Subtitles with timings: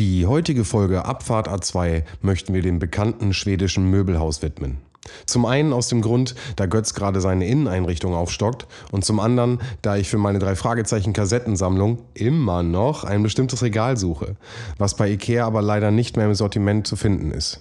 [0.00, 4.78] Die heutige Folge Abfahrt A2 möchten wir dem bekannten schwedischen Möbelhaus widmen.
[5.26, 9.98] Zum einen aus dem Grund, da Götz gerade seine Inneneinrichtung aufstockt und zum anderen, da
[9.98, 14.36] ich für meine drei Fragezeichen Kassettensammlung immer noch ein bestimmtes Regal suche,
[14.78, 17.60] was bei Ikea aber leider nicht mehr im Sortiment zu finden ist.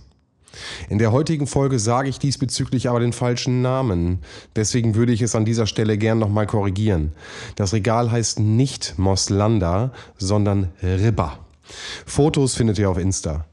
[0.88, 4.20] In der heutigen Folge sage ich diesbezüglich aber den falschen Namen.
[4.56, 7.12] Deswegen würde ich es an dieser Stelle gern nochmal korrigieren.
[7.58, 11.40] Das Regal heißt nicht Moslanda, sondern Ribba.
[12.06, 13.46] Fotos findet ihr auf Insta.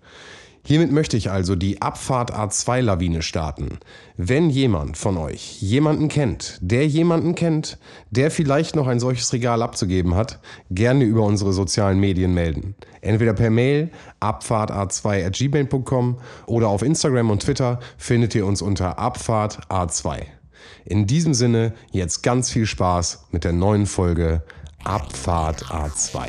[0.66, 3.78] Hiermit möchte ich also die Abfahrt A2-Lawine starten.
[4.16, 7.78] Wenn jemand von euch jemanden kennt, der jemanden kennt,
[8.10, 10.40] der vielleicht noch ein solches Regal abzugeben hat,
[10.72, 12.74] gerne über unsere sozialen Medien melden.
[13.00, 20.22] Entweder per Mail abfahrta2.gmail.com oder auf Instagram und Twitter findet ihr uns unter Abfahrt A2.
[20.84, 24.42] In diesem Sinne jetzt ganz viel Spaß mit der neuen Folge
[24.82, 26.28] Abfahrt A2.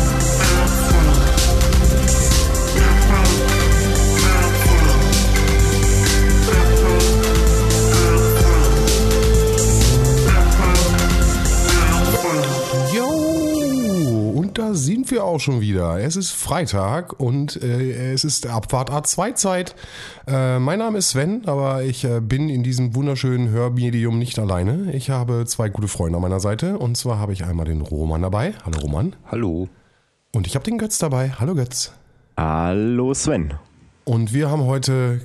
[14.51, 16.01] Und da sind wir auch schon wieder.
[16.01, 19.75] Es ist Freitag und äh, es ist Abfahrt A2-Zeit.
[20.27, 24.91] Äh, mein Name ist Sven, aber ich äh, bin in diesem wunderschönen Hörmedium nicht alleine.
[24.91, 28.23] Ich habe zwei gute Freunde an meiner Seite und zwar habe ich einmal den Roman
[28.23, 28.53] dabei.
[28.65, 29.15] Hallo Roman.
[29.25, 29.69] Hallo.
[30.33, 31.29] Und ich habe den Götz dabei.
[31.29, 31.93] Hallo Götz.
[32.35, 33.53] Hallo Sven.
[34.03, 35.21] Und wir haben heute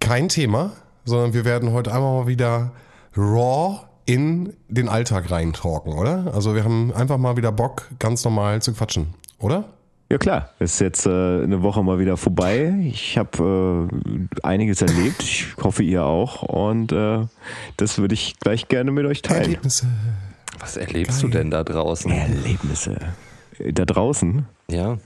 [0.00, 0.72] kein Thema,
[1.06, 2.72] sondern wir werden heute einmal mal wieder
[3.16, 6.32] raw in den Alltag reintalken, oder?
[6.34, 9.64] Also wir haben einfach mal wieder Bock, ganz normal zu quatschen, oder?
[10.08, 12.72] Ja klar, ist jetzt äh, eine Woche mal wieder vorbei.
[12.84, 15.20] Ich habe äh, einiges erlebt.
[15.20, 16.42] Ich hoffe ihr auch.
[16.44, 17.26] Und äh,
[17.76, 19.42] das würde ich gleich gerne mit euch teilen.
[19.42, 19.88] Erlebnisse.
[20.60, 22.12] Was erlebst du denn da draußen?
[22.12, 22.98] Erlebnisse.
[23.58, 24.46] Äh, Da draußen.
[24.70, 24.98] Ja.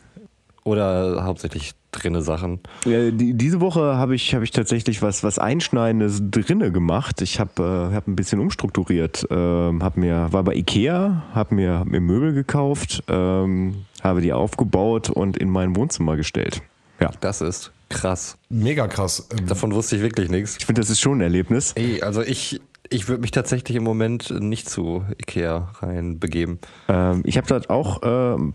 [0.65, 2.61] Oder hauptsächlich drinne Sachen?
[2.85, 7.23] Ja, die, diese Woche habe ich, hab ich tatsächlich was, was Einschneidendes drinne gemacht.
[7.23, 9.27] Ich habe äh, hab ein bisschen umstrukturiert.
[9.31, 14.33] Ähm, hab mir, war bei Ikea, habe mir, hab mir Möbel gekauft, ähm, habe die
[14.33, 16.63] aufgebaut und in mein Wohnzimmer gestellt.
[17.01, 18.37] Ja, Das ist krass.
[18.51, 19.27] Mega krass.
[19.37, 20.57] Ähm, Davon wusste ich wirklich nichts.
[20.59, 21.73] ich finde, das ist schon ein Erlebnis.
[21.75, 22.61] Ey, also ich,
[22.91, 26.59] ich würde mich tatsächlich im Moment nicht zu Ikea reinbegeben.
[26.89, 28.55] Ähm, ich habe dort auch ähm,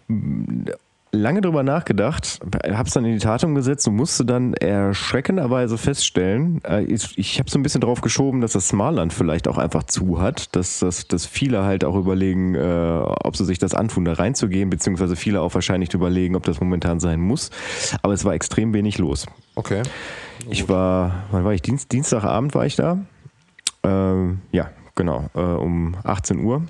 [1.16, 6.62] lange drüber nachgedacht, habe es dann in die Tat umgesetzt und musste dann erschreckenderweise feststellen,
[6.64, 9.84] äh, ich, ich habe so ein bisschen drauf geschoben, dass das Smartland vielleicht auch einfach
[9.84, 14.06] zu hat, dass, dass, dass viele halt auch überlegen, äh, ob sie sich das antun,
[14.06, 17.50] da reinzugehen, beziehungsweise viele auch wahrscheinlich überlegen, ob das momentan sein muss.
[18.02, 19.26] Aber es war extrem wenig los.
[19.56, 19.84] Okay.
[20.50, 21.62] Ich war, wann war ich?
[21.62, 23.00] Dienst, Dienstagabend war ich da.
[23.84, 26.64] Ähm, ja, genau, äh, um 18 Uhr.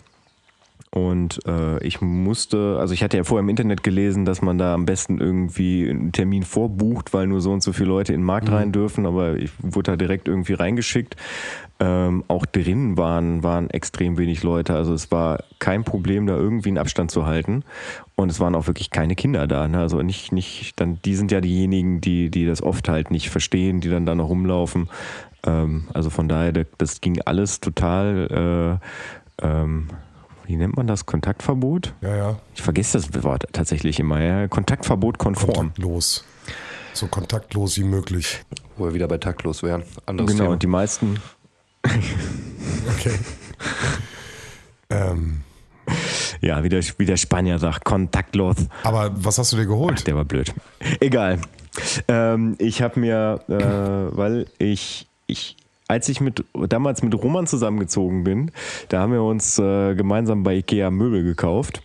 [0.91, 4.73] Und äh, ich musste, also ich hatte ja vorher im Internet gelesen, dass man da
[4.73, 8.25] am besten irgendwie einen Termin vorbucht, weil nur so und so viele Leute in den
[8.25, 11.17] Markt rein dürfen, aber ich wurde da direkt irgendwie reingeschickt.
[11.81, 16.69] Ähm, auch drinnen waren, waren extrem wenig Leute, also es war kein Problem, da irgendwie
[16.69, 17.63] einen Abstand zu halten.
[18.15, 19.67] Und es waren auch wirklich keine Kinder da.
[19.67, 19.79] Ne?
[19.79, 23.81] Also nicht, nicht, dann, die sind ja diejenigen, die, die das oft halt nicht verstehen,
[23.81, 24.89] die dann da noch rumlaufen.
[25.45, 28.79] Ähm, also von daher, das ging alles total,
[29.41, 29.89] äh, ähm,
[30.47, 31.05] wie nennt man das?
[31.05, 31.93] Kontaktverbot?
[32.01, 32.39] ja, ja.
[32.55, 34.21] Ich vergesse das Wort tatsächlich immer.
[34.21, 34.47] Ja.
[34.47, 35.53] Kontaktverbot konform.
[35.73, 36.23] Kontaktlos.
[36.93, 38.43] So kontaktlos wie möglich.
[38.77, 39.83] Wo wir wieder bei taktlos wären.
[40.05, 40.53] Anderes Genau, Thema.
[40.53, 41.19] und die meisten,
[41.85, 43.17] Okay.
[44.89, 45.41] ähm,
[46.41, 48.55] ja, wie der, wie der Spanier sagt, kontaktlos.
[48.83, 50.05] aber was hast du dir geholt?
[50.07, 50.53] Der war blöd.
[50.99, 51.39] Egal.
[52.07, 55.57] Ähm, ich habe mir, äh, weil ich, ich,
[55.87, 58.51] als ich mit damals mit Roman zusammengezogen bin,
[58.89, 61.81] da haben wir uns äh, gemeinsam bei Ikea Möbel gekauft.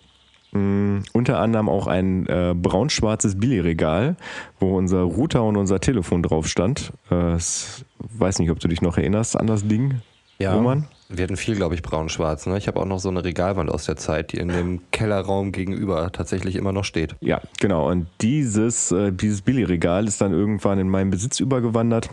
[0.52, 4.16] Mm, unter anderem auch ein äh, braun-schwarzes Billigregal,
[4.58, 6.92] wo unser Router und unser Telefon drauf stand.
[7.10, 10.00] Äh, es- weiß nicht, ob du dich noch erinnerst an das Ding,
[10.38, 10.54] ja.
[10.54, 10.88] Roman.
[11.08, 12.46] Wir hatten viel, glaube ich, braun-schwarz.
[12.46, 12.56] Ne?
[12.56, 16.10] Ich habe auch noch so eine Regalwand aus der Zeit, die in dem Kellerraum gegenüber
[16.12, 17.14] tatsächlich immer noch steht.
[17.20, 17.88] Ja, genau.
[17.90, 22.10] Und dieses, äh, dieses Billigregal ist dann irgendwann in meinen Besitz übergewandert.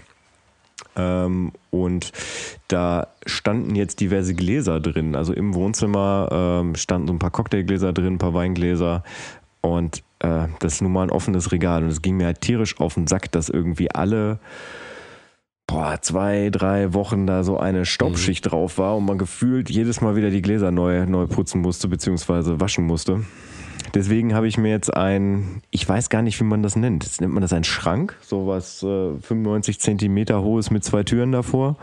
[0.97, 2.11] Ähm, und
[2.67, 5.15] da standen jetzt diverse Gläser drin.
[5.15, 9.03] Also im Wohnzimmer ähm, standen so ein paar Cocktailgläser drin, ein paar Weingläser.
[9.61, 11.83] Und äh, das ist nun mal ein offenes Regal.
[11.83, 14.39] Und es ging mir halt tierisch auf den Sack, dass irgendwie alle
[15.67, 18.49] boah, zwei, drei Wochen da so eine Staubschicht Mhm.
[18.49, 22.59] drauf war und man gefühlt jedes Mal wieder die Gläser neu, neu putzen musste, beziehungsweise
[22.61, 23.25] waschen musste.
[23.93, 27.03] Deswegen habe ich mir jetzt ein, ich weiß gar nicht, wie man das nennt.
[27.03, 31.77] Jetzt nennt man das ein Schrank, sowas äh, 95 Zentimeter hohes mit zwei Türen davor.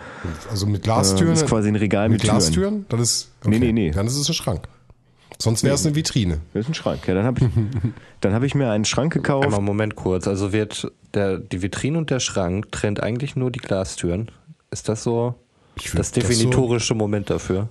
[0.50, 1.30] Also mit Äh, Glastüren.
[1.30, 2.36] das ist quasi ein Regal mit mit, Türen.
[2.38, 2.86] Glastüren?
[2.88, 3.30] Das ist.
[3.44, 3.90] Nee, nee, nee.
[3.90, 4.68] Dann ist es ein Schrank.
[5.40, 6.38] Sonst wäre es eine Vitrine.
[6.52, 7.06] Das ist ein Schrank.
[7.08, 7.46] Ja, dann habe ich,
[8.20, 9.46] dann habe ich mir einen Schrank gekauft.
[9.46, 10.28] Einmal Moment kurz.
[10.28, 14.30] Also wird der, die Vitrine und der Schrank trennt eigentlich nur die Glastüren.
[14.70, 15.34] Ist das so
[15.74, 17.68] das das so- definitorische Moment dafür?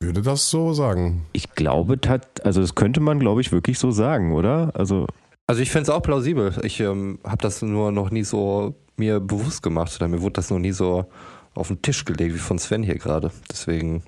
[0.00, 1.26] Würde das so sagen.
[1.32, 4.70] Ich glaube, tat, also das könnte man, glaube ich, wirklich so sagen, oder?
[4.74, 5.06] Also
[5.46, 6.54] Also ich finde es auch plausibel.
[6.62, 10.50] Ich ähm, habe das nur noch nie so mir bewusst gemacht oder mir wurde das
[10.50, 11.06] noch nie so
[11.54, 13.30] auf den Tisch gelegt wie von Sven hier gerade.
[13.50, 14.02] Deswegen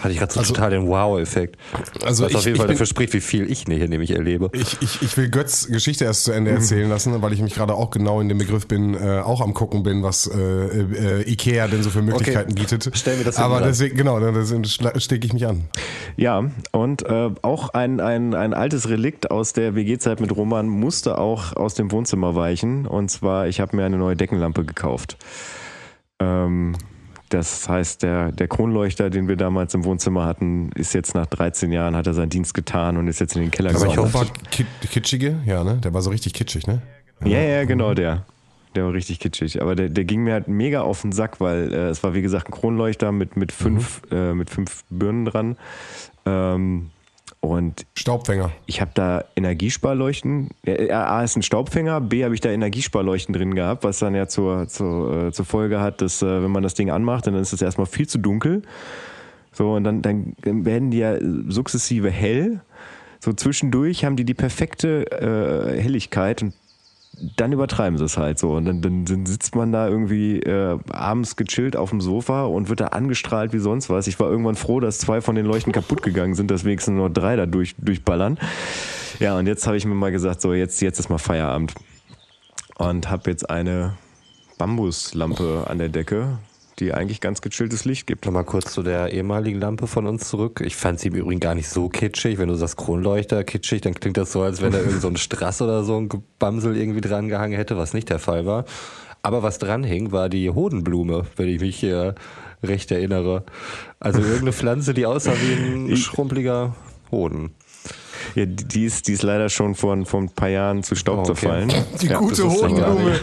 [0.00, 1.56] hatte ich gerade so Also- total den Wow-Effekt.
[2.04, 4.50] Also Was ich, auf jeden Fall bin- dafür spricht, wie viel ich hier nämlich erlebe.
[4.52, 7.74] Ich, ich, ich will Götz Geschichte erst zu Ende erzählen lassen, weil ich mich gerade
[7.74, 11.68] auch genau in dem Begriff bin, äh, auch am gucken bin, was äh, äh, Ikea
[11.68, 12.90] denn so für Möglichkeiten bietet.
[12.94, 15.64] stell mir das Aber deswegen, genau, deswegen stecke ich mich an.
[16.16, 21.18] Ja, und äh, auch ein, ein, ein altes Relikt aus der WG-Zeit mit Roman musste
[21.18, 22.86] auch aus dem Wohnzimmer weichen.
[22.86, 25.16] Und zwar, ich habe mir eine neue Deckenlampe gekauft.
[26.18, 26.76] Ähm,
[27.30, 31.72] das heißt, der, der Kronleuchter, den wir damals im Wohnzimmer hatten, ist jetzt nach 13
[31.72, 34.26] Jahren, hat er seinen Dienst getan und ist jetzt in den Keller Aber ich hoffe,
[34.50, 35.76] kit kitschige, ja, ne?
[35.82, 36.82] Der war so richtig kitschig, ne?
[37.24, 38.26] Ja, ja, genau der.
[38.74, 39.62] Der war richtig kitschig.
[39.62, 42.22] Aber der, der ging mir halt mega auf den Sack, weil äh, es war wie
[42.22, 45.56] gesagt ein Kronleuchter mit, mit, fünf, äh, mit fünf Birnen dran.
[46.24, 46.90] Ähm,
[47.40, 48.50] und Staubfänger.
[48.66, 50.50] ich habe da Energiesparleuchten.
[50.90, 54.68] A ist ein Staubfänger, B habe ich da Energiesparleuchten drin gehabt, was dann ja zur,
[54.68, 57.62] zur, äh, zur Folge hat, dass äh, wenn man das Ding anmacht, dann ist es
[57.62, 58.62] erstmal viel zu dunkel.
[59.52, 61.16] So, und dann, dann werden die ja
[61.48, 62.60] sukzessive hell.
[63.18, 66.54] So zwischendurch haben die die perfekte äh, Helligkeit und
[67.36, 68.52] dann übertreiben sie es halt so.
[68.52, 72.68] Und dann, dann, dann sitzt man da irgendwie äh, abends gechillt auf dem Sofa und
[72.68, 74.06] wird da angestrahlt wie sonst was.
[74.06, 77.10] Ich war irgendwann froh, dass zwei von den Leuchten kaputt gegangen sind, dass wenigstens nur
[77.10, 78.38] drei da durch, durchballern.
[79.18, 81.74] Ja, und jetzt habe ich mir mal gesagt, so jetzt, jetzt ist mal Feierabend.
[82.78, 83.98] Und habe jetzt eine
[84.56, 86.38] Bambuslampe an der Decke,
[86.80, 88.24] die eigentlich ganz gechilltes Licht gibt.
[88.26, 90.62] Nochmal kurz zu der ehemaligen Lampe von uns zurück.
[90.64, 92.38] Ich fand sie im Übrigen gar nicht so kitschig.
[92.38, 95.16] Wenn du sagst Kronleuchter kitschig, dann klingt das so, als wenn da irgend so ein
[95.16, 98.64] Strass oder so ein Gebamsel irgendwie dran gehangen hätte, was nicht der Fall war.
[99.22, 102.14] Aber was dran hing, war die Hodenblume, wenn ich mich hier
[102.62, 103.44] recht erinnere.
[104.00, 106.74] Also irgendeine Pflanze, die aussah wie ein schrumpeliger
[107.10, 107.52] Hoden.
[108.34, 111.20] Ja, die ist, die ist leider schon vor, vor ein paar Jahren zu Staub Oh,
[111.20, 111.34] okay.
[111.34, 111.72] zerfallen.
[112.00, 113.18] Die Ja, gute Hodenblume.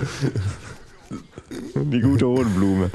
[1.75, 2.89] Die gute Hodenblume.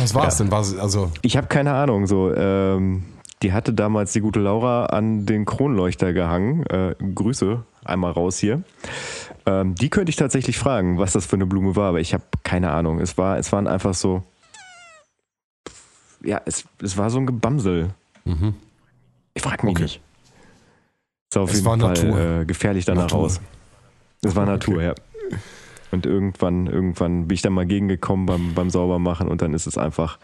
[0.00, 0.50] Was war es denn?
[0.50, 2.06] War es, also, Ich habe keine Ahnung.
[2.06, 3.04] So, ähm,
[3.42, 6.64] die hatte damals die gute Laura an den Kronleuchter gehangen.
[6.66, 8.62] Äh, Grüße einmal raus hier.
[9.46, 12.24] Ähm, die könnte ich tatsächlich fragen, was das für eine Blume war, aber ich habe
[12.44, 12.98] keine Ahnung.
[13.00, 14.22] Es war, es waren einfach so.
[16.22, 17.90] Ja, es, es war so ein Gebamsel.
[18.24, 18.54] mhm.
[19.34, 19.82] Ich frage mich Okay.
[19.84, 20.00] nicht.
[21.30, 22.40] Ist auf Es jeden war Fall Natur.
[22.40, 23.18] Äh, gefährlich danach Natur.
[23.20, 23.40] raus.
[24.22, 24.94] Es war Natur, ja.
[25.90, 29.78] Und irgendwann, irgendwann bin ich da mal gegengekommen beim, beim Saubermachen und dann ist es
[29.78, 30.18] einfach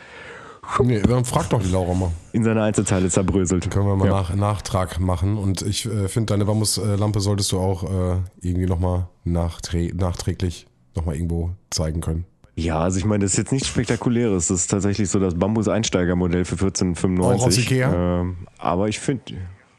[0.83, 2.11] nee, dann frag doch die Laura mal.
[2.33, 3.71] in seine Einzelteile zerbröselt.
[3.71, 4.13] Können wir mal Ja.
[4.13, 5.37] nach, Nachtrag machen.
[5.39, 11.17] Und ich äh, finde, deine Bambuslampe solltest du auch äh, irgendwie nochmal nachträ nachträglich nochmal
[11.17, 12.25] irgendwo zeigen können.
[12.57, 14.47] Ja, also ich meine, das ist jetzt nichts Spektakuläres.
[14.49, 17.43] Das ist tatsächlich so das Bambus-Einsteigermodell für 1495.
[17.43, 18.21] Auch aus Ikea?
[18.21, 19.35] Ähm, aber ich finde,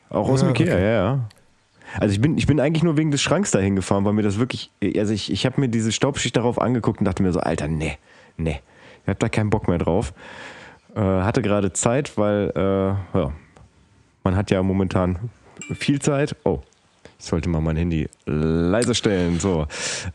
[0.09, 0.83] auch aus Ja, Ikea, okay.
[0.83, 1.30] ja, ja.
[1.99, 4.40] Also ich bin, ich bin eigentlich nur wegen des Schranks dahin gefahren, weil mir das
[4.40, 7.68] wirklich, also ich, ich habe mir diese Staubschicht darauf angeguckt und dachte mir so, Alter,
[7.68, 7.97] nee,
[8.37, 8.59] nee,
[9.04, 10.14] ich hab da keinen Bock mehr drauf.
[10.95, 13.31] Äh, hatte gerade Zeit, weil, äh, ja,
[14.23, 15.30] man hat ja momentan
[15.73, 16.35] viel Zeit.
[16.44, 16.59] Oh,
[17.19, 19.40] ich sollte mal mein Handy leise stellen.
[19.40, 19.68] So.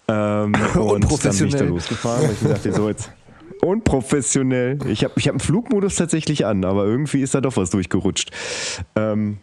[0.09, 1.69] Ähm, und dann bin ich da Unprofessionell.
[1.69, 3.13] losgefahren und ich dachte so jetzt.
[3.63, 4.79] Unprofessionell.
[4.87, 8.31] Ich habe ich hab einen Flugmodus tatsächlich an, aber irgendwie ist da doch was durchgerutscht.
[8.97, 9.39] Ähm,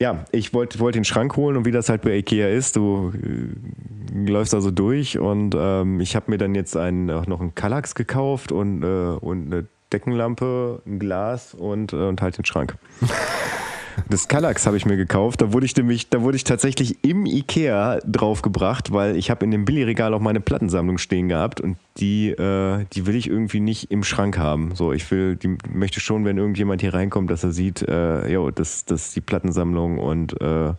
[0.00, 3.12] ja, ich wollte wollt den Schrank holen und wie das halt bei Ikea ist, du
[3.14, 7.40] äh, läufst da so durch und ähm, ich habe mir dann jetzt einen, auch noch
[7.40, 12.44] einen Kallax gekauft und, äh, und eine Deckenlampe, ein Glas und, äh, und halt den
[12.44, 12.76] Schrank.
[14.08, 15.40] Das Kallax habe ich mir gekauft.
[15.40, 19.50] Da wurde ich nämlich, da wurde ich tatsächlich im Ikea draufgebracht, weil ich habe in
[19.50, 23.90] dem Billigregal auch meine Plattensammlung stehen gehabt und die, äh, die will ich irgendwie nicht
[23.90, 24.74] im Schrank haben.
[24.74, 28.50] So, ich will, die möchte schon, wenn irgendjemand hier reinkommt, dass er sieht, äh, jo,
[28.50, 30.72] das, das ist die Plattensammlung und äh,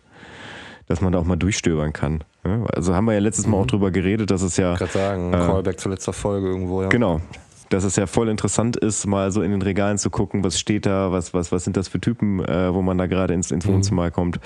[0.86, 2.24] dass man da auch mal durchstöbern kann.
[2.44, 4.92] Ja, Also haben wir ja letztes Mal auch drüber geredet, dass es ja Ich gerade
[4.92, 6.88] sagen, Äh, Callback zur letzter Folge irgendwo, ja.
[6.88, 7.20] Genau.
[7.70, 10.86] Dass es ja voll interessant ist, mal so in den Regalen zu gucken, was steht
[10.86, 13.66] da, was, was, was sind das für Typen, äh, wo man da gerade ins, ins
[13.66, 14.38] Wohnzimmer kommt.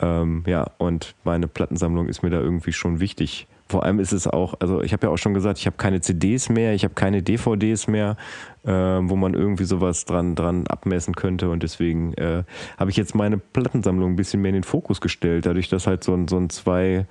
[0.00, 4.26] Ähm, ja, und meine Plattensammlung ist mir da irgendwie schon wichtig, vor allem ist es
[4.26, 6.94] auch, also ich habe ja auch schon gesagt, ich habe keine CDs mehr, ich habe
[6.94, 8.16] keine DVDs mehr,
[8.64, 11.48] äh, wo man irgendwie sowas dran, dran abmessen könnte.
[11.50, 12.42] Und deswegen äh,
[12.78, 16.02] habe ich jetzt meine Plattensammlung ein bisschen mehr in den Fokus gestellt, dadurch, dass halt
[16.02, 17.06] so ein, so ein zwei,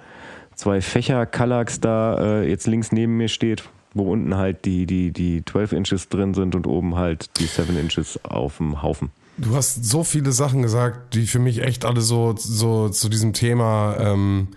[0.53, 3.63] zwei Fächer Kallax da äh, jetzt links neben mir steht,
[3.93, 7.77] wo unten halt die, die, die 12 Inches drin sind und oben halt die 7
[7.77, 9.11] Inches auf dem Haufen.
[9.37, 13.33] Du hast so viele Sachen gesagt, die für mich echt alle so, so zu diesem
[13.33, 14.49] Thema ähm,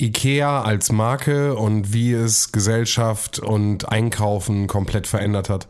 [0.00, 5.66] Ikea als Marke und wie es Gesellschaft und Einkaufen komplett verändert hat.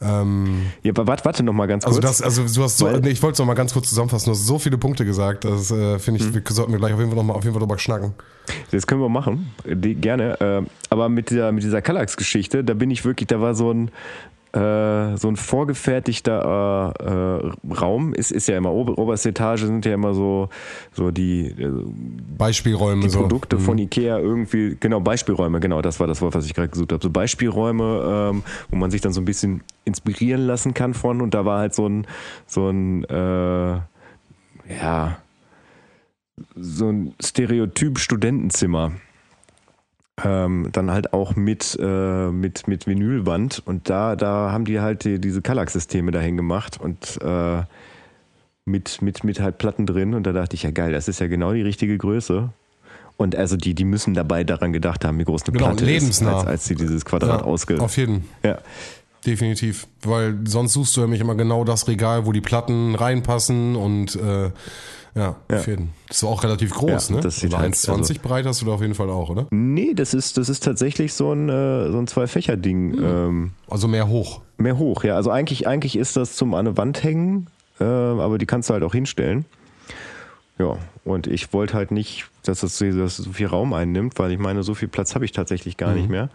[0.00, 1.96] Ähm, ja, aber warte, warte noch mal ganz kurz.
[1.96, 4.26] Also, das, also du hast so, nee, ich wollte es noch mal ganz kurz zusammenfassen.
[4.26, 5.44] Du hast so viele Punkte gesagt.
[5.44, 6.34] Das äh, finde ich, hm.
[6.34, 8.14] wir sollten wir gleich auf jeden Fall noch mal auf jeden Fall drüber schnacken.
[8.70, 10.40] Das können wir machen, die, gerne.
[10.40, 13.90] Äh, aber mit dieser, mit dieser Kallax-Geschichte, da bin ich wirklich, da war so ein,
[14.56, 19.84] äh, so ein vorgefertigter äh, äh, Raum ist, ist ja immer ober, oberste Etage sind
[19.84, 20.48] ja immer so
[20.92, 21.70] so die äh,
[22.38, 23.64] Beispielräume die Produkte so.
[23.64, 23.82] von mhm.
[23.82, 27.10] Ikea irgendwie genau Beispielräume genau das war das Wort was ich gerade gesucht habe so
[27.10, 31.44] Beispielräume ähm, wo man sich dann so ein bisschen inspirieren lassen kann von und da
[31.44, 32.06] war halt so ein
[32.46, 33.78] so ein äh,
[34.80, 35.18] ja
[36.54, 38.92] so ein Stereotyp Studentenzimmer
[40.24, 45.04] ähm, dann halt auch mit, äh, mit, mit Vinylwand und da, da haben die halt
[45.04, 47.62] die, diese Kallax-Systeme dahin gemacht und äh,
[48.64, 51.26] mit, mit, mit halt Platten drin und da dachte ich, ja geil, das ist ja
[51.26, 52.50] genau die richtige Größe.
[53.18, 56.30] Und also die, die müssen dabei daran gedacht haben, wie groß eine genau, Platte lebensnah.
[56.30, 57.80] ist, als, als sie dieses Quadrat ja, ausge...
[57.80, 58.24] Auf jeden.
[58.42, 58.58] Ja.
[59.26, 59.88] Definitiv.
[60.02, 64.50] Weil sonst suchst du nämlich immer genau das Regal, wo die Platten reinpassen und äh,
[65.16, 65.58] ja, ja.
[65.58, 65.90] Fäden.
[66.08, 67.22] Das ist auch relativ groß, ja, ne?
[67.22, 69.46] Das sieht also 1,20 also, breit hast du da auf jeden Fall auch, oder?
[69.50, 72.96] Nee, das ist, das ist tatsächlich so ein, äh, so ein Zwei-Fächer-Ding.
[72.96, 73.04] Mhm.
[73.04, 74.42] Ähm, also mehr hoch.
[74.58, 75.16] Mehr hoch, ja.
[75.16, 77.48] Also eigentlich, eigentlich ist das zum an eine Wand hängen,
[77.80, 79.46] äh, aber die kannst du halt auch hinstellen.
[80.58, 84.32] Ja, und ich wollte halt nicht, dass das, dass das so viel Raum einnimmt, weil
[84.32, 85.96] ich meine, so viel Platz habe ich tatsächlich gar mhm.
[85.96, 86.30] nicht mehr.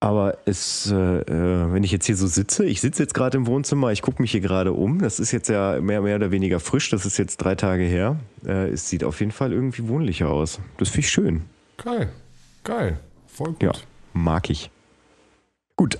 [0.00, 3.46] Aber es, äh, äh, wenn ich jetzt hier so sitze, ich sitze jetzt gerade im
[3.48, 5.00] Wohnzimmer, ich gucke mich hier gerade um.
[5.00, 8.16] Das ist jetzt ja mehr, mehr oder weniger frisch, das ist jetzt drei Tage her.
[8.46, 10.60] Äh, es sieht auf jeden Fall irgendwie wohnlicher aus.
[10.76, 11.42] Das finde ich schön.
[11.78, 12.10] Geil,
[12.62, 13.62] geil, voll gut.
[13.62, 13.72] Ja,
[14.12, 14.70] mag ich.
[15.74, 15.98] Gut,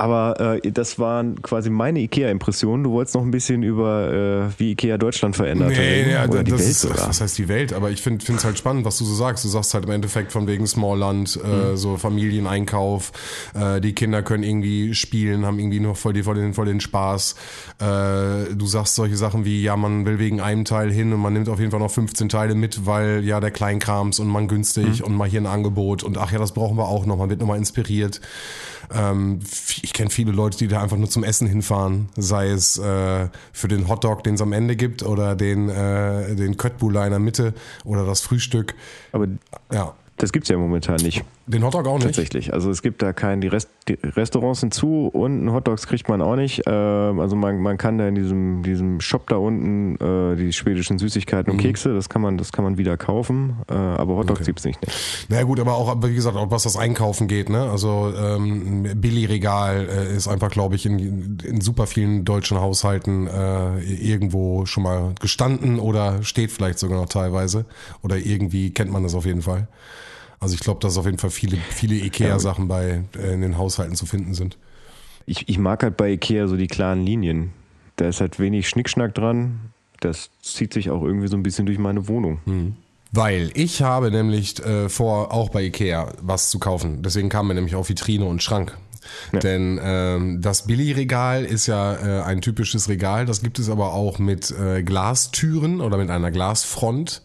[0.00, 2.84] aber äh, das waren quasi meine IKEA-Impressionen.
[2.84, 6.52] Du wolltest noch ein bisschen über, äh, wie IKEA Deutschland verändert nee, nee, oder die
[6.52, 7.08] Welt ist, sogar.
[7.08, 7.74] Was heißt die Welt?
[7.74, 9.44] Aber ich finde es halt spannend, was du so sagst.
[9.44, 11.76] Du sagst halt im Endeffekt von wegen Smallland, äh, mhm.
[11.76, 13.12] so Familieneinkauf.
[13.54, 17.34] Äh, die Kinder können irgendwie spielen, haben irgendwie noch voll, voll, den, voll den Spaß.
[17.78, 21.34] Äh, du sagst solche Sachen wie, ja, man will wegen einem Teil hin und man
[21.34, 25.00] nimmt auf jeden Fall noch 15 Teile mit, weil ja der Kleinkrams und man günstig
[25.00, 25.06] mhm.
[25.06, 27.18] und mal hier ein Angebot und ach ja, das brauchen wir auch noch.
[27.18, 28.22] Man wird nochmal inspiriert.
[28.92, 29.40] Ähm,
[29.82, 33.68] ich kenne viele Leute, die da einfach nur zum Essen hinfahren, sei es äh, für
[33.68, 37.54] den Hotdog, den es am Ende gibt, oder den, äh, den Köttbullar in der Mitte
[37.84, 38.74] oder das Frühstück.
[39.12, 39.26] Aber
[39.72, 39.94] ja.
[40.16, 41.24] Das gibt es ja momentan nicht.
[41.50, 42.06] Den Hotdog auch nicht?
[42.06, 42.52] Tatsächlich.
[42.52, 46.08] Also es gibt da keinen, die, Rest, die Restaurants sind zu und einen Hotdogs kriegt
[46.08, 46.66] man auch nicht.
[46.66, 50.98] Äh, also man, man kann da in diesem, diesem Shop da unten äh, die schwedischen
[50.98, 51.62] Süßigkeiten und mhm.
[51.62, 54.46] Kekse, das kann man, das kann man wieder kaufen, äh, aber Hotdogs okay.
[54.46, 54.80] gibt es nicht.
[54.80, 54.92] Ne?
[55.28, 57.68] Na naja, gut, aber auch, wie gesagt, auch was das Einkaufen geht, ne?
[57.70, 63.80] Also ähm, Billy-Regal äh, ist einfach, glaube ich, in, in super vielen deutschen Haushalten äh,
[63.80, 67.64] irgendwo schon mal gestanden oder steht vielleicht sogar noch teilweise.
[68.02, 69.68] Oder irgendwie kennt man das auf jeden Fall.
[70.40, 73.94] Also ich glaube, dass auf jeden Fall viele, viele Ikea-Sachen bei äh, in den Haushalten
[73.94, 74.56] zu finden sind.
[75.26, 77.52] Ich, ich mag halt bei Ikea so die klaren Linien.
[77.96, 79.60] Da ist halt wenig Schnickschnack dran.
[80.00, 82.40] Das zieht sich auch irgendwie so ein bisschen durch meine Wohnung.
[82.46, 82.76] Mhm.
[83.12, 87.02] Weil ich habe nämlich äh, vor, auch bei Ikea was zu kaufen.
[87.02, 88.78] Deswegen kam mir nämlich auch Vitrine und Schrank.
[89.32, 89.40] Ja.
[89.40, 93.26] Denn ähm, das Billy-Regal ist ja äh, ein typisches Regal.
[93.26, 97.22] Das gibt es aber auch mit äh, Glastüren oder mit einer Glasfront.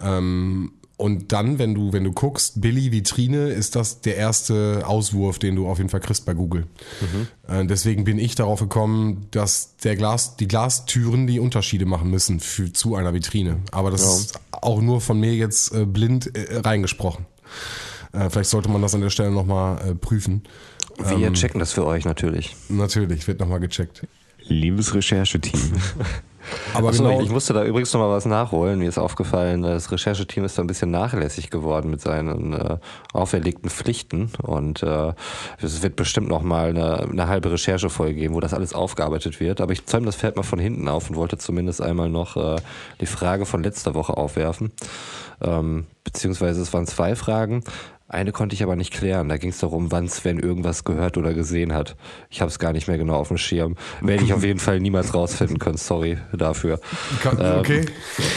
[0.00, 5.40] Ähm, und dann, wenn du, wenn du guckst, Billy Vitrine, ist das der erste Auswurf,
[5.40, 6.66] den du auf jeden Fall kriegst bei Google.
[7.00, 7.52] Mhm.
[7.52, 12.38] Äh, deswegen bin ich darauf gekommen, dass der Glas, die Glastüren die Unterschiede machen müssen
[12.38, 13.58] für, zu einer Vitrine.
[13.72, 14.10] Aber das ja.
[14.10, 17.26] ist auch nur von mir jetzt äh, blind äh, reingesprochen.
[18.12, 20.44] Äh, vielleicht sollte man das an der Stelle nochmal äh, prüfen.
[20.96, 22.54] Wir ähm, checken das für euch natürlich.
[22.68, 24.06] Natürlich, wird nochmal gecheckt.
[24.46, 25.72] Liebes Rechercheteam.
[26.74, 27.20] Aber Achso, genau.
[27.20, 28.78] ich musste da übrigens noch mal was nachholen.
[28.78, 32.76] Mir ist aufgefallen, das Rechercheteam ist da ein bisschen nachlässig geworden mit seinen äh,
[33.12, 34.30] auferlegten Pflichten.
[34.42, 35.12] Und äh,
[35.60, 39.60] es wird bestimmt noch mal eine, eine halbe Recherchefolge geben, wo das alles aufgearbeitet wird.
[39.60, 42.56] Aber ich zäume das Pferd mal von hinten auf und wollte zumindest einmal noch äh,
[43.00, 44.72] die Frage von letzter Woche aufwerfen.
[45.40, 47.64] Ähm, beziehungsweise es waren zwei Fragen.
[48.14, 49.28] Eine konnte ich aber nicht klären.
[49.28, 51.96] Da ging es darum, wann Sven irgendwas gehört oder gesehen hat.
[52.30, 53.76] Ich habe es gar nicht mehr genau auf dem Schirm.
[54.00, 55.76] Werde ich auf jeden Fall niemals rausfinden können.
[55.76, 56.80] Sorry dafür.
[57.24, 57.80] Okay.
[57.80, 57.86] Ähm,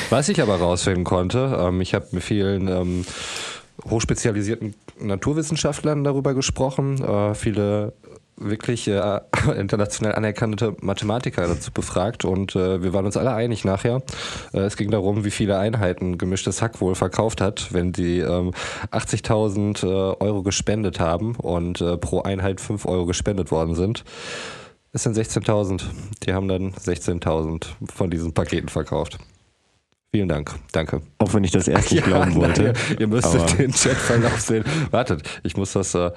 [0.10, 3.06] was ich aber rausfinden konnte, ähm, ich habe mit vielen ähm,
[3.90, 7.94] hochspezialisierten Naturwissenschaftlern darüber gesprochen, äh, viele
[8.38, 9.20] wirklich äh,
[9.58, 14.02] international anerkannte Mathematiker dazu befragt und äh, wir waren uns alle einig nachher.
[14.54, 18.52] Äh, es ging darum, wie viele Einheiten gemischtes Hack wohl verkauft hat, wenn die ähm,
[18.92, 24.04] 80.000 äh, Euro gespendet haben und äh, pro Einheit 5 Euro gespendet worden sind.
[24.94, 25.84] Es sind 16.000.
[26.24, 29.20] Die haben dann 16.000 von diesen Paketen verkauft.
[30.14, 30.56] Vielen Dank.
[30.72, 31.02] Danke.
[31.18, 32.64] Auch wenn ich das erst nicht glauben wollte.
[32.64, 34.64] Nein, ihr, ihr müsstet aber- den Chatverlauf sehen.
[34.92, 36.12] Wartet, ich muss das, äh,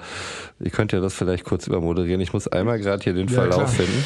[0.59, 2.21] ihr könnt ja das vielleicht kurz übermoderieren.
[2.21, 3.67] Ich muss einmal gerade hier den Ja, Verlauf klar.
[3.67, 4.05] finden.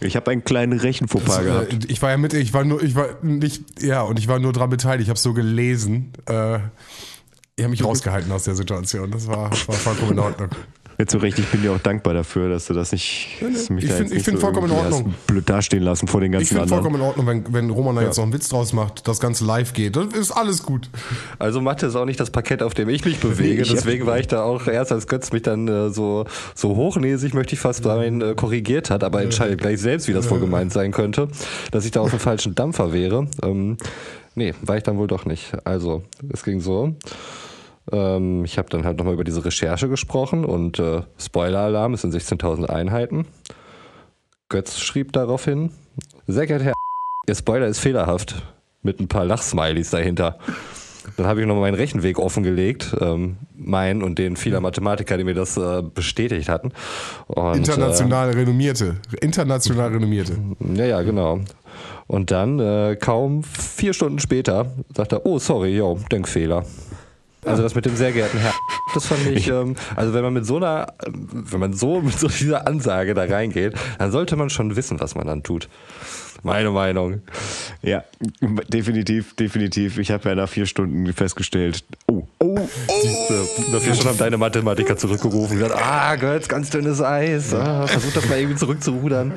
[0.00, 1.72] Ich habe einen kleinen Rechenfauxpas gehabt.
[1.72, 4.38] Äh, Ich war ja mit, ich war nur, ich war nicht, ja, und ich war
[4.38, 5.04] nur dran beteiligt.
[5.04, 6.12] Ich habe so gelesen.
[6.28, 6.56] Äh,
[7.56, 9.10] ich habe mich rausgehalten aus der Situation.
[9.10, 10.48] Das war, war vollkommen in Ordnung.
[10.98, 13.28] Jetzt so recht, ich bin dir auch dankbar dafür, dass du das nicht.
[13.42, 15.14] dass du mich Ich da find- find vollkommen in Ordnung.
[15.26, 18.02] Blöd dastehen lassen vor den ganzen Ich finde vollkommen in Ordnung, wenn, wenn Roman da
[18.02, 19.94] jetzt noch einen Witz draus macht, das Ganze live geht.
[19.96, 20.88] Dann ist alles gut.
[21.38, 23.62] Also Mathe ist auch nicht das Parkett, auf dem ich mich bewege.
[23.66, 26.24] Ich Deswegen war ich da auch erst, als Götz mich dann äh, so,
[26.54, 30.30] so hochnäsig, möchte ich fast sagen, äh, korrigiert hat, aber entscheidet gleich selbst, wie das
[30.30, 31.28] wohl gemeint sein könnte,
[31.72, 33.26] dass ich da auf dem falschen Dampfer wäre.
[33.42, 33.76] Ähm,
[34.34, 35.52] nee, war ich dann wohl doch nicht.
[35.64, 36.94] Also, es ging so.
[37.92, 42.14] Ähm, ich habe dann halt nochmal über diese Recherche gesprochen und äh, Spoiler-Alarm, es sind
[42.14, 43.26] 16.000 Einheiten.
[44.48, 45.70] Götz schrieb daraufhin,
[46.26, 46.74] sehr geehrter Herr,
[47.28, 48.42] Ihr Spoiler ist fehlerhaft,
[48.82, 50.38] mit ein paar Lachsmilies dahinter.
[51.16, 55.34] Dann habe ich noch meinen Rechenweg offengelegt, ähm, meinen und den vieler Mathematiker, die mir
[55.34, 56.72] das äh, bestätigt hatten.
[57.26, 58.96] Und, International renommierte.
[59.20, 60.34] International renommierte.
[60.60, 61.40] Äh, ja, ja, genau.
[62.06, 66.64] Und dann, äh, kaum vier Stunden später, sagt er, oh, sorry, yo, Denkfehler.
[67.46, 68.54] Also das mit dem sehr geehrten Herrn,
[68.94, 72.28] das fand ich, ähm, also wenn man mit so einer, wenn man so mit so
[72.28, 75.68] dieser Ansage da reingeht, dann sollte man schon wissen, was man dann tut.
[76.46, 77.22] Meine Meinung.
[77.82, 78.04] Ja,
[78.68, 79.98] definitiv, definitiv.
[79.98, 82.58] Ich habe ja nach vier Stunden festgestellt, oh, oh,
[83.02, 87.52] Siehste, Dafür schon haben deine Mathematiker zurückgerufen und gesagt, ah, Götz, ganz dünnes Eis.
[87.52, 89.32] Ah, versuch das mal irgendwie zurückzurudern.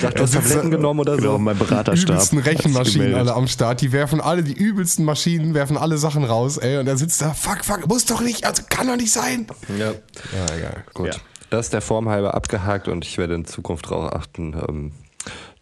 [0.00, 1.38] Sag, du hast Tabletten genommen oder genau, so.
[1.38, 2.10] mein Die Beraterstab.
[2.10, 3.80] übelsten hat sich Rechenmaschinen alle am Start.
[3.80, 6.78] Die werfen alle, die übelsten Maschinen werfen alle Sachen raus, ey.
[6.78, 9.46] Und er sitzt da, fuck, fuck, muss doch nicht, also kann doch nicht sein.
[9.78, 9.92] Ja.
[9.92, 10.84] Ja, egal.
[10.94, 11.06] Gut.
[11.08, 11.14] Ja.
[11.50, 14.92] Das ist der Form halber abgehakt und ich werde in Zukunft darauf achten, ähm,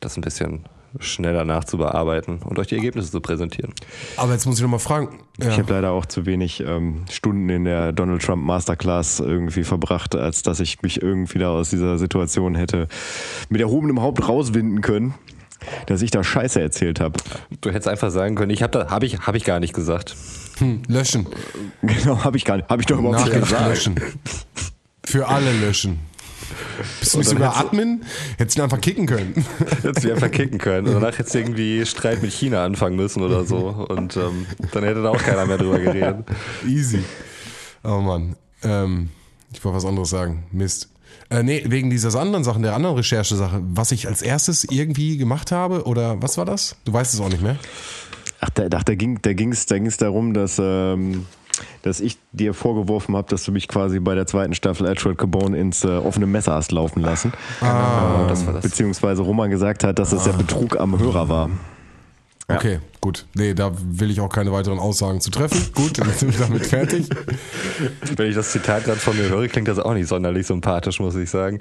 [0.00, 0.64] das ein bisschen
[0.98, 3.72] schneller nachzubearbeiten und euch die Ergebnisse zu präsentieren.
[4.16, 5.20] Aber jetzt muss ich nochmal fragen.
[5.40, 5.50] Ja.
[5.50, 10.16] Ich habe leider auch zu wenig ähm, Stunden in der Donald Trump Masterclass irgendwie verbracht,
[10.16, 12.88] als dass ich mich irgendwie da aus dieser Situation hätte
[13.48, 15.14] mit erhobenem Haupt rauswinden können,
[15.86, 17.20] dass ich da Scheiße erzählt habe.
[17.60, 20.16] Du hättest einfach sagen können, ich habe da, habe ich, habe ich gar nicht gesagt.
[20.58, 21.26] Hm, löschen.
[21.82, 23.68] Genau, habe ich gar nicht, habe ich doch überhaupt nicht gesagt.
[23.68, 24.00] löschen.
[25.04, 25.98] Für alle löschen.
[27.00, 28.02] Bist du nicht sogar hättest du- Admin?
[28.38, 29.44] Hättest du ihn einfach kicken können.
[29.82, 30.86] Hättest du einfach kicken können.
[30.88, 33.86] Und danach hättest du irgendwie Streit mit China anfangen müssen oder so.
[33.88, 36.24] Und ähm, dann hätte da auch keiner mehr drüber geredet.
[36.66, 37.02] Easy.
[37.84, 38.36] Oh Mann.
[38.62, 39.10] Ähm,
[39.52, 40.44] ich wollte was anderes sagen.
[40.52, 40.88] Mist.
[41.28, 45.52] Äh, nee, wegen dieser anderen Sachen, der anderen Recherchesache, was ich als erstes irgendwie gemacht
[45.52, 46.76] habe, oder was war das?
[46.84, 47.56] Du weißt es auch nicht mehr.
[48.40, 51.26] Ach, da, ach, da ging da ging's, da ging's darum, dass, ähm,
[51.82, 55.58] dass ich dir vorgeworfen habe, dass du mich quasi bei der zweiten Staffel Edward Cabone
[55.58, 57.32] ins äh, offene Messer hast laufen lassen.
[57.60, 58.62] Genau, das war das.
[58.62, 61.50] Beziehungsweise Roman gesagt hat, dass es ja Betrug am Hörer war.
[62.48, 62.56] Ja.
[62.56, 63.26] Okay, gut.
[63.34, 65.70] Nee, da will ich auch keine weiteren Aussagen zu treffen.
[65.72, 67.08] Gut, dann sind wir damit fertig.
[68.16, 71.14] Wenn ich das Zitat gerade von mir höre, klingt das auch nicht sonderlich sympathisch, muss
[71.14, 71.58] ich sagen.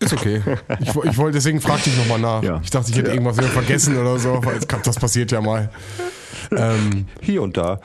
[0.00, 0.42] Ist okay.
[0.80, 2.42] Ich, ich wollte, deswegen fragte ich nochmal nach.
[2.42, 2.60] Ja.
[2.62, 4.40] Ich dachte, ich hätte irgendwas wieder vergessen oder so.
[4.44, 5.70] weil Das passiert ja mal.
[6.56, 7.80] Ähm, Hier und da.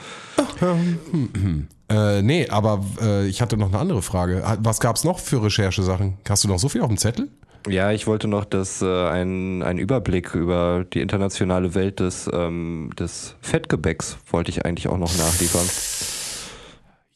[1.89, 4.43] äh, nee, aber äh, ich hatte noch eine andere Frage.
[4.59, 6.17] Was gab es noch für Recherchesachen?
[6.27, 7.29] Hast du noch so viel auf dem Zettel?
[7.67, 12.91] Ja, ich wollte noch das, äh, ein, einen Überblick über die internationale Welt des, ähm,
[12.99, 15.65] des Fettgebäcks wollte ich eigentlich auch noch nachliefern.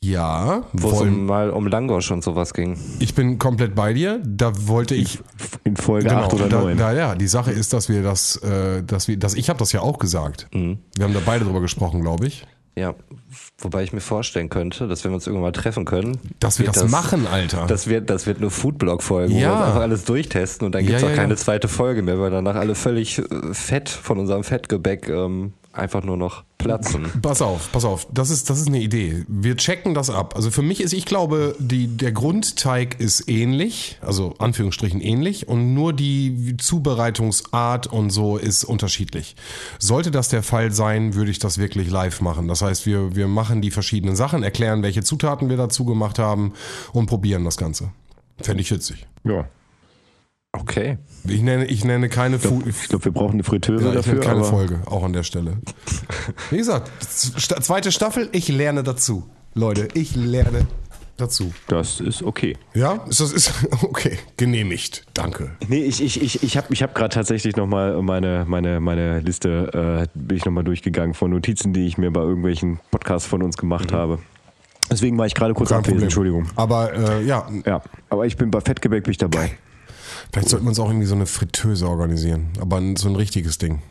[0.04, 2.78] Ja, Wo es um, mal um Langosch und sowas ging.
[3.00, 4.22] ich bin komplett bei dir.
[4.24, 5.20] Da wollte ich
[5.64, 6.78] In Folge Genau, 8 oder da, 9.
[6.78, 9.72] da, ja, die Sache ist, dass wir das, äh, dass wir, dass ich habe das
[9.72, 10.48] ja auch gesagt.
[10.54, 10.78] Mhm.
[10.96, 12.46] Wir haben da beide drüber gesprochen, glaube ich.
[12.78, 12.94] Ja,
[13.58, 16.68] wobei ich mir vorstellen könnte, dass wenn wir uns irgendwann mal treffen können, Dass wir
[16.68, 17.66] wird das, machen, Alter.
[17.66, 19.48] Das wird, das wird eine Foodblog-Folge, wo Ja.
[19.50, 21.38] wir uns einfach alles durchtesten und dann Ja, gibt's auch ja, keine ja.
[21.38, 26.18] zweite Folge mehr, weil danach alle völlig äh, fett von unserem Fettgebäck ähm, einfach nur
[26.18, 27.08] noch platzen.
[27.22, 28.08] Pass auf, pass auf.
[28.12, 29.24] Das ist, das ist eine Idee.
[29.28, 30.36] Wir checken das ab.
[30.36, 35.74] Also für mich ist, ich glaube, die, der Grundteig ist ähnlich, also Anführungsstrichen ähnlich, und
[35.74, 39.36] nur die Zubereitungsart und so ist unterschiedlich.
[39.80, 42.48] Sollte das der Fall sein, würde ich das wirklich live machen.
[42.48, 46.54] Das heißt, wir, wir machen die verschiedenen Sachen, erklären, welche Zutaten wir dazu gemacht haben
[46.92, 47.92] und probieren das Ganze.
[48.42, 49.08] Fände ich witzig.
[49.24, 49.48] Ja.
[50.60, 50.98] Okay.
[51.28, 52.38] Ich nenne, ich nenne keine.
[52.38, 54.14] Ich glaube, wir brauchen eine Fritteuse Ja, ich dafür.
[54.14, 55.58] nenne keine aber Folge, auch an der Stelle.
[56.52, 59.24] Wie gesagt, st zweite Staffel, ich lerne dazu.
[59.54, 60.68] Leute, ich lerne
[61.18, 61.52] dazu.
[61.68, 62.56] Das ist okay.
[62.76, 65.04] Ja, ist das ist okay, genehmigt.
[65.14, 65.52] Danke.
[65.68, 70.06] Nee, ich, ich, ich, ich habe ich hab gerade tatsächlich nochmal meine, meine, meine Liste,
[70.06, 73.58] äh, bin ich nochmal durchgegangen von Notizen, die ich mir bei irgendwelchen Podcasts von uns
[73.58, 74.20] gemacht habe.
[74.90, 76.04] Deswegen war ich gerade kurz abwesend.
[76.04, 76.46] Entschuldigung.
[76.56, 79.58] Aber äh, ja, Ja, aber ich bin bei Fettgebäck bin ich dabei.
[80.32, 82.50] Vielleicht sollten wir uns auch irgendwie so eine Fritteuse organisieren.
[82.60, 83.82] Aber so ein richtiges Ding.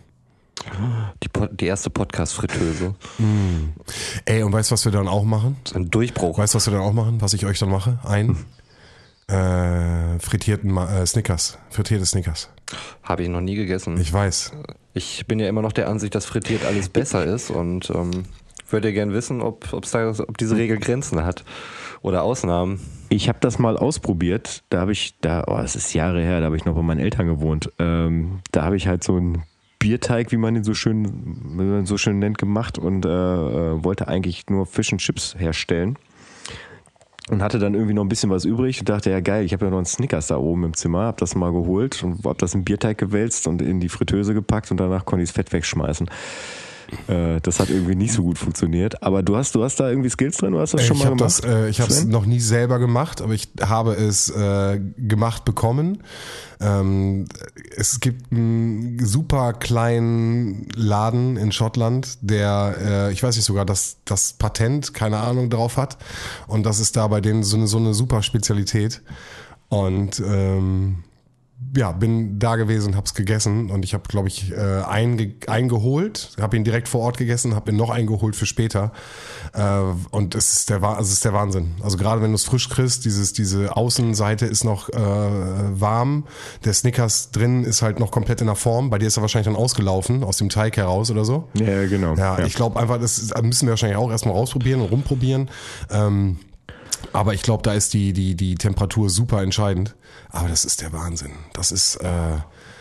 [1.22, 2.94] Die, die erste Podcast-Fritteuse.
[4.24, 5.56] Ey, und weißt du, was wir dann auch machen?
[5.74, 6.38] Ein Durchbruch.
[6.38, 7.20] Weißt du, was wir dann auch machen?
[7.20, 7.98] Was ich euch dann mache?
[8.04, 8.36] Ein
[9.28, 11.58] äh, frittierten Ma äh, Snickers.
[11.70, 12.48] Frittierte Snickers.
[13.02, 14.00] Habe ich noch nie gegessen.
[14.00, 14.52] Ich weiß.
[14.94, 18.24] Ich bin ja immer noch der Ansicht, dass frittiert alles besser ist und ähm,
[18.68, 21.44] würde gerne wissen, ob, da, ob diese Regel Grenzen hat
[22.02, 22.80] oder Ausnahmen.
[23.08, 24.64] Ich habe das mal ausprobiert.
[24.70, 27.00] Da habe ich, da, oh, das ist Jahre her, da habe ich noch bei meinen
[27.00, 27.72] Eltern gewohnt.
[27.78, 29.42] Ähm, da habe ich halt so einen
[29.78, 34.48] Bierteig, wie man ihn so schön, so schön nennt, gemacht und äh, äh, wollte eigentlich
[34.48, 35.98] nur Fish and Chips herstellen.
[37.28, 39.64] Und hatte dann irgendwie noch ein bisschen was übrig und dachte, ja geil, ich habe
[39.64, 42.54] ja noch einen Snickers da oben im Zimmer, habe das mal geholt und habe das
[42.54, 46.08] in Bierteig gewälzt und in die Fritteuse gepackt und danach konnte ich das Fett wegschmeißen.
[47.08, 49.02] Äh, das hat irgendwie nicht so gut funktioniert.
[49.02, 51.04] Aber du hast, du hast da irgendwie Skills drin, du hast das Äh, schon ich
[51.04, 51.20] mal gemacht?
[51.22, 55.44] das, äh, ich habe es noch nie selber gemacht, aber ich habe es äh, gemacht
[55.44, 56.02] bekommen.
[56.60, 57.26] Ähm,
[57.76, 63.98] es gibt einen super kleinen Laden in Schottland, der, äh, ich weiß nicht sogar, dass
[64.04, 65.98] das Patent, keine Ahnung, drauf hat.
[66.46, 69.02] Und das ist da bei denen so eine, so eine super Spezialität.
[69.68, 71.02] Und ähm,
[71.74, 76.56] ja, bin da gewesen, hab's gegessen und ich habe, glaube ich, äh, einge eingeholt, habe
[76.56, 78.92] ihn direkt vor Ort gegessen, habe ihn noch eingeholt für später.
[79.52, 81.74] Äh, und es ist der, also es ist der Wahnsinn.
[81.82, 86.24] Also gerade wenn du es frisch kriegst, dieses, diese Außenseite ist noch äh, warm,
[86.64, 88.90] der Snickers drin ist halt noch komplett in der Form.
[88.90, 91.48] Bei dir ist er wahrscheinlich dann ausgelaufen, aus dem Teig heraus oder so.
[91.54, 92.14] Ja, genau.
[92.16, 95.50] Ja, ich glaube einfach, das müssen wir wahrscheinlich auch erstmal rausprobieren und rumprobieren.
[95.90, 96.38] Ähm,
[97.12, 99.94] aber ich glaube, da ist die, die, die Temperatur super entscheidend.
[100.30, 101.32] Aber das ist der Wahnsinn.
[101.52, 102.06] Das ist, äh,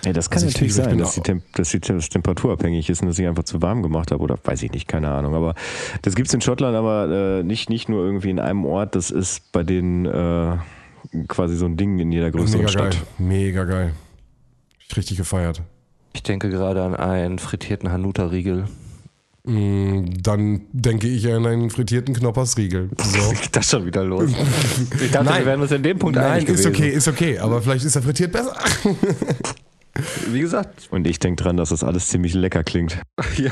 [0.05, 1.97] Ja, das kann Also ich- natürlich ich sein, dass auch- die, Temp dass die Tem-
[1.97, 4.87] das temperaturabhängig ist und dass ich einfach zu warm gemacht habe oder weiß ich nicht,
[4.87, 5.33] keine Ahnung.
[5.33, 5.55] Aber
[6.03, 9.51] das gibt's in Schottland, aber äh, nicht, nicht nur irgendwie in einem Ort, das ist
[9.51, 10.57] bei denen äh,
[11.27, 12.91] quasi so ein Ding in jeder größeren mega Stadt.
[12.91, 13.01] geil.
[13.17, 13.93] Mega geil.
[14.87, 15.63] Ich richtig gefeiert.
[16.13, 18.65] Ich denke gerade an einen frittierten Hanuta-Riegel.
[19.45, 22.89] Mm, Dann denke ich an einen frittierten Knoppersriegel.
[22.97, 23.33] So.
[23.51, 24.31] Das schon wieder los?
[25.03, 25.39] Ich dachte, Nein.
[25.39, 26.75] wir wären uns in dem Punkt Nein, einig ist gewesen.
[26.75, 27.39] okay, ist okay.
[27.39, 28.55] Aber vielleicht ist er frittiert besser.
[30.29, 32.97] Wie gesagt, Und ich denke dran, dass das alles ziemlich lecker klingt.
[33.37, 33.51] ja.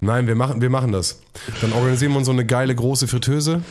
[0.00, 1.20] Nein, wir machen, wir machen das.
[1.60, 3.62] Dann organisieren wir uns so eine geile große Fritteuse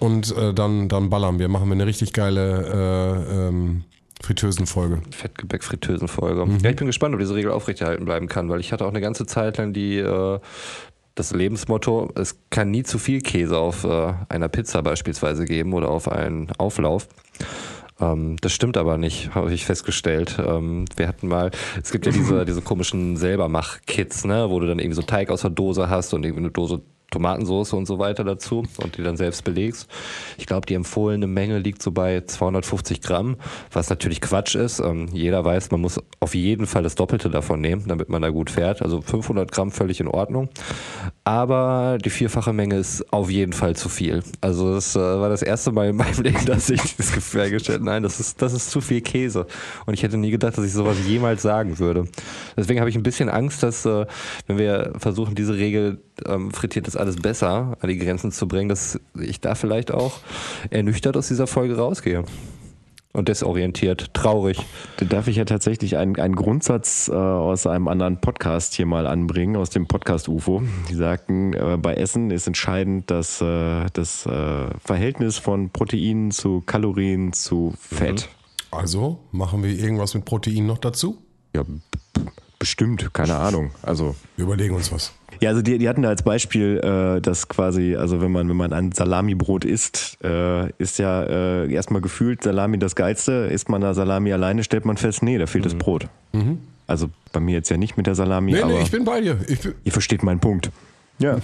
[0.00, 1.48] und äh, dann, dann ballern wir.
[1.48, 3.84] Machen wir eine richtig geile äh, ähm,
[4.22, 5.00] Fritteusenfolge.
[5.10, 6.46] Fettgebäck-Fritteusen-Folge.
[6.62, 9.00] Ja, ich bin gespannt, ob diese Regel aufrechterhalten bleiben kann, weil ich hatte auch eine
[9.00, 10.38] ganze Zeit lang die, äh,
[11.14, 15.88] das Lebensmotto, es kann nie zu viel Käse auf äh, einer Pizza beispielsweise geben oder
[15.88, 17.08] auf einen Auflauf.
[18.00, 20.38] Ähm, das stimmt aber nicht, habe ich festgestellt.
[20.38, 21.50] Ähm, wir hatten mal,
[21.82, 25.42] es gibt ja diese, diese komischen Selbermach-Kits, ne, wo du dann irgendwie so Teig aus
[25.42, 29.16] der Dose hast und irgendwie eine Dose Tomatensauce und so weiter dazu und die dann
[29.16, 29.88] selbst belegst.
[30.38, 33.36] Ich glaube, die empfohlene Menge liegt so bei 250 Gramm,
[33.72, 34.80] was natürlich Quatsch ist.
[34.80, 38.30] Ähm, jeder weiß, man muss auf jeden Fall das Doppelte davon nehmen, damit man da
[38.30, 38.82] gut fährt.
[38.82, 40.48] Also 500 Gramm völlig in Ordnung.
[41.24, 44.22] Aber die vierfache Menge ist auf jeden Fall zu viel.
[44.40, 47.84] Also das äh, war das erste Mal in meinem Leben, dass ich das Gefühl habe,
[47.84, 49.46] nein, das ist, das ist zu viel Käse.
[49.86, 52.04] Und ich hätte nie gedacht, dass ich sowas jemals sagen würde.
[52.56, 54.06] Deswegen habe ich ein bisschen Angst, dass äh,
[54.46, 58.68] wenn wir versuchen, diese Regel ähm, frittiert ist alles besser an die Grenzen zu bringen,
[58.68, 60.18] dass ich da vielleicht auch
[60.70, 62.24] ernüchtert aus dieser Folge rausgehe.
[63.12, 64.64] Und desorientiert, traurig.
[64.98, 69.08] Da darf ich ja tatsächlich einen, einen Grundsatz äh, aus einem anderen Podcast hier mal
[69.08, 70.62] anbringen, aus dem Podcast UFO.
[70.88, 76.62] Die sagten, äh, bei Essen ist entscheidend das, äh, das äh, Verhältnis von Proteinen zu
[76.64, 78.28] Kalorien zu Fett.
[78.70, 81.18] Also machen wir irgendwas mit Protein noch dazu?
[81.52, 81.64] Ja,
[82.60, 83.72] bestimmt, keine Ahnung.
[83.82, 85.12] Also Wir überlegen uns was.
[85.40, 88.56] Ja, also die, die hatten da als Beispiel, äh, dass quasi, also wenn man, wenn
[88.56, 93.48] man ein Salamibrot isst, äh, ist ja äh, erstmal gefühlt Salami das Geilste.
[93.50, 96.08] Isst man da Salami alleine, stellt man fest, nee, da fehlt das Brot.
[96.86, 99.20] Also bei mir jetzt ja nicht mit der Salami, Nee, aber nee, ich bin bei
[99.20, 99.38] dir.
[99.48, 100.70] Ich, bin, ihr versteht meinen Punkt.
[101.18, 101.38] Ja.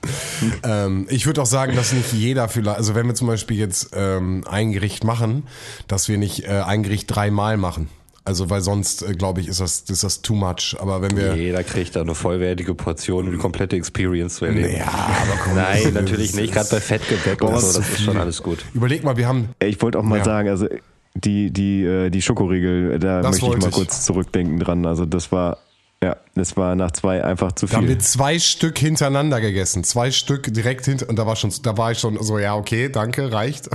[0.62, 3.90] ähm, ich würde auch sagen, dass nicht jeder vielleicht, also wenn wir zum Beispiel jetzt
[3.92, 5.42] ähm, ein Gericht machen,
[5.88, 7.88] dass wir nicht äh, ein Gericht dreimal machen.
[8.28, 10.76] Also weil sonst, äh, glaube ich, ist das, ist das too much.
[10.78, 11.34] Aber wenn wir...
[11.34, 14.76] Jeder kriegt da eine vollwertige Portion, um die komplette Experience zu erleben.
[14.76, 16.52] Ja, aber komm, Nein, natürlich nicht.
[16.52, 18.64] Gerade bei Fettgebäck und das so, ist das ist schon alles gut.
[18.74, 19.48] Überleg mal, wir haben...
[19.60, 20.24] Ich wollte auch mal Ja.
[20.24, 20.68] sagen, also
[21.14, 23.74] die, die, äh, die Schokoriegel, da Das möchte ich mal ich.
[23.74, 24.84] kurz zurückdenken dran.
[24.84, 25.56] Also das war
[26.02, 27.96] Ja, das war nach zwei einfach zu Da haben viel.
[27.96, 29.82] wir zwei Stück hintereinander gegessen.
[29.82, 31.08] Zwei Stück direkt hinter.
[31.08, 33.68] Und da war schon, da war ich schon so, ja, okay, danke, reicht.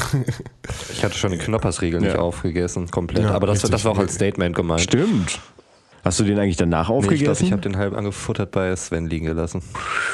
[0.93, 2.19] Ich hatte schon den Knoppersriegel nicht Ja.
[2.19, 3.25] aufgegessen, komplett.
[3.25, 4.79] Ja, Aber das, das war auch als Statement gemeint.
[4.81, 5.39] Stimmt.
[6.05, 7.45] Hast du den eigentlich danach Nee, ich glaube, aufgegessen?
[7.45, 9.61] ich habe den halb angefuttert bei Sven liegen gelassen.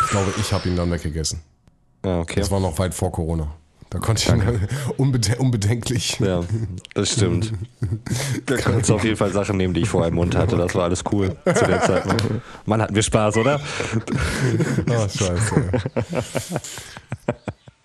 [0.06, 1.42] Ich glaube, ich habe ihn dann weggegessen.
[2.06, 2.40] Ja, okay.
[2.40, 3.52] Das war noch weit vor Corona.
[3.92, 6.20] Da konnte ich ihn unbede unbedenklich.
[6.20, 6.42] Ja,
[6.94, 7.54] das stimmt.
[8.46, 10.58] Da kannst du auf jeden Fall Sachen nehmen, die ich vorher im Mund hatte.
[10.58, 12.04] Das war alles cool zu der Zeit.
[12.68, 13.60] Mann, hatten wir Spaß, oder?
[14.90, 15.72] Ah, scheiße.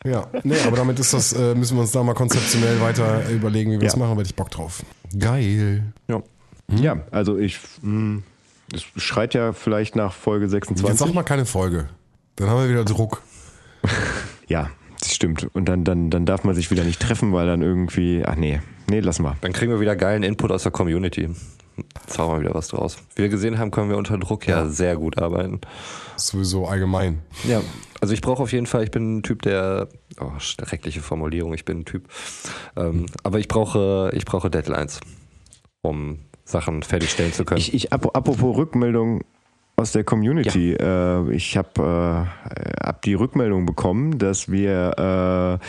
[0.06, 3.70] Ja, nee, aber damit ist das, äh, müssen wir uns da mal konzeptionell weiter überlegen,
[3.70, 4.00] wie wir das Ja.
[4.00, 4.82] machen, hätte ich Bock drauf.
[5.18, 5.94] Geil.
[6.08, 6.22] ja.
[6.68, 7.58] ja, also ich.
[7.80, 8.20] Mh,
[8.74, 10.98] es schreit ja vielleicht nach Folge Jetzt 26.
[10.98, 11.88] sag mal keine Folge.
[12.36, 13.22] Dann haben wir wieder Druck.
[14.46, 14.68] Ja,
[15.04, 15.48] das stimmt.
[15.54, 18.22] Und dann, dann, dann darf man sich wieder nicht treffen, weil dann irgendwie.
[18.24, 19.36] Ach nee, nee, lass mal.
[19.40, 21.30] Dann kriegen wir wieder geilen Input aus der Community.
[22.06, 22.98] Zaubern wir wieder was draus.
[23.16, 25.60] Wie wir gesehen haben, können wir unter Druck ja, sehr gut arbeiten.
[26.16, 27.20] Sowieso allgemein.
[27.48, 27.62] Ja,
[28.00, 29.88] also ich brauche auf jeden Fall, ich bin ein Typ, der,
[30.20, 32.08] oh, schreckliche Formulierung, ich bin ein Typ,
[32.76, 35.00] ähm, aber ich brauche, ich brauche Deadlines,
[35.82, 37.60] um Sachen fertigstellen zu können.
[37.60, 39.22] Ich, ich ap apropos Rückmeldung
[39.76, 40.72] aus der Community.
[40.72, 45.60] Äh, ich habe äh, hab die Rückmeldung bekommen, dass wir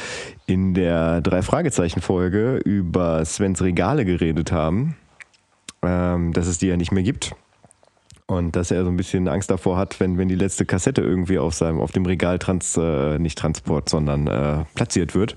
[0.48, 4.96] äh, in der Drei-Fragezeichen-Folge über Svens Regale geredet haben,
[5.82, 7.36] ähm, dass es die ja nicht mehr gibt.
[8.28, 11.38] Und dass er so ein bisschen Angst davor hat, wenn, wenn die letzte Kassette irgendwie
[11.38, 15.36] auf seinem, auf dem Regal trans, äh, nicht Transport, sondern platziert wird.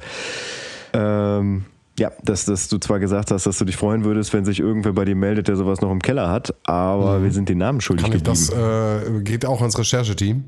[0.94, 1.66] Ähm,
[1.98, 4.92] ja, dass, dass du zwar gesagt hast, dass du dich freuen würdest, wenn sich irgendwer
[4.92, 8.04] bei dir meldet, der sowas noch im Keller hat, aber wir sind den Namen schuldig
[8.06, 8.46] Kann ich geblieben.
[8.48, 10.44] das, äh, geht auch ans Rechercheteam.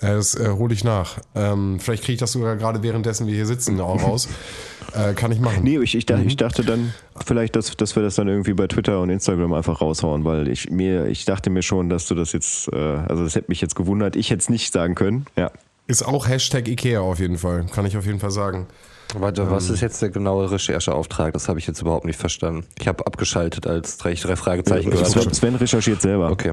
[0.00, 1.18] Äh, das äh, hole ich nach.
[1.34, 4.28] Ähm, vielleicht kriege ich das sogar gerade währenddessen wir hier sitzen auch raus.
[4.94, 5.64] äh, kann ich machen.
[5.64, 6.06] Nee, ich, ich, Mhm.
[6.06, 6.94] dachte, ich dachte dann
[7.26, 10.70] vielleicht, dass, dass wir das dann irgendwie bei Twitter und Instagram einfach raushauen, weil ich
[10.70, 13.74] mir, ich dachte mir schon, dass du das jetzt, äh, also das hätte mich jetzt
[13.74, 15.26] gewundert, ich hätte es nicht sagen können.
[15.36, 15.50] Ja.
[15.88, 17.64] Ist auch Hashtag Ikea auf jeden Fall.
[17.74, 18.66] Kann ich auf jeden Fall sagen.
[19.14, 21.32] Warte, was ist jetzt der genaue Rechercheauftrag?
[21.32, 22.66] Das habe ich jetzt überhaupt nicht verstanden.
[22.78, 25.34] Ich habe abgeschaltet, als drei, drei Fragezeichen gehört Sven, habe.
[25.34, 26.30] Sven recherchiert selber.
[26.30, 26.52] Okay.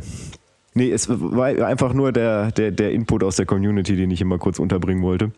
[0.73, 4.37] Nee, es war einfach nur der, der, der Input aus der Community, den ich immer
[4.37, 5.31] kurz unterbringen wollte.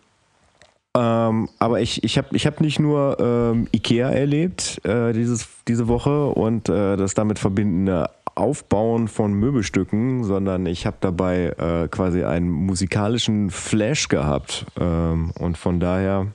[0.95, 5.87] Ähm, aber ich, ich habe ich hab nicht nur ähm, Ikea erlebt äh, dieses, diese
[5.87, 12.23] Woche und äh, das damit verbindende Aufbauen von Möbelstücken, sondern ich habe dabei äh, quasi
[12.23, 14.65] einen musikalischen Flash gehabt.
[14.79, 16.27] Ähm, und von daher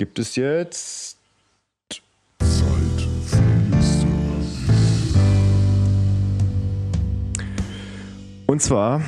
[0.00, 1.18] gibt es jetzt
[8.46, 9.02] Und zwar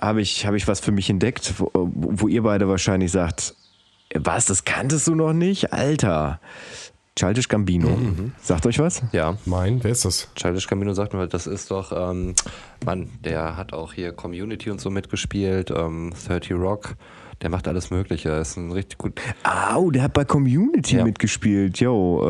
[0.00, 3.54] habe ich, habe ich was für mich entdeckt, wo, wo ihr beide wahrscheinlich sagt,
[4.12, 5.72] was, das kanntest du noch nicht?
[5.72, 6.40] Alter.
[7.14, 7.96] Childish Gambino.
[8.42, 9.02] Sagt euch was?
[9.12, 10.28] Ja, Mein, wer ist das?
[10.34, 12.34] Childish Camino sagt mir, das ist doch, ähm,
[12.84, 16.96] Mann, der hat auch hier Community und so mitgespielt, ähm, 30 Rock,
[17.44, 19.20] der macht alles Mögliche, ist ein richtig gut.
[19.42, 21.04] Au, der hat bei Community Ja.
[21.04, 21.78] mitgespielt.
[21.78, 22.22] Yo,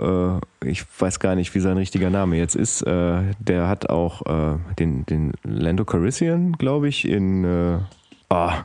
[0.00, 2.82] äh, äh, ich weiß gar nicht, wie sein richtiger Name jetzt ist.
[2.82, 7.78] Äh, der hat auch äh, den, den Lando Calrissian, glaube ich, in äh,
[8.28, 8.64] ah,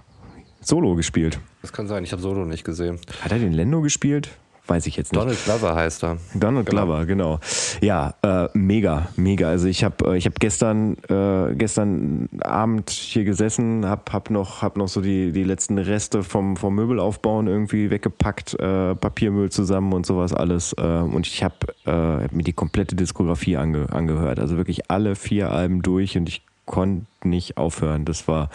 [0.61, 1.39] Solo gespielt.
[1.63, 2.99] Das kann sein, ich habe Solo nicht gesehen.
[3.21, 4.29] Hat er den Lando gespielt?
[4.67, 5.21] Weiß ich jetzt nicht.
[5.21, 6.17] Donald Glover heißt er.
[6.33, 6.85] Donald Genau.
[6.85, 7.39] Glover, genau.
[7.81, 9.47] Ja, äh, mega, mega.
[9.49, 14.61] Also ich habe äh, ich hab gestern, äh, gestern Abend hier gesessen, hab, hab, noch,
[14.61, 19.93] hab noch so die, die letzten Reste vom, vom Möbelaufbauen irgendwie weggepackt, äh, Papiermüll zusammen
[19.93, 20.73] und sowas alles.
[20.73, 24.39] Äh, und ich habe äh, hab mir die komplette Diskografie ange, angehört.
[24.39, 28.05] Also wirklich alle vier Alben durch und ich konnte nicht aufhören.
[28.05, 28.49] Das war,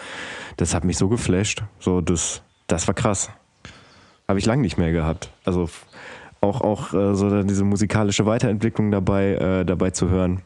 [0.57, 1.63] das hat mich so geflasht.
[1.79, 3.29] So, das, das war krass.
[4.27, 5.29] Habe ich lange nicht mehr gehabt.
[5.43, 5.69] Also
[6.39, 10.41] auch, auch äh, so dann diese musikalische Weiterentwicklung dabei, äh, dabei zu hören.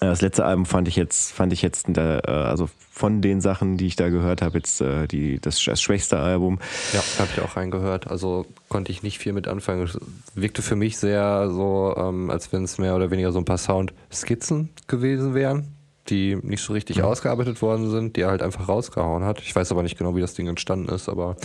[0.00, 3.78] Äh, Das letzte Album fand ich jetzt, fand ich jetzt, äh, also von den Sachen,
[3.78, 6.58] die ich da gehört habe, jetzt äh, die, das, das schwächste Album.
[6.92, 8.08] Ja, habe ich auch reingehört.
[8.08, 9.82] Also konnte ich nicht viel mit anfangen.
[9.82, 9.98] Es
[10.34, 13.58] wirkte für mich sehr so, ähm, als wenn es mehr oder weniger so ein paar
[13.58, 15.68] Soundskizzen gewesen wären,
[16.08, 19.40] die nicht so richtig ausgearbeitet worden sind, die er halt einfach rausgehauen hat.
[19.40, 21.36] Ich weiß aber nicht genau, wie das Ding entstanden ist, aber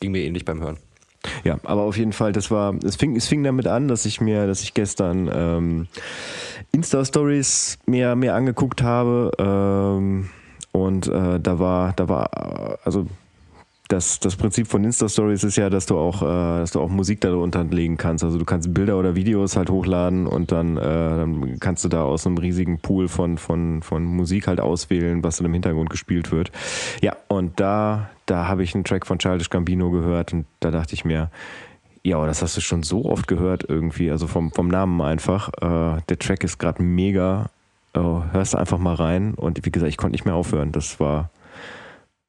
[0.00, 0.78] ging mir ähnlich beim Hören.
[1.44, 4.20] Ja, aber auf jeden Fall, das war, es fing, es fing damit an, dass ich
[4.20, 5.86] mir, dass ich gestern ähm,
[6.72, 10.30] Insta-Stories mir, mir angeguckt habe ähm,
[10.72, 13.06] und äh, da war, da war, äh, also
[13.92, 17.20] das, das Prinzip von Insta-Stories ist ja, dass du auch, äh, dass du auch Musik
[17.20, 18.24] darunter legen kannst.
[18.24, 22.02] Also du kannst Bilder oder Videos halt hochladen und dann, äh, dann kannst du da
[22.02, 26.32] aus einem riesigen Pool von, von, von Musik halt auswählen, was dann im Hintergrund gespielt
[26.32, 26.50] wird.
[27.02, 30.94] Ja, und da, da habe ich einen Track von Childish Gambino gehört und da dachte
[30.94, 31.30] ich mir,
[32.02, 35.50] ja, das hast du schon so oft gehört irgendwie, also vom, vom Namen einfach.
[35.60, 37.50] Äh, der Track ist gerade mega
[37.94, 39.34] oh, hörst du einfach mal rein.
[39.34, 40.72] Und wie gesagt, ich konnte nicht mehr aufhören.
[40.72, 41.30] Das war,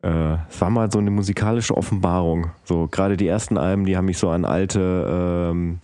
[0.04, 2.52] äh, es war mal so eine musikalische Offenbarung.
[2.66, 5.80] So gerade die ersten Alben, die haben mich so an alte ähm,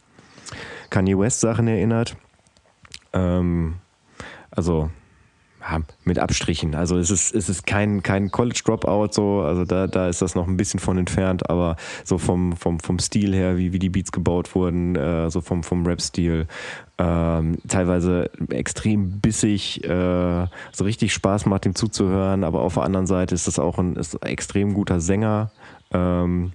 [0.89, 2.15] Kanye West Sachen erinnert.
[3.13, 3.75] Ähm,
[4.51, 4.89] also
[5.61, 6.75] ja, mit Abstrichen.
[6.75, 10.35] Also es ist, es ist kein, kein College Dropout so, also da, da ist das
[10.35, 13.89] noch ein bisschen von entfernt, aber so vom, vom, vom Stil her, wie, wie die
[13.89, 16.47] Beats gebaut wurden, äh, so vom, vom Rap-Stil,
[16.99, 23.07] ähm, teilweise extrem bissig, äh, so richtig Spaß macht, ihm zuzuhören, aber auf der anderen
[23.07, 25.49] Seite ist das auch ein, ist ein extrem guter Sänger.
[25.91, 26.51] Ähm,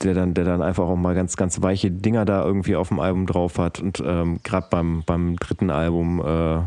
[0.00, 2.98] der dann, der dann einfach auch mal ganz, ganz weiche Dinger da irgendwie auf dem
[2.98, 3.78] Album drauf hat.
[3.78, 6.62] Und ähm, gerade beim, beim dritten Album äh,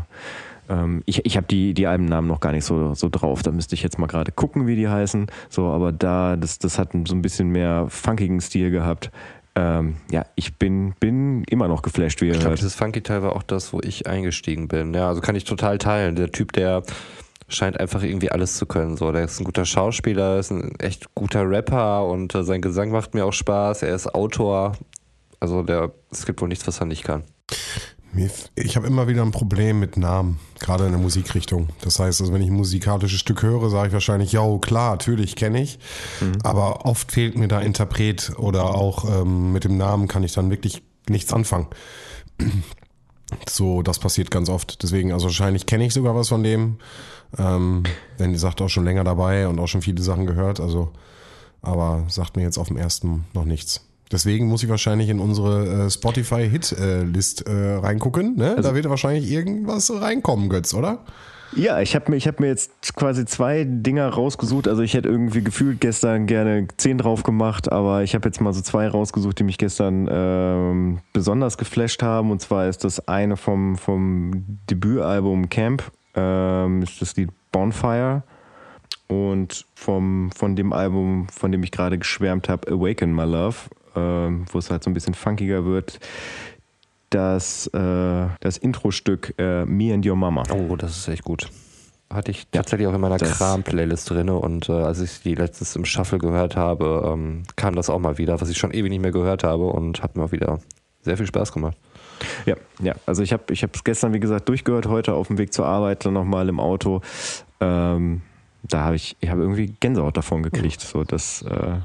[0.68, 3.42] ähm, ich ich habe die, die Albennamen noch gar nicht so, so drauf.
[3.42, 5.26] Da müsste ich jetzt mal gerade gucken, wie die heißen.
[5.48, 9.10] So, aber da, das, das hat so ein bisschen mehr funkigen Stil gehabt.
[9.56, 13.34] Ähm, ja, ich bin, bin immer noch geflasht, wie ihr Ich glaube, dieses Funky-Teil war
[13.34, 14.92] auch das, wo ich eingestiegen bin.
[14.92, 16.14] Ja, also kann ich total teilen.
[16.14, 16.82] Der Typ, der
[17.48, 18.98] scheint einfach irgendwie alles zu können.
[18.98, 22.90] So, der ist ein guter Schauspieler, ist ein echt guter Rapper und äh, sein Gesang
[22.90, 23.82] macht mir auch Spaß.
[23.82, 24.76] Er ist Autor.
[25.40, 27.22] Also der, es gibt wohl nichts, was er nicht kann.
[28.54, 31.68] Ich habe immer wieder ein Problem mit Namen, gerade in der Musikrichtung.
[31.80, 35.36] Das heißt, also wenn ich ein musikalisches Stück höre, sage ich wahrscheinlich, ja, klar, natürlich
[35.36, 35.78] kenne ich.
[36.42, 40.50] Aber oft fehlt mir da Interpret oder auch ähm, mit dem Namen kann ich dann
[40.50, 41.68] wirklich nichts anfangen.
[43.48, 44.82] So, das passiert ganz oft.
[44.82, 46.78] Deswegen, also wahrscheinlich kenne ich sogar was von dem.
[47.38, 47.82] Ähm,
[48.18, 50.60] denn die sagt auch schon länger dabei und auch schon viele Sachen gehört.
[50.60, 50.92] Also,
[51.62, 53.85] aber sagt mir jetzt auf dem ersten noch nichts.
[54.12, 58.36] Deswegen muss ich wahrscheinlich in unsere äh, Spotify-Hit-List äh, reingucken.
[58.36, 58.56] Ne?
[58.62, 61.04] da wird wahrscheinlich irgendwas reinkommen, Götz, oder?
[61.54, 64.68] Ja, ich habe mir, ich hab mir jetzt quasi zwei Dinger rausgesucht.
[64.68, 68.52] Also ich hätte irgendwie gefühlt gestern gerne zehn drauf gemacht, aber ich habe jetzt mal
[68.52, 72.30] so zwei rausgesucht, die mich gestern ähm, besonders geflasht haben.
[72.30, 78.22] Und zwar ist das eine vom, vom Debütalbum Camp, ähm, ist das Lied Bonfire.
[79.08, 83.56] Und vom, von dem Album, von dem ich gerade geschwärmt habe, Awaken My Love,
[83.96, 85.98] wo es halt so ein bisschen funkiger wird,
[87.10, 90.42] das, äh, das Intro-Stück äh, Me and Your Mama.
[90.50, 91.48] Oh, das ist echt gut.
[92.12, 95.84] Hatte ich tatsächlich auch in meiner Kram-Playlist drin und äh, als ich die letztes im
[95.84, 99.10] Shuffle gehört habe, ähm, kam das auch mal wieder, was ich schon ewig nicht mehr
[99.10, 100.60] gehört habe und hat mir auch wieder
[101.02, 101.76] sehr viel Spaß gemacht.
[102.46, 102.94] Ja, ja.
[103.06, 106.04] Also ich habe ich es gestern, wie gesagt, durchgehört, heute auf dem Weg zur Arbeit,
[106.04, 107.00] dann nochmal im Auto.
[107.60, 108.22] Ähm,
[108.62, 110.80] da habe ich, ich habe irgendwie Gänsehaut davon gekriegt.
[110.80, 111.78] So, das äh,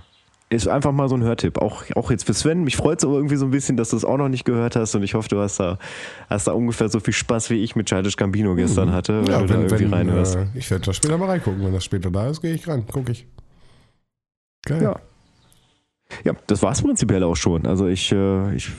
[0.51, 1.57] ist einfach mal so ein Hörtipp.
[1.57, 2.63] Auch, auch jetzt für Sven.
[2.63, 4.75] Mich freut es aber irgendwie so ein bisschen, dass du es auch noch nicht gehört
[4.75, 5.77] hast und ich hoffe, du hast da,
[6.29, 9.47] hast da ungefähr so viel Spaß, wie ich mit Childish Gambino gestern hatte, wenn du
[9.47, 10.35] da irgendwie reinhörst.
[10.35, 11.63] äh, ich werde da später mal reingucken.
[11.63, 12.85] Wenn das später da ist, gehe ich rein.
[12.85, 13.25] Gucke ich.
[14.65, 14.83] Geil.
[14.83, 14.95] Ja.
[16.25, 17.65] Ja, das war es prinzipiell auch schon.
[17.65, 18.69] Also ich, äh, ich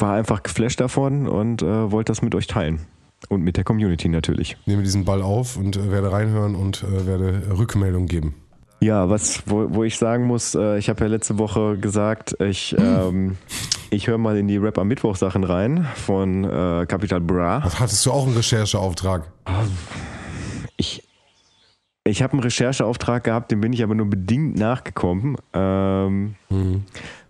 [0.00, 2.80] war einfach geflasht davon und äh, wollte das mit euch teilen.
[3.28, 4.56] Und mit der Community natürlich.
[4.66, 8.34] Nehme diesen Ball auf und äh, werde reinhören und äh, werde Rückmeldung geben.
[8.84, 12.76] Ja, was, wo, wo ich sagen muss, äh, ich habe ja letzte Woche gesagt, ich,
[12.78, 13.38] ähm,
[13.88, 17.62] ich höre mal in die Rap am Mittwoch Sachen rein von äh, Capital Bra.
[17.62, 19.32] Hattest du auch einen Rechercheauftrag?
[20.76, 21.02] Ich,
[22.04, 26.34] ich habe einen Rechercheauftrag gehabt, dem bin ich aber nur bedingt nachgekommen, ähm,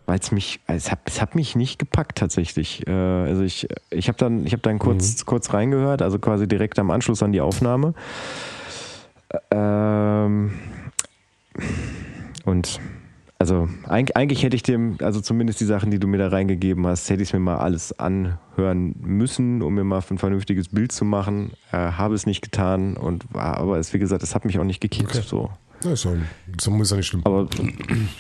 [0.07, 2.85] weil es mich, es hat, es hat mich nicht gepackt tatsächlich.
[2.89, 6.81] Äh, also ich, ich habe dann, ich habe dann kurz, kurz reingehört, also quasi direkt
[6.81, 7.95] am Anschluss an die Aufnahme.
[9.53, 10.51] Ähm,
[12.45, 12.81] und
[13.39, 16.87] also eig- eigentlich hätte ich dem, also zumindest die Sachen, die du mir da reingegeben
[16.87, 21.05] hast, hätte ich mir mal alles anhören müssen, um mir mal ein vernünftiges Bild zu
[21.05, 21.53] machen.
[21.73, 24.65] Äh, habe es nicht getan und war, aber es, wie gesagt, das hat mich auch
[24.65, 25.11] nicht gekickt.
[25.11, 25.23] Okay.
[25.27, 25.51] So.
[25.83, 26.13] Ja, ist, ja,
[26.57, 27.21] ist ja- nicht schlimm.
[27.25, 27.47] Aber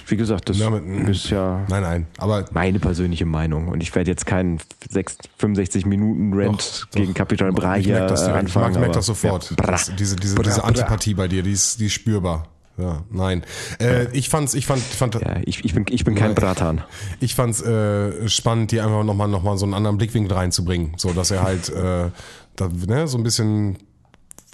[0.09, 2.07] wie gesagt, das mit- ist ja Nein, nein.
[2.19, 4.59] Aber meine persönliche Meinung und ich werde jetzt keinen
[4.91, 7.15] 6, 65 Minuten Doch, gegen.
[7.15, 8.41] Capital Bra ich hier merke das, äh, direkt.
[8.47, 8.73] anfangen.
[8.75, 9.49] ich merke das sofort.
[9.59, 10.63] Ja, das, diese diese, diese.
[10.65, 12.49] Antipathie bei dir, die ist, die ist spürbar.
[12.77, 13.45] Ja, nein.
[13.79, 16.35] Äh, ich fand's, ich fand, fand, Ja, ich, ich bin, ich bin kein Nein.
[16.35, 16.83] Bratan.
[17.21, 20.95] ich fand's äh, spannend, die einfach nochmal noch mal so einen anderen Blickwinkel reinzubringen.
[20.97, 22.11] So, dass er halt äh,
[22.57, 23.79] da, ne, so ein bisschen,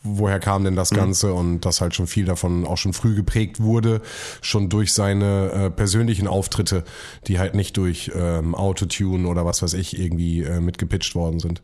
[0.03, 0.77] woher kam denn Mhm.
[0.77, 4.03] das Ganze und dass halt schon viel davon auch schon früh geprägt wurde,
[4.43, 6.85] schon durch seine äh, persönlichen Auftritte,
[7.27, 11.63] die halt nicht durch ähm, Autotune oder was weiß ich irgendwie äh, mitgepitcht worden sind.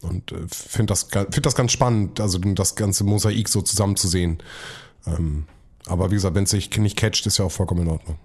[0.00, 4.38] Und äh, finde das, find das ganz spannend, also das ganze Mosaik so zusammenzusehen.
[5.06, 5.44] Ähm,
[5.86, 8.16] aber wie gesagt, wenn es sich nicht catcht, ist ja auch vollkommen in Ordnung.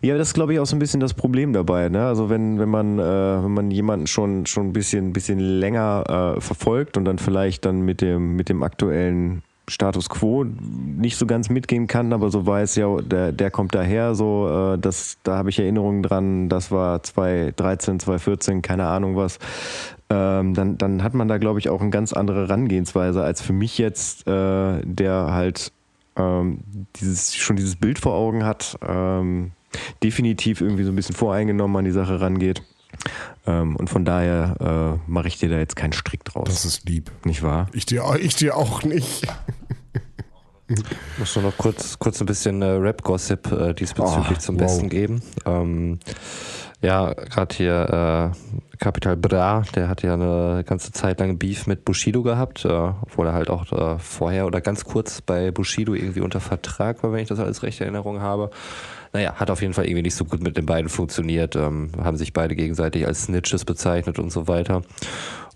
[0.00, 1.88] Ja, das ist, glaube ich, auch so ein bisschen das Problem dabei.
[1.88, 2.06] Ne?
[2.06, 6.40] Also wenn, wenn man, äh, wenn man jemanden schon, schon ein bisschen, bisschen länger äh,
[6.40, 11.48] verfolgt und dann vielleicht dann mit dem, mit dem aktuellen Status quo nicht so ganz
[11.48, 15.48] mitgehen kann, aber so weiß ja, der, der kommt daher, so, äh, das, da habe
[15.50, 19.38] ich Erinnerungen dran, das war 2013, 2014, keine Ahnung was.
[20.10, 23.54] Ähm, dann, dann hat man da, glaube ich, auch eine ganz andere Herangehensweise als für
[23.54, 25.72] mich jetzt, äh, der halt
[26.16, 26.60] ähm,
[26.96, 29.52] dieses, schon dieses Bild vor Augen hat, ähm,
[30.02, 32.62] definitiv irgendwie so ein bisschen voreingenommen an die Sache rangeht.
[33.46, 36.48] Ähm, und von daher äh, mache ich dir da jetzt keinen Strick draus.
[36.48, 37.10] Das ist lieb.
[37.24, 37.68] Nicht wahr?
[37.72, 39.26] Ich dir, ich dir auch nicht.
[41.18, 44.62] Muss nur noch kurz, kurz ein bisschen äh, Rap-Gossip äh, diesbezüglich Oh, zum wow.
[44.62, 45.22] Besten geben.
[45.44, 45.98] Ähm,
[46.84, 51.86] ja, gerade hier äh, Capital Bra, der hat ja eine ganze Zeit lang Beef mit
[51.86, 56.20] Bushido gehabt, äh, obwohl er halt auch äh, vorher oder ganz kurz bei Bushido irgendwie
[56.20, 58.50] unter Vertrag war, wenn ich das alles recht in Erinnerung habe.
[59.14, 62.18] Naja, hat auf jeden Fall irgendwie nicht so gut mit den beiden funktioniert, ähm, haben
[62.18, 64.82] sich beide gegenseitig als Snitches bezeichnet und so weiter.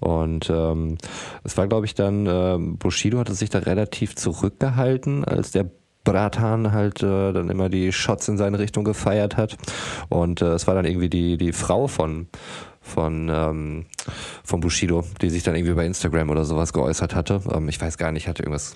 [0.00, 0.96] Und ähm,
[1.44, 5.68] es war, glaube ich, dann, ähm, Bushido hatte sich da relativ zurückgehalten, als der
[6.08, 9.58] Bratan halt äh, dann immer die Shots in seine Richtung gefeiert hat.
[10.08, 12.28] Und äh, es war dann irgendwie die, die Frau von,
[12.80, 13.86] von, ähm,
[14.42, 17.42] von Bushido, die sich dann irgendwie bei Instagram oder sowas geäußert hatte.
[17.52, 18.74] Ähm, ich weiß gar nicht, hatte irgendwas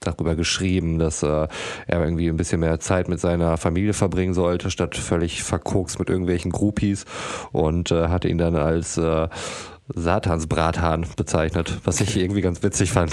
[0.00, 1.46] darüber geschrieben, dass äh,
[1.86, 6.10] er irgendwie ein bisschen mehr Zeit mit seiner Familie verbringen sollte, statt völlig verkokst mit
[6.10, 7.04] irgendwelchen Groupies
[7.52, 9.28] und äh, hatte ihn dann als äh,
[9.94, 13.12] Satansbrathahn bezeichnet, was ich irgendwie ganz witzig fand.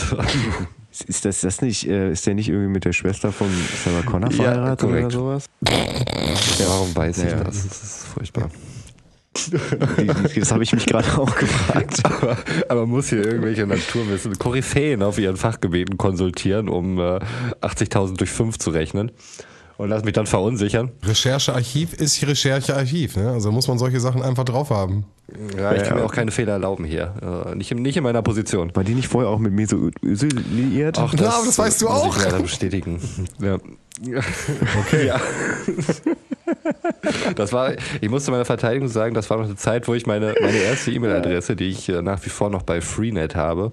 [1.07, 3.47] Ist das, das nicht, äh, ist der nicht irgendwie mit der Schwester von
[3.83, 5.11] Sarah Connor Ja, verheiratet oder korrekt.
[5.13, 5.45] sowas?
[6.59, 7.43] Ja, warum weiß ich Ja.
[7.43, 7.67] das?
[7.67, 8.49] Das ist furchtbar.
[10.35, 12.01] Das habe ich mich gerade auch gefragt.
[12.03, 17.19] Aber, aber man muss hier irgendwelche Naturwissen, Koryphäen auf ihren Fachgebieten konsultieren, um äh,
[17.61, 19.11] 80.000 durch 5 zu rechnen.
[19.79, 20.91] Und lass mich dann verunsichern.
[21.05, 23.29] Recherchearchiv ist Recherchearchiv, ne?
[23.31, 25.05] Also muss man solche Sachen einfach drauf haben.
[25.57, 27.13] Ja, ich kann mir auch keine Fehler erlauben hier.
[27.51, 28.75] Äh, nicht, in- nicht in meiner Position.
[28.75, 29.53] War die nicht vorher auch mit
[30.03, 30.97] Özil liiert?
[30.97, 31.15] Ja, aber
[31.45, 32.17] das weißt du muss auch.
[32.17, 32.99] Ich leider bestätigen.
[33.41, 33.57] Ja.
[34.81, 35.07] Okay.
[35.07, 35.19] Ja.
[37.35, 40.05] Das war, ich muss zu meiner Verteidigung sagen, das war noch eine Zeit, wo ich
[40.05, 43.71] meine, meine erste E-Mail-Adresse, die ich äh, nach wie vor noch bei Freenet habe,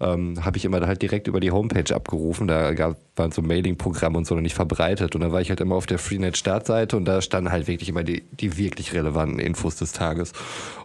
[0.00, 2.48] ähm, habe ich immer halt direkt über die Homepage abgerufen.
[2.48, 5.14] Da gab, waren so Mailing-Programme und so noch nicht verbreitet.
[5.14, 8.02] Und da war ich halt immer auf der Freenet-Startseite und da standen halt wirklich immer
[8.02, 10.32] die, die wirklich relevanten Infos des Tages.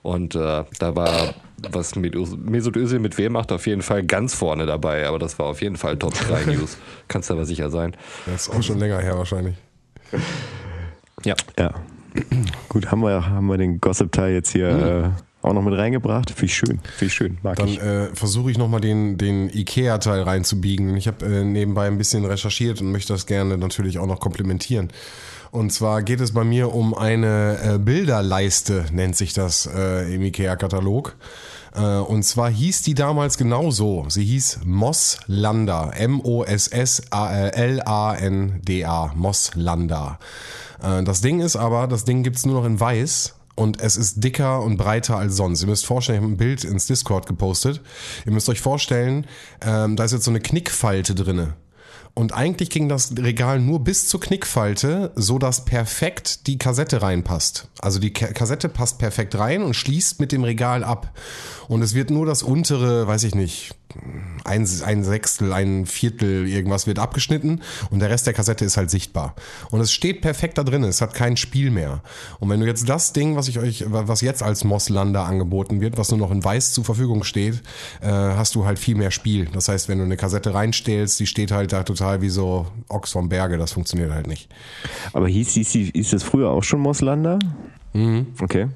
[0.02, 1.34] Und äh, da war,
[1.72, 5.08] was mit Us- Mesut Özil mit wem macht, auf jeden Fall ganz vorne dabei.
[5.08, 6.78] Aber das war auf jeden Fall Top 3 News.
[7.08, 7.96] Kannst du aber sicher sein.
[8.26, 9.56] Das ist auch schon länger her wahrscheinlich.
[11.24, 11.36] Ja.
[11.58, 11.72] Ja.
[12.70, 15.10] Gut, haben wir, haben wir den Gossip-Teil jetzt hier äh,
[15.46, 16.34] auch noch mit reingebracht.
[16.42, 16.80] Ich schön.
[17.00, 17.38] Ich schön.
[17.44, 17.82] Mag Dann ich.
[17.82, 20.96] äh, versuche ich nochmal den, den IKEA-Teil reinzubiegen.
[20.98, 24.90] Ich habe äh, nebenbei ein bisschen recherchiert und möchte das gerne natürlich auch noch komplementieren.
[25.52, 30.22] Und zwar geht es bei mir um eine äh, Bilderleiste, nennt sich das äh, im
[30.24, 31.16] IKEA-Katalog.
[31.76, 34.06] Äh, und zwar hieß die damals genauso.
[34.10, 35.92] Sie hieß Mosslanda.
[35.92, 36.72] M-O-S-S-L-A-N-D-A.
[39.16, 40.20] Mosslanda.
[40.82, 43.35] Äh, das Ding ist aber, das Ding gibt's nur noch in weiß.
[43.56, 45.62] Und es ist dicker und breiter als sonst.
[45.62, 47.82] Ihr müsst vorstellen, ich habe ein Bild ins Discord gepostet.
[48.26, 49.26] Ihr müsst euch vorstellen,
[49.62, 51.54] ähm, da ist jetzt so eine Knickfalte drinne.
[52.16, 57.68] Und eigentlich ging das Regal nur bis zur Knickfalte, so dass perfekt die Kassette reinpasst.
[57.80, 61.12] Also die Ka Kassette passt perfekt rein und schließt mit dem Regal ab.
[61.68, 63.76] Und es wird nur das untere, weiß ich nicht,
[64.44, 68.92] ein, ein Sechstel, ein Viertel, irgendwas wird abgeschnitten und der Rest der Kassette ist halt
[68.92, 69.36] sichtbar.
[69.72, 72.02] Und es steht perfekt da drin, es hat kein Spiel mehr.
[72.40, 75.98] Und wenn du jetzt das Ding, was ich euch, was jetzt als Mosslander angeboten wird,
[75.98, 77.64] was nur noch in weiß zur Verfügung steht,
[78.02, 79.46] äh, hast du halt viel mehr Spiel.
[79.46, 83.12] Das heißt, wenn du eine Kassette reinstellst, die steht halt da total wie so Ochs
[83.12, 84.50] vom Berge, das funktioniert halt nicht.
[85.14, 87.40] Aber hieß, hieß, hieß, das früher auch schon Moslander?
[87.94, 88.28] Mhm.
[88.42, 88.68] Okay.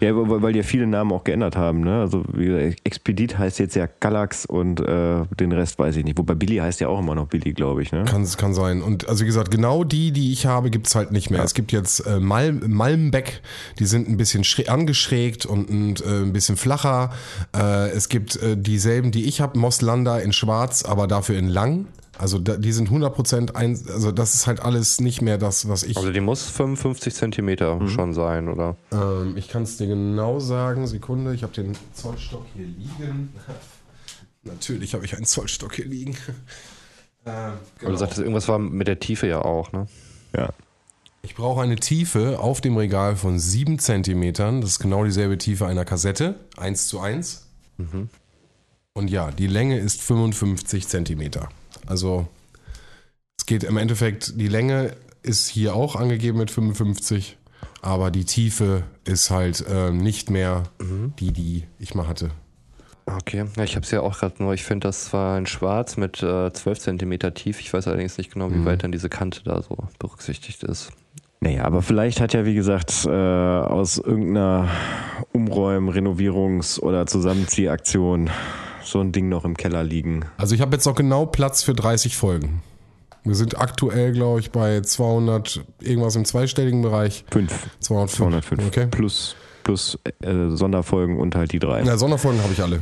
[0.00, 1.80] Ja, weil, ja viele Namen auch geändert haben.
[1.80, 2.00] Ne?
[2.00, 6.18] Also wie gesagt, Expedit heißt jetzt ja Galax und äh, den Rest weiß ich nicht.
[6.18, 7.92] Wobei Billy heißt ja auch immer noch Billy, glaube ich.
[7.92, 8.04] Ne?
[8.04, 8.82] Kann, kann sein.
[8.82, 11.42] Und also wie gesagt, genau die, die ich habe, gibt's halt nicht mehr.
[11.42, 13.42] Es gibt jetzt äh, Mal, Malmbeck,
[13.78, 17.10] die sind ein bisschen schräg, angeschrägt und, und äh, ein bisschen flacher.
[17.56, 21.86] Äh, es gibt äh, dieselben, die ich habe, Mosslander in schwarz, aber dafür in lang.
[22.18, 25.82] Also da, die sind 100% ein, also das ist halt alles nicht mehr das, was
[25.82, 25.96] ich...
[25.96, 28.76] Also die muss 55 Zentimeter schon sein, oder?
[28.92, 30.86] Ähm, ich kann es dir genau sagen.
[30.86, 33.32] Sekunde, ich habe den Zollstock hier liegen.
[34.42, 36.16] Natürlich habe ich einen Zollstock hier liegen.
[37.24, 37.92] Äh, genau.
[37.92, 39.86] du sagtest, irgendwas war mit der Tiefe ja auch, ne?
[40.36, 40.48] Ja.
[41.22, 44.60] Ich brauche eine Tiefe auf dem Regal von 7 Zentimetern.
[44.60, 46.34] Das ist genau dieselbe Tiefe einer Kassette.
[46.56, 47.46] 1 zu 1.
[48.92, 51.48] Und ja, die Länge ist 55 Zentimeter.
[51.86, 52.26] Also
[53.38, 57.36] es geht im Endeffekt, die Länge ist hier auch angegeben mit 55,
[57.80, 60.64] aber die Tiefe ist halt ähm, nicht mehr
[61.18, 62.30] die, die ich mal hatte.
[63.06, 64.54] Okay, ja, ich habe es ja auch gerade nur.
[64.54, 67.58] Ich finde, das war in Schwarz mit äh, 12 cm tief.
[67.60, 68.64] Ich weiß allerdings nicht genau, wie Mhm.
[68.64, 70.92] weit dann diese Kante da so berücksichtigt ist.
[71.40, 74.68] Naja, aber vielleicht hat ja, wie gesagt, äh, aus irgendeiner
[75.32, 78.30] Umräum-, Renovierungs- oder Zusammenziehaktion
[78.84, 80.24] so ein Ding noch im Keller liegen.
[80.36, 82.62] Also ich habe jetzt noch genau Platz für 30 Folgen.
[83.24, 87.24] Wir sind aktuell, glaube ich, bei 200, irgendwas im zweistelligen Bereich.
[87.30, 87.52] Fünf.
[87.78, 88.16] 205.
[88.16, 88.66] 205.
[88.66, 88.86] Okay.
[88.90, 91.82] Plus, plus äh, Sonderfolgen und halt die drei.
[91.82, 92.80] Ja, Sonderfolgen habe ich alle.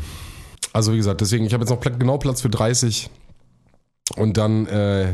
[0.72, 3.10] Also wie gesagt, deswegen, ich habe jetzt noch genau Platz für 30.
[4.16, 5.12] Und dann äh,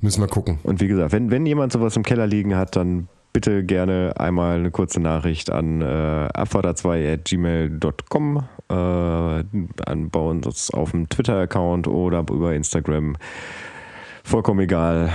[0.00, 0.58] müssen wir gucken.
[0.62, 4.60] Und wie gesagt, wenn, wenn jemand sowas im Keller liegen hat, dann bitte gerne einmal
[4.60, 12.54] eine kurze Nachricht an äh, abfahrer2.gmail.com, äh, an, bei uns auf dem Twitter-Account oder über
[12.54, 13.16] Instagram.
[14.22, 15.12] Vollkommen egal.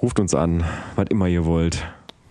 [0.00, 0.64] Ruft uns an,
[0.96, 1.86] was immer ihr wollt.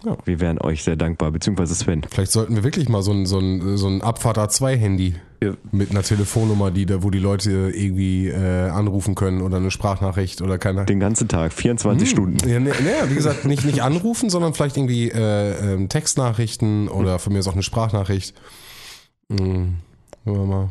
[0.05, 0.17] Ja.
[0.23, 2.05] Wir wären euch sehr dankbar, beziehungsweise Sven.
[2.09, 5.53] Vielleicht sollten wir wirklich mal so ein, so ein, so ein Abfahrt A2-Handy Ja.
[5.71, 10.41] mit einer Telefonnummer, die da, wo die Leute irgendwie äh, anrufen können oder eine Sprachnachricht
[10.41, 12.37] oder keine Den ganzen Tag, 24 Stunden.
[12.47, 17.19] Ja, ne, ne, wie gesagt, nicht, nicht anrufen, sondern vielleicht irgendwie äh, ähm, Textnachrichten oder
[17.19, 18.33] von mir aus auch eine Sprachnachricht.
[19.29, 19.75] Hm,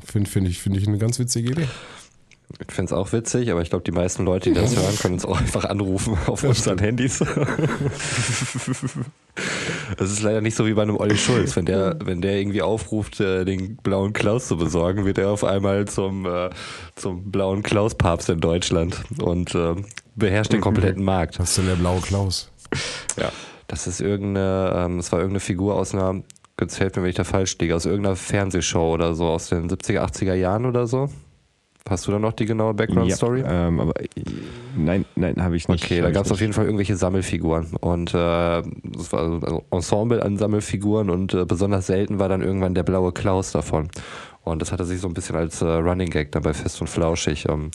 [0.04, 1.68] finde find ich, find ich eine ganz witzige Idee.
[2.66, 5.14] Ich finde es auch witzig, aber ich glaube, die meisten Leute, die das hören, können
[5.14, 7.22] uns auch einfach anrufen auf unseren Handys.
[9.96, 11.54] Das ist leider nicht so wie bei einem Olli Schulz.
[11.54, 15.44] Wenn der, wenn der irgendwie aufruft, äh, den blauen Klaus zu besorgen, wird er auf
[15.44, 16.50] einmal zum, äh,
[16.96, 19.76] zum blauen Klaus-Papst in Deutschland und äh,
[20.16, 21.38] beherrscht den kompletten Markt.
[21.38, 22.50] Was ist denn der blaue Klaus?
[23.16, 23.30] Ja.
[23.68, 26.22] Das ist irgendeine, ähm, es war irgendeine Figur aus einer,
[26.60, 29.68] jetzt helft mir, wenn ich da falsch liege, aus irgendeiner Fernsehshow oder so, aus den
[29.68, 31.10] 70er, 80er Jahren oder so.
[31.88, 33.40] Hast du da noch die genaue Background-Story?
[33.40, 33.94] Ja, ähm, aber
[34.76, 35.84] nein, nein, habe ich nicht.
[35.84, 40.22] Okay, da gab es auf jeden Fall irgendwelche Sammelfiguren und äh, das war also Ensemble
[40.22, 43.88] an Sammelfiguren und äh, besonders selten war dann irgendwann der blaue Klaus davon.
[44.44, 46.88] Und das hatte sich so ein bisschen als äh, Running Gag dann bei Fest und
[46.88, 47.70] Flauschig ähm,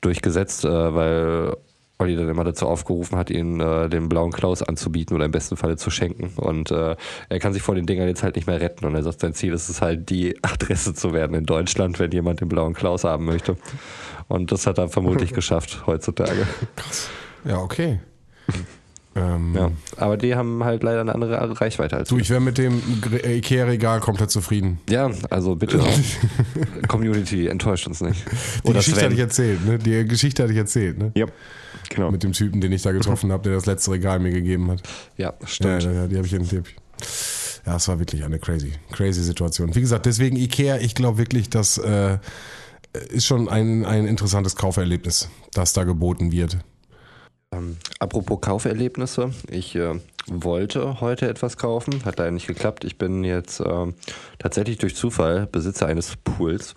[0.00, 1.56] durchgesetzt, äh, weil
[1.98, 5.56] Olli dann immer dazu aufgerufen hat, ihn äh, den blauen Klaus anzubieten oder im besten
[5.56, 6.32] Falle zu schenken.
[6.36, 6.96] Und äh,
[7.28, 8.84] er kann sich vor den Dingern jetzt halt nicht mehr retten.
[8.84, 12.10] Und er sagt, sein Ziel ist es halt, die Adresse zu werden in Deutschland, wenn
[12.10, 13.56] jemand den blauen Klaus haben möchte.
[14.28, 16.46] Und das hat er vermutlich geschafft heutzutage.
[17.44, 18.00] Ja, okay.
[19.14, 22.56] Ähm, Ja, aber die haben halt leider eine andere Reichweite als Du, ich wäre mit
[22.56, 22.80] dem
[23.22, 24.80] äh, Ikea-Regal komplett zufrieden.
[24.88, 25.80] Ja, also bitte.
[26.88, 28.24] Community, enttäuscht uns nicht.
[28.66, 29.78] Die Geschichte hatte ich erzählt, ne?
[29.78, 31.12] Die Geschichte hatte ich erzählt, ne?
[31.14, 31.26] Ja,
[31.94, 32.10] genau.
[32.10, 34.82] Mit dem Typen, den ich da getroffen habe, der das letzte Regal mir gegeben hat.
[35.16, 35.82] Ja, stimmt.
[35.84, 36.50] ja, ja, die habe ich in ich-
[37.66, 39.74] Ja, es war wirklich eine crazy, crazy Situation.
[39.74, 42.18] Wie gesagt, deswegen Ikea, ich glaube wirklich, das äh,
[43.10, 46.58] ist schon ein, ein interessantes Kauferlebnis, das da geboten wird.
[47.52, 49.94] Ähm, apropos Kauferlebnisse, ich äh,
[50.26, 52.84] wollte heute etwas kaufen, hat leider nicht geklappt.
[52.84, 53.94] Ich bin jetzt ähm,
[54.38, 56.74] tatsächlich durch Zufall Besitzer eines Pools.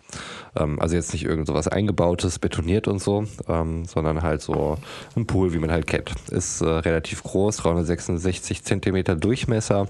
[0.56, 4.78] Ähm, also jetzt nicht irgend sowas eingebautes, betoniert und so, ähm, sondern halt so
[5.16, 6.12] ein Pool, wie man halt kennt.
[6.30, 9.88] Ist äh, relativ groß, 366 Zentimeter Durchmesser,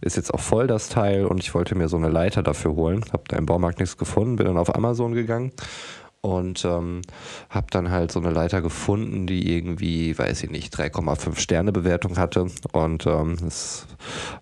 [0.00, 3.04] ist jetzt auch voll das Teil und ich wollte mir so eine Leiter dafür holen.
[3.12, 5.52] Hab da im Baumarkt nichts gefunden, bin dann auf Amazon gegangen
[6.20, 7.02] und ähm,
[7.48, 12.18] habe dann halt so eine Leiter gefunden, die irgendwie, weiß ich nicht, 3,5 Sterne Bewertung
[12.18, 13.86] hatte und ähm, es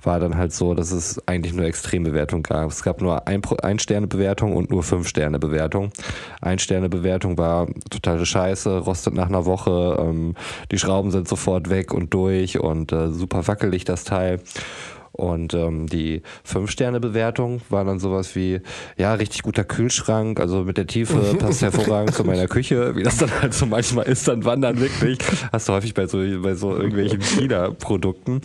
[0.03, 2.71] war dann halt so, dass es eigentlich nur Extrembewertung gab.
[2.71, 5.93] Es gab nur ein, ein Sterne Bewertung und nur fünf Sterne Bewertung.
[6.41, 10.35] Ein Sterne Bewertung war totale Scheiße, rostet nach einer Woche, ähm,
[10.71, 14.41] die Schrauben sind sofort weg und durch und äh, super wackelig das Teil.
[15.17, 18.61] Und ähm, die Fünf-Sterne-Bewertung war dann sowas wie,
[18.97, 23.17] ja, richtig guter Kühlschrank, also mit der Tiefe passt hervorragend zu meiner Küche, wie das
[23.17, 25.19] dann halt so manchmal ist, dann wandern wirklich,
[25.53, 27.21] hast du häufig bei so, bei so irgendwelchen
[27.67, 28.41] China-Produkten,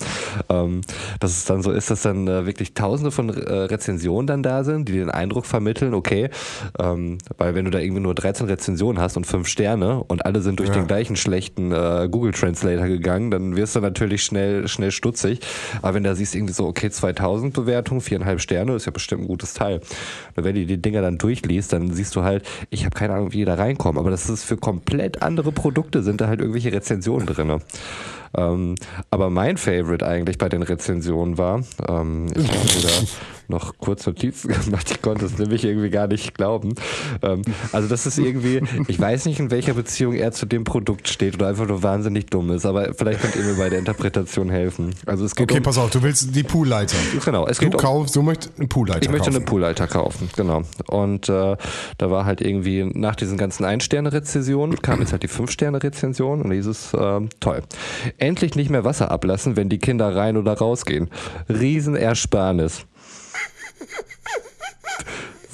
[0.49, 0.81] ähm,
[1.19, 4.63] dass es dann so ist, dass dann äh, wirklich tausende von äh, Rezensionen dann da
[4.63, 6.29] sind, die den Eindruck vermitteln, okay,
[6.79, 10.41] ähm, weil wenn du da irgendwie nur 13 Rezensionen hast und fünf Sterne und alle
[10.41, 10.75] sind durch Ja.
[10.75, 15.39] den gleichen schlechten äh, Google Translator gegangen, dann wirst du natürlich schnell, schnell stutzig.
[15.81, 19.27] Aber wenn da siehst, irgendwie so, okay, 2000 Bewertungen, viereinhalb Sterne, ist ja bestimmt ein
[19.27, 19.81] gutes Teil.
[20.35, 23.31] Und wenn du die Dinger dann durchliest, dann siehst du halt, ich habe keine Ahnung,
[23.33, 26.71] wie die da reinkommen, aber das ist für komplett andere Produkte, sind da halt irgendwelche
[26.71, 27.61] Rezensionen drin.
[28.37, 28.75] Ähm,
[29.09, 32.89] aber mein Favorite eigentlich bei den Rezensionen war, ähm, ich habe da
[33.47, 36.73] noch kurz Notizen gemacht, ich konnte es nämlich irgendwie gar nicht glauben.
[37.21, 37.41] Ähm,
[37.73, 41.35] also das ist irgendwie, ich weiß nicht, in welcher Beziehung er zu dem Produkt steht
[41.35, 44.95] oder einfach nur wahnsinnig dumm ist, aber vielleicht könnt ihr mir bei der Interpretation helfen.
[45.05, 46.95] Also es geht Okay, um, pass auf, du willst die Poolleiter.
[47.25, 49.35] genau, es Du geht um, kaufst, du möchtest einen Poolleiter ich möchte kaufen.
[49.35, 50.61] eine Poolleiter kaufen, genau.
[50.87, 51.57] Und äh,
[51.97, 56.55] da war halt irgendwie nach diesen ganzen Ein-Sterne-Rezensionen kam jetzt halt die Fünf-Sterne-Rezension und da
[56.55, 57.61] hieß es, äh, toll.
[58.21, 61.09] Endlich nicht mehr Wasser ablassen, wenn die Kinder rein oder rausgehen.
[61.49, 62.85] Riesenersparnis.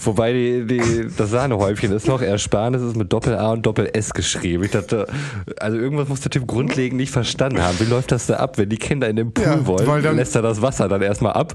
[0.04, 4.64] Wobei die, die, das Sahnehäubchen ist noch Ersparnis ist mit Doppel-A und Doppel-S geschrieben.
[4.64, 5.08] Ich dachte,
[5.60, 7.80] also irgendwas muss der Typ grundlegend nicht verstanden haben.
[7.80, 10.04] Wie läuft das da ab, wenn die Kinder in den Pool Ja, wollen?
[10.04, 11.54] dann- lässt er das Wasser dann erstmal ab,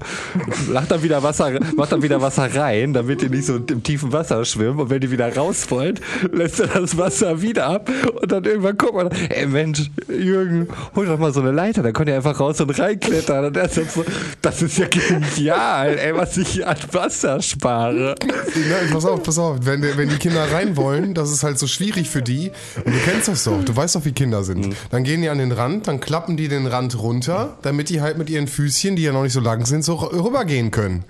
[0.71, 4.11] macht dann wieder Wasser, macht dann wieder Wasser rein, damit die nicht so im tiefen
[4.11, 4.79] Wasser schwimmen.
[4.79, 5.99] Und wenn die wieder raus wollen,
[6.31, 7.89] lässt er das Wasser wieder ab.
[8.21, 11.93] Und dann irgendwann guckt man, ey Mensch, Jürgen, hol doch mal so eine Leiter, dann
[11.93, 13.45] könnt ihr einfach raus und reinklettern.
[13.45, 14.03] Und er ist jetzt so,
[14.41, 18.15] das ist ja genial, ey, was ich hier an Wasser spare.
[18.55, 19.57] Nein, pass auf, pass auf.
[19.61, 22.51] Wenn, wenn die Kinder rein wollen, das ist halt so schwierig für die.
[22.83, 23.63] Und du kennst das doch.
[23.63, 24.67] Du weißt doch, wie Kinder sind.
[24.67, 24.73] Mhm.
[24.91, 28.17] Dann gehen die an den Rand, dann klappen die den Rand runter, damit die halt
[28.17, 31.05] mit ihren Füßchen, die ja noch nicht so lang sind, so rübergehen können.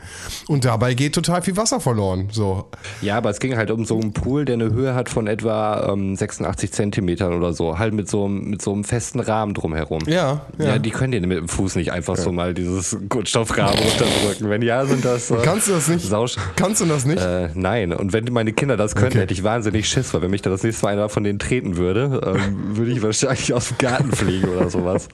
[0.48, 2.30] Und dabei geht total viel Wasser verloren.
[2.32, 2.66] So.
[3.02, 5.92] Ja, aber es ging halt um so einen Pool, der eine Höhe hat von etwa
[5.92, 7.78] ähm, 86 Zentimetern oder so.
[7.80, 10.02] Halt mit so, einem- mit so einem festen Rahmen drumherum.
[10.08, 10.66] Ja, ja.
[10.66, 14.50] Ja, die können dir mit dem Fuß nicht einfach so mal dieses Kunststoffrahmen runterdrücken.
[14.50, 15.30] Wenn ja, sind das.
[15.32, 16.06] Äh, Kannst du das nicht?
[16.08, 17.13] Sausch Kannst du das nicht?
[17.22, 19.20] Äh, nein, und wenn meine Kinder das könnten, Okay.
[19.22, 21.78] hätte ich wahnsinnig Schiss, weil wenn mich da das nächste Mal einer von denen treten
[21.78, 25.08] würde, ähm, würde ich wahrscheinlich aus dem Garten fliegen oder sowas.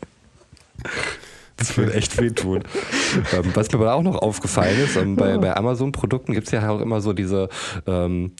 [1.57, 2.63] Das würde echt wehtun.
[3.33, 6.69] ähm, was mir aber auch noch aufgefallen ist, ähm, bei, bei Amazon-Produkten gibt es ja
[6.69, 7.49] auch immer so diese
[7.85, 8.31] ähm,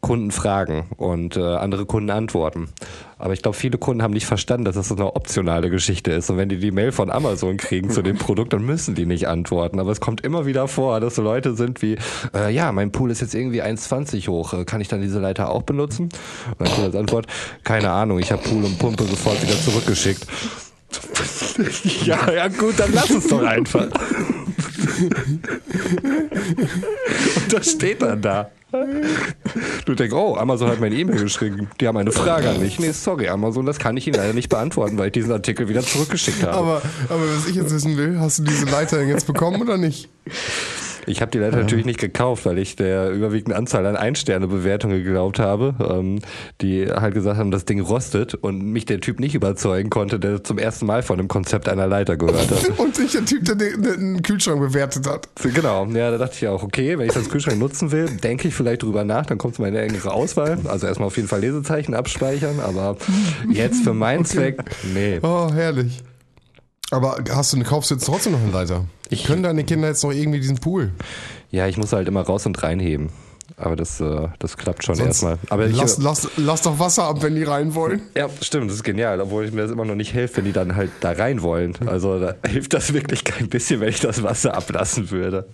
[0.00, 2.68] Kunden fragen und äh, andere Kunden antworten.
[3.18, 6.30] Aber ich glaube, viele Kunden haben nicht verstanden, dass das so eine optionale Geschichte ist.
[6.30, 9.26] Und wenn die die Mail von Amazon kriegen zu dem Produkt, dann müssen die nicht
[9.26, 9.80] antworten.
[9.80, 11.96] Aber es kommt immer wieder vor, dass so Leute sind wie,
[12.34, 14.52] äh, ja, mein Pool ist jetzt irgendwie 1,20 hoch.
[14.52, 16.04] Äh, Kann ich dann diese Leiter auch benutzen?
[16.04, 17.26] Und dann kommt als Antwort,
[17.64, 20.26] keine Ahnung, ich habe Pool und Pumpe sofort wieder zurückgeschickt.
[22.04, 23.88] Ja, ja gut, dann lass es doch einfach.
[27.36, 28.50] Und das steht dann da.
[29.86, 31.70] Du denkst, oh, Amazon hat mir eine E-Mail geschrieben.
[31.80, 32.78] Die haben eine Frage an mich.
[32.78, 35.82] Nee, sorry, Amazon, das kann ich Ihnen leider nicht beantworten, weil ich diesen Artikel wieder
[35.82, 36.54] zurückgeschickt habe.
[36.54, 40.10] aber, aber was ich jetzt wissen will, hast du diese Leiter jetzt bekommen oder nicht?
[41.08, 45.38] Ich habe die leider natürlich nicht gekauft, weil ich der überwiegenden Anzahl an Ein-Sterne-Bewertungen geglaubt
[45.38, 46.20] habe, ähm,
[46.60, 50.44] die halt gesagt haben, das Ding rostet und mich der Typ nicht überzeugen konnte, der
[50.44, 52.78] zum ersten Mal von dem Konzept einer Leiter gehört hat.
[52.78, 55.28] Und ich, der Typ, der den, den Kühlschrank bewertet hat.
[55.42, 58.54] Genau, ja, da dachte ich auch, okay, wenn ich das Kühlschrank nutzen will, denke ich
[58.54, 60.58] vielleicht drüber nach, dann kommt es mal in eine engere Auswahl.
[60.66, 62.96] Also erstmal auf jeden Fall Lesezeichen abspeichern, aber
[63.50, 64.58] jetzt für meinen Zweck,
[64.94, 65.18] nee.
[65.22, 66.02] Oh, herrlich.
[66.90, 68.84] Aber hast du, kaufst du jetzt trotzdem noch einen Leiter?
[69.10, 70.92] Ich- Können deine Kinder jetzt noch irgendwie diesen Pool?
[71.50, 73.10] Ja, ich muss halt immer raus und reinheben.
[73.56, 75.38] Aber das, äh, das klappt schon Sonst erstmal.
[75.48, 78.02] Aber ich, lass, lass, lass doch Wasser ab, wenn die rein wollen.
[78.16, 80.52] ja, stimmt, das ist genial, obwohl ich mir das immer noch nicht hilft, wenn die
[80.52, 81.74] dann halt da rein wollen.
[81.86, 85.48] Also da hilft das wirklich kein bisschen, wenn ich das Wasser ablassen würde.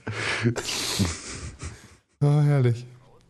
[2.20, 2.85] Oh, herrlich.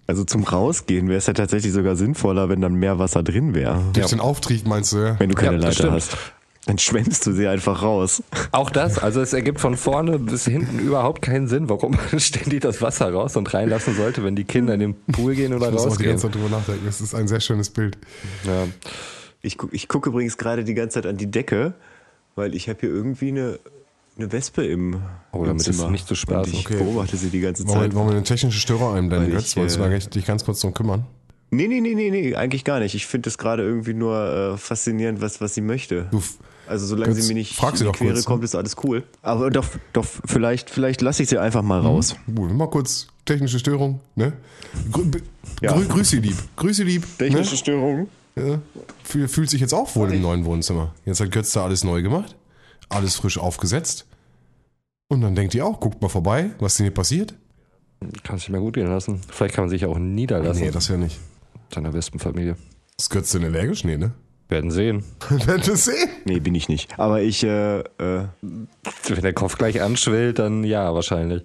[0.06, 3.80] Also zum Rausgehen wäre es ja tatsächlich sogar sinnvoller, wenn dann mehr Wasser drin wäre.
[3.94, 5.18] Durch den Auftrieb meinst du, ja?
[5.18, 5.92] Wenn du keine Ja, Leiter stimmt.
[5.92, 6.16] hast.
[6.66, 8.22] Dann schwemmst du sie einfach raus.
[8.50, 12.62] Auch das, also es ergibt von vorne bis hinten überhaupt keinen Sinn, warum man ständig
[12.62, 15.72] das Wasser raus und reinlassen sollte, wenn die Kinder in den Pool gehen oder Ich
[15.72, 16.10] muss auch die rausgehen.
[16.12, 16.86] ganze Zeit drüber nachdenken.
[16.86, 17.98] Das ist ein sehr schönes Bild.
[18.46, 18.66] Ja.
[19.42, 21.74] Ich, gu- ich gucke übrigens gerade die ganze Zeit an die Decke,
[22.34, 23.58] weil ich habe hier irgendwie eine,
[24.16, 25.02] eine Wespe im,
[25.32, 25.90] Oh, im damit ist Zimmer.
[25.90, 26.50] nicht zu spaßen.
[26.54, 26.78] Und ich Okay.
[26.82, 27.94] beobachte sie die ganze Zeit.
[27.94, 29.32] wollen wir eine technische Störung einblenden?
[29.32, 29.48] Götz?
[29.50, 31.04] ich, Wolltest du äh, dich ganz kurz drum kümmern?
[31.50, 32.94] Nee, nee, nee, nee, nee, eigentlich gar nicht.
[32.94, 36.08] Ich finde es gerade irgendwie nur äh, faszinierend, was, was sie möchte.
[36.10, 36.22] Du,
[36.66, 38.24] Also solange Götz, sie mir nicht frag in sie die doch Quere kurz, ne?
[38.26, 39.02] kommt, ist alles cool.
[39.22, 42.16] Aber doch, doch vielleicht, vielleicht lasse ich sie einfach mal raus.
[42.34, 44.00] gut, mal kurz technische Störung.
[44.14, 44.32] Ne?
[44.92, 45.10] Grü
[45.60, 45.72] Ja.
[45.72, 46.36] grü grüß sie lieb.
[46.56, 47.04] Grüß sie lieb.
[47.20, 47.44] Ne?
[47.44, 48.08] Störung.
[48.36, 48.58] Ja.
[49.04, 50.92] Fühl, fühlt sich jetzt auch wohl im neuen Wohnzimmer.
[51.04, 52.34] Jetzt hat Götz da alles neu gemacht.
[52.88, 54.06] Alles frisch aufgesetzt.
[55.08, 57.34] Und dann denkt ihr auch, guckt mal vorbei, was denn hier passiert?
[58.22, 59.20] Kann sich mal gut gehen lassen.
[59.28, 61.18] Vielleicht kann man sich auch niederlassen Nee, das ja nicht.
[61.72, 62.56] seiner Wespenfamilie.
[62.98, 63.84] Ist Götz denn allergisch?
[63.84, 64.12] Nee, ne?
[64.48, 65.04] Werden sehen.
[65.46, 66.08] Werden sehen.
[66.26, 66.98] Nee, bin ich nicht.
[66.98, 67.84] Aber ich, äh, äh,
[69.08, 71.42] Wenn der Kopf gleich anschwillt, dann ja, wahrscheinlich.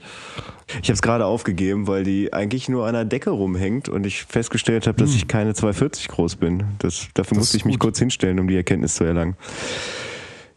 [0.81, 4.25] ich habe es gerade aufgegeben, weil die eigentlich nur an der Decke rumhängt und ich
[4.25, 6.63] festgestellt habe, dass ich keine 240 groß bin.
[6.79, 7.81] Das, dafür musste ist ich mich gut.
[7.81, 9.35] kurz hinstellen, um die Erkenntnis zu erlangen.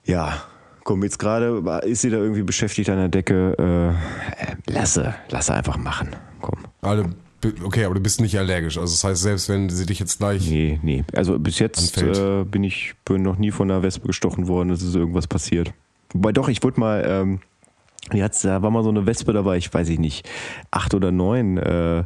[0.05, 0.43] Ja,
[0.82, 3.55] komm, jetzt gerade ist sie da irgendwie beschäftigt an der Decke.
[3.57, 6.09] Äh, äh, lasse, lasse einfach machen.
[6.40, 6.59] Komm.
[6.80, 7.05] Alle,
[7.64, 8.78] okay, aber du bist nicht allergisch.
[8.78, 10.49] Also das heißt, selbst wenn sie dich jetzt gleich.
[10.49, 11.05] Nee, nee.
[11.14, 14.82] Also bis jetzt äh, bin ich bin noch nie von einer Wespe gestochen worden, dass
[14.82, 15.72] ist irgendwas passiert.
[16.12, 17.40] Wobei doch, ich wurde mal, ähm,
[18.12, 20.28] die hat's, da war mal so eine Wespe dabei, ich weiß ich nicht,
[20.72, 22.03] acht oder neun, äh,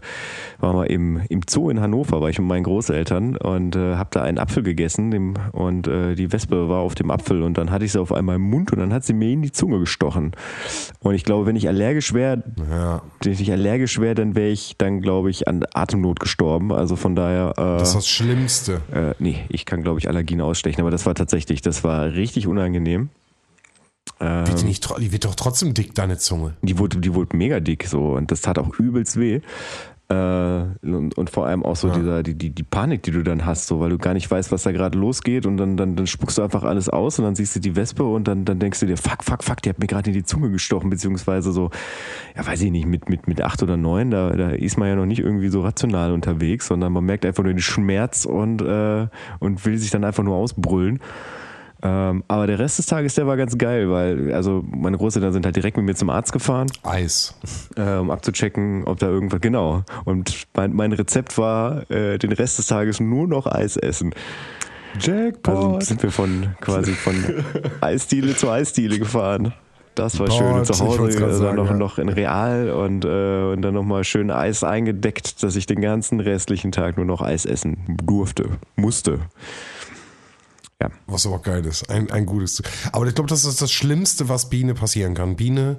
[0.59, 4.11] war mal im, im Zoo in Hannover, war ich mit meinen Großeltern und äh, habe
[4.12, 7.70] da einen Apfel gegessen dem, und äh, die Wespe war auf dem Apfel und dann
[7.70, 9.78] hatte ich sie auf einmal im Mund und dann hat sie mir in die Zunge
[9.78, 10.32] gestochen.
[11.01, 14.76] Und ich glaube, wenn ich allergisch wäre, Ja, wenn ich allergisch wäre, dann wäre ich
[14.76, 16.72] dann, glaube ich, an Atemnot gestorben.
[16.72, 17.55] Also von daher.
[17.57, 18.82] Äh, das ist das Schlimmste.
[18.92, 22.47] äh, nee, ich kann, glaube ich, Allergien ausstechen, aber das war tatsächlich, das war richtig
[22.47, 23.09] unangenehm.
[24.21, 26.55] Ähm, Wird die, nicht, die wird doch trotzdem dick, deine Zunge.
[26.62, 29.41] die wurde, die wurde mega dick so und das tat auch übelst weh.
[30.09, 31.95] Äh, und, und, vor allem auch so ja.
[31.95, 34.53] dieser, die, die, die Panik, die du dann hast, so, weil du gar nicht weißt,
[34.53, 37.35] was da gerade losgeht und dann, dann, dann spuckst du einfach alles aus und dann
[37.35, 39.81] siehst du die Wespe und dann, dann denkst du dir, fuck, fuck, fuck, die hat
[39.81, 41.71] mir gerade in die Zunge gestochen, beziehungsweise so,
[42.37, 44.95] ja, weiß ich nicht, mit, mit, mit acht oder neun, da, da ist man ja
[44.95, 49.09] noch nicht irgendwie so rational unterwegs, sondern man merkt einfach nur den Schmerz und, äh,
[49.41, 51.01] und will sich dann einfach nur ausbrüllen.
[51.83, 55.45] Ähm, aber der Rest des Tages, der war ganz geil, weil, also meine Großeltern sind
[55.45, 56.68] halt direkt mit mir zum Arzt gefahren.
[56.83, 57.39] Eis.
[57.77, 59.85] Äh, um abzuchecken, ob da irgendwas, genau.
[60.05, 64.14] Und mein, mein Rezept war, äh, den Rest des Tages nur noch Eis essen.
[64.99, 65.55] Jackpot.
[65.55, 67.14] Also sind wir von quasi von
[67.81, 69.53] Eisdiele zu Eisdiele gefahren.
[69.95, 70.53] Das war Boah, schön.
[70.53, 71.77] Und zu Hause dann sagen, noch, ja.
[71.77, 76.20] noch in Real und, äh, und dann nochmal schön Eis eingedeckt, dass ich den ganzen
[76.20, 79.20] restlichen Tag nur noch Eis essen durfte, musste.
[80.83, 80.91] Ja.
[81.07, 81.89] Was aber geil ist.
[81.89, 82.62] Ein, ein gutes.
[82.93, 85.35] Aber ich glaube, das ist das Schlimmste, was Biene passieren kann.
[85.37, 85.79] Biene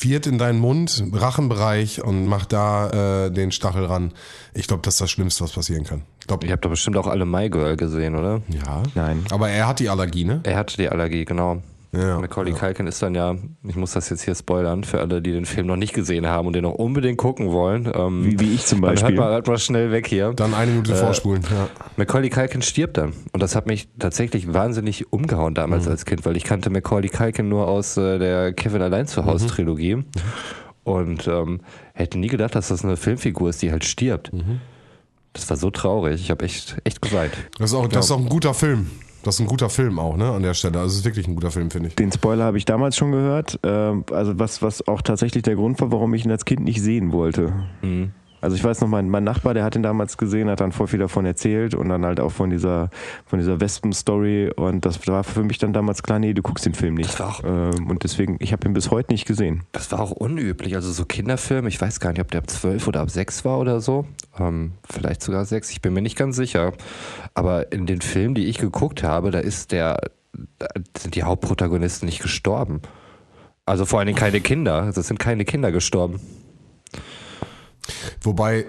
[0.00, 4.12] wird in deinen Mund, Rachenbereich und macht da äh, den Stachel ran.
[4.52, 6.02] Ich glaube, das ist das Schlimmste, was passieren kann.
[6.20, 8.40] Ich glaube, ihr habt doch bestimmt auch alle My Girl gesehen, oder?
[8.48, 8.84] Ja.
[8.94, 9.24] Nein.
[9.30, 10.40] Aber er hat die Allergie, ne?
[10.44, 11.60] Er hatte die Allergie, genau.
[11.96, 12.58] Ja, Macaulay ja.
[12.58, 13.34] Culkin ist dann ja,
[13.66, 16.46] ich muss das jetzt hier spoilern, für alle, die den Film noch nicht gesehen haben
[16.46, 17.90] und den noch unbedingt gucken wollen.
[17.94, 19.02] Ähm, wie, wie, ich zum Beispiel.
[19.02, 20.32] Dann hört mal, hört mal schnell weg hier.
[20.34, 21.42] Dann eine Minute äh, vorspulen.
[21.42, 21.68] Ja.
[21.96, 23.12] Macaulay Culkin stirbt dann.
[23.32, 25.92] Und das hat mich tatsächlich wahnsinnig umgehauen damals mhm.
[25.92, 29.46] als Kind, weil ich kannte Macaulay Culkin nur aus äh, der Kevin allein zu Hause
[29.46, 29.50] mhm.
[29.50, 29.96] Trilogie.
[29.96, 30.04] Mhm.
[30.84, 31.60] Und ähm,
[31.94, 34.32] hätte nie gedacht, dass das eine Filmfigur ist, die halt stirbt.
[34.32, 34.60] Mhm.
[35.32, 36.20] Das war so traurig.
[36.20, 37.32] Ich habe echt, echt geweint.
[37.58, 38.90] Das ist, auch, das ist auch ein guter Film.
[39.24, 40.78] Das ist ein guter Film auch, ne, an der Stelle.
[40.78, 41.96] Also es ist wirklich ein guter Film, finde ich.
[41.96, 43.58] Den Spoiler habe ich damals schon gehört.
[43.62, 46.82] Ähm, also was, was auch tatsächlich der Grund war, warum ich ihn als Kind nicht
[46.82, 47.52] sehen wollte.
[47.82, 48.12] Mhm.
[48.44, 50.86] Also ich weiß noch, mein, mein Nachbar, der hat ihn damals gesehen, hat dann voll
[50.86, 52.90] viel davon erzählt und dann halt auch von dieser,
[53.24, 56.74] von dieser Wespen-Story und das war für mich dann damals klar, nee, du guckst den
[56.74, 57.08] Film nicht.
[57.08, 59.62] Das war auch, ähm, und deswegen, ich habe ihn bis heute nicht gesehen.
[59.72, 62.86] Das war auch unüblich, also so Kinderfilm, ich weiß gar nicht, ob der ab zwölf
[62.86, 64.04] oder ab sechs war oder so,
[64.38, 66.74] ähm, vielleicht sogar sechs, ich bin mir nicht ganz sicher,
[67.32, 70.10] aber in den Filmen, die ich geguckt habe, da ist der,
[70.58, 70.66] da
[70.98, 72.82] sind die Hauptprotagonisten nicht gestorben.
[73.64, 76.20] Also vor allen Dingen keine Kinder, das sind keine Kinder gestorben.
[78.22, 78.66] Wobei,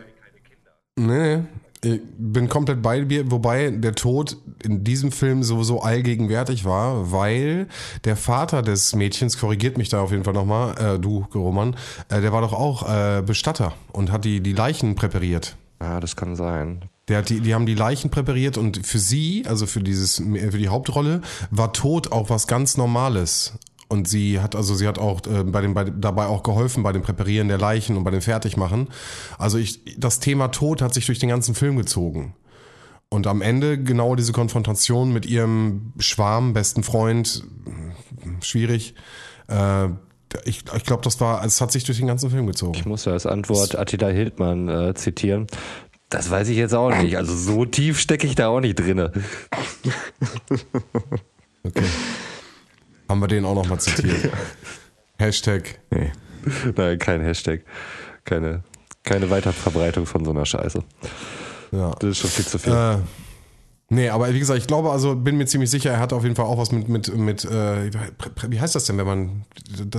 [0.96, 1.42] nee,
[1.86, 7.68] ich bin komplett bei dir, wobei der Tod in diesem Film sowieso allgegenwärtig war, weil
[8.06, 11.76] der Vater des Mädchens, korrigiert mich da auf jeden Fall nochmal, äh, du, Roman,
[12.10, 15.56] äh, der war doch auch äh, Bestatter und hat die, die Leichen präpariert.
[15.80, 16.86] Ja, das kann sein.
[17.08, 20.58] Der hat die, die haben die Leichen präpariert und für sie, also für dieses, für
[20.58, 23.54] die Hauptrolle, war Tod auch was ganz Normales.
[23.88, 26.92] Und sie hat also sie hat auch äh, bei dem, bei, dabei auch geholfen bei
[26.92, 28.88] dem Präparieren der Leichen und bei dem Fertigmachen.
[29.38, 32.34] Also ich das Thema Tod hat sich durch den ganzen Film gezogen.
[33.10, 37.44] Und am Ende genau diese Konfrontation mit ihrem Schwarm, besten Freund,
[38.42, 38.96] schwierig.
[39.48, 39.90] Äh,
[40.44, 42.74] ich, ich glaube, das war, es hat sich durch den ganzen Film gezogen.
[42.76, 45.48] Ich muss ja als Antwort Attila Hildmann äh, zitieren.
[46.10, 47.18] Das weiß ich jetzt auch nicht.
[47.18, 49.12] Also so tief stecke ich da auch nicht drinne.
[51.64, 51.86] okay.
[53.08, 54.32] Haben wir den auch nochmal zitiert.
[55.18, 55.80] Hashtag.
[55.92, 56.12] Nee.
[56.76, 57.62] Nein, kein Hashtag.
[58.24, 58.64] Keine,
[59.04, 60.84] keine Weiterverbreitung von so einer Scheiße.
[61.72, 61.92] Ja.
[62.00, 62.74] Das ist schon viel zu viel.
[62.74, 62.98] Äh,
[63.90, 66.36] nee, aber wie gesagt, ich glaube, also bin mir ziemlich sicher, er hat auf jeden
[66.36, 67.92] Fall auch was mit, mit, mit äh,
[68.48, 69.46] wie heißt das denn, wenn man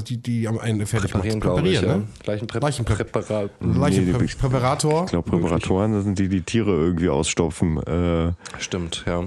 [0.09, 1.48] die, die am Ende fertig Präparieren, macht?
[1.48, 2.02] Präparieren, ich, ne?
[2.26, 2.32] Ja.
[2.32, 3.50] Leichenprä Leichenpräparat.
[3.61, 5.04] Leichenpräparator.
[5.04, 7.78] Ich glaube, Präparatoren, das sind die, die Tiere irgendwie ausstopfen.
[7.82, 9.24] Äh, Stimmt, ja.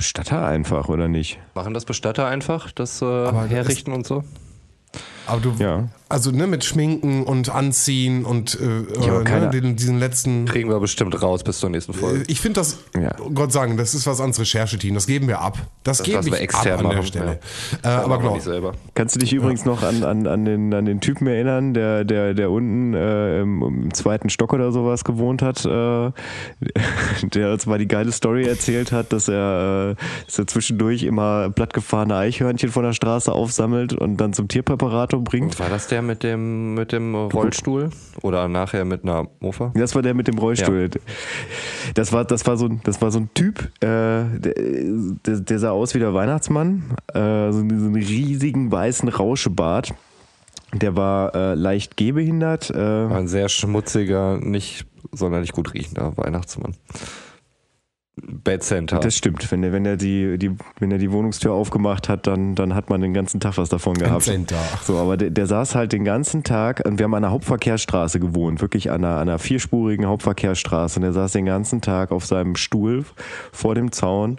[0.00, 1.38] Bestatter einfach, oder nicht?
[1.54, 4.24] Machen das Bestatter einfach, das äh, Herrichten und so?
[5.26, 5.90] Aber du, ja.
[6.10, 10.44] Also ne, mit Schminken und Anziehen und äh, ja, ne, den, diesen letzten.
[10.44, 12.24] Kriegen wir bestimmt raus bis zur nächsten Folge.
[12.26, 13.14] Ich finde das, ja.
[13.32, 14.94] Gott sagen, das ist was ans Rechercheteam.
[14.94, 15.58] Das geben wir ab.
[15.84, 17.38] Das, das geben wir extern ab an machen, der Stelle.
[17.84, 18.00] Ja.
[18.00, 18.38] Äh, aber genau.
[18.40, 18.72] Selber.
[18.94, 22.34] Kannst du dich übrigens noch an, an, an, den, an den Typen erinnern, der, der,
[22.34, 25.68] der unten äh, im, im, zweiten Stock oder sowas gewohnt hat, äh,
[27.22, 31.50] der uns mal die geile Story erzählt hat, dass er, äh, dass er zwischendurch immer
[31.50, 35.58] plattgefahrene Eichhörnchen von der Straße aufsammelt und dann zum Tierpräparator bringt.
[35.60, 37.90] War das der mit dem, mit dem Rollstuhl?
[38.22, 39.72] Oder nachher mit einer Mofa?
[39.74, 40.90] Das war der mit dem Rollstuhl.
[40.92, 41.00] Ja.
[41.94, 44.54] Das, war, das, war so, das war so ein Typ, äh, der,
[45.24, 46.96] der, sah aus wie der Weihnachtsmann.
[47.08, 49.94] Äh, so, einen riesigen weißen Rauschebart.
[50.72, 52.70] Der war äh, leicht gehbehindert.
[52.70, 56.74] Äh, ein sehr schmutziger, nicht sonderlich gut riechender Weihnachtsmann.
[58.16, 58.98] Bad Center.
[58.98, 59.50] Das stimmt.
[59.50, 62.90] Wenn er, wenn er die, die, wenn er die Wohnungstür aufgemacht hat, dann, dann hat
[62.90, 64.24] man den ganzen Tag was davon gehabt.
[64.24, 64.58] Center.
[64.82, 68.20] So, aber der, der saß halt den ganzen Tag, und wir haben an einer Hauptverkehrsstraße
[68.20, 71.00] gewohnt, wirklich an einer, an einer vierspurigen Hauptverkehrsstraße.
[71.00, 73.04] Und er saß den ganzen Tag auf seinem Stuhl
[73.52, 74.38] vor dem Zaun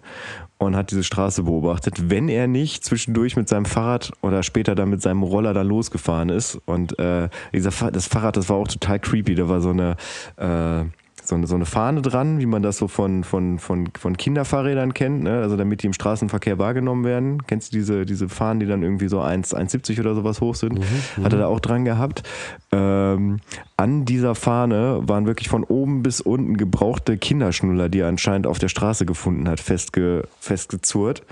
[0.58, 4.90] und hat diese Straße beobachtet, wenn er nicht zwischendurch mit seinem Fahrrad oder später dann
[4.90, 6.60] mit seinem Roller da losgefahren ist.
[6.66, 9.34] Und äh, dieser Fa das Fahrrad, das war auch total creepy.
[9.34, 9.96] Da war so eine
[10.38, 10.86] äh,
[11.24, 14.94] so eine, so eine Fahne dran, wie man das so von, von, von, von Kinderfahrrädern
[14.94, 15.42] kennt, ne?
[15.42, 17.46] also damit die im Straßenverkehr wahrgenommen werden.
[17.46, 20.80] Kennst du diese, diese Fahnen, die dann irgendwie so 1, 1,70 oder sowas hoch sind?
[21.24, 22.24] Hat er da auch dran gehabt.
[22.72, 23.40] Ähm,
[23.78, 28.60] an dieser Fahne waren wirklich von oben bis unten gebrauchte Kinderschnuller, die er anscheinend auf
[28.60, 31.24] der Straße gefunden hat, festge, festgezurrt.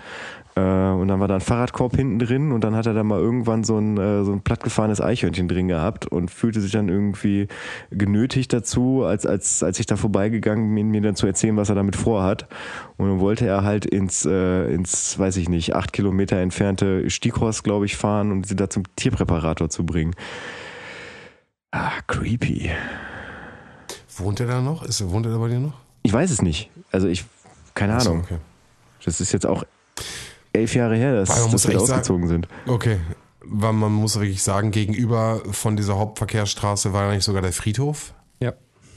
[0.55, 3.19] Äh, und dann war da ein Fahrradkorb hinten drin und dann hat er da mal
[3.19, 7.47] irgendwann so ein, äh, so ein plattgefahrenes Eichhörnchen drin gehabt und fühlte sich dann irgendwie
[7.91, 11.75] genötigt dazu, als, als, als ich da vorbeigegangen bin, mir dann zu erzählen, was er
[11.75, 12.47] damit vorhat.
[12.97, 17.63] Und dann wollte er halt ins, äh, ins, weiß ich nicht, acht Kilometer entfernte Stieghorst,
[17.63, 20.15] glaube ich, fahren und sie da zum Tierpräparator zu bringen.
[21.71, 22.71] Ah, creepy.
[24.17, 24.83] Wohnt er da noch?
[24.83, 25.73] Ist, wohnt er da bei dir noch?
[26.01, 26.69] Ich weiß es nicht.
[26.91, 27.25] Also ich,
[27.75, 28.23] keine so, Ahnung.
[28.23, 28.37] okay.
[29.05, 29.63] Das ist jetzt auch
[30.53, 32.47] elf Jahre her, dass, man muss dass wir sagen- ausgezogen sind.
[32.67, 32.97] Okay.
[33.51, 38.13] Weil man muss wirklich sagen, gegenüber von dieser Hauptverkehrsstraße war ja nicht sogar der Friedhof.
[38.39, 38.53] ja.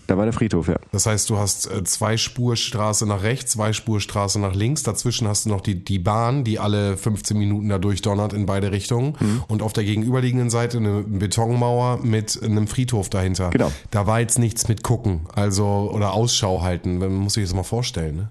[0.08, 0.74] Da war der Friedhof, ja.
[0.90, 4.82] Das heißt, du hast äh, zwei Spurstraße nach rechts, zwei Spurstraße nach links.
[4.82, 8.72] Dazwischen hast du noch die, die Bahn, die alle 15 Minuten da durchdonnert in beide
[8.72, 9.16] Richtungen.
[9.46, 13.50] Und auf der gegenüberliegenden Seite eine Betonmauer mit einem Friedhof dahinter.
[13.50, 13.70] Genau.
[13.92, 16.98] Da war jetzt nichts mit gucken, also oder Ausschau halten.
[16.98, 18.16] Man muss sich das mal vorstellen.
[18.16, 18.30] Ne?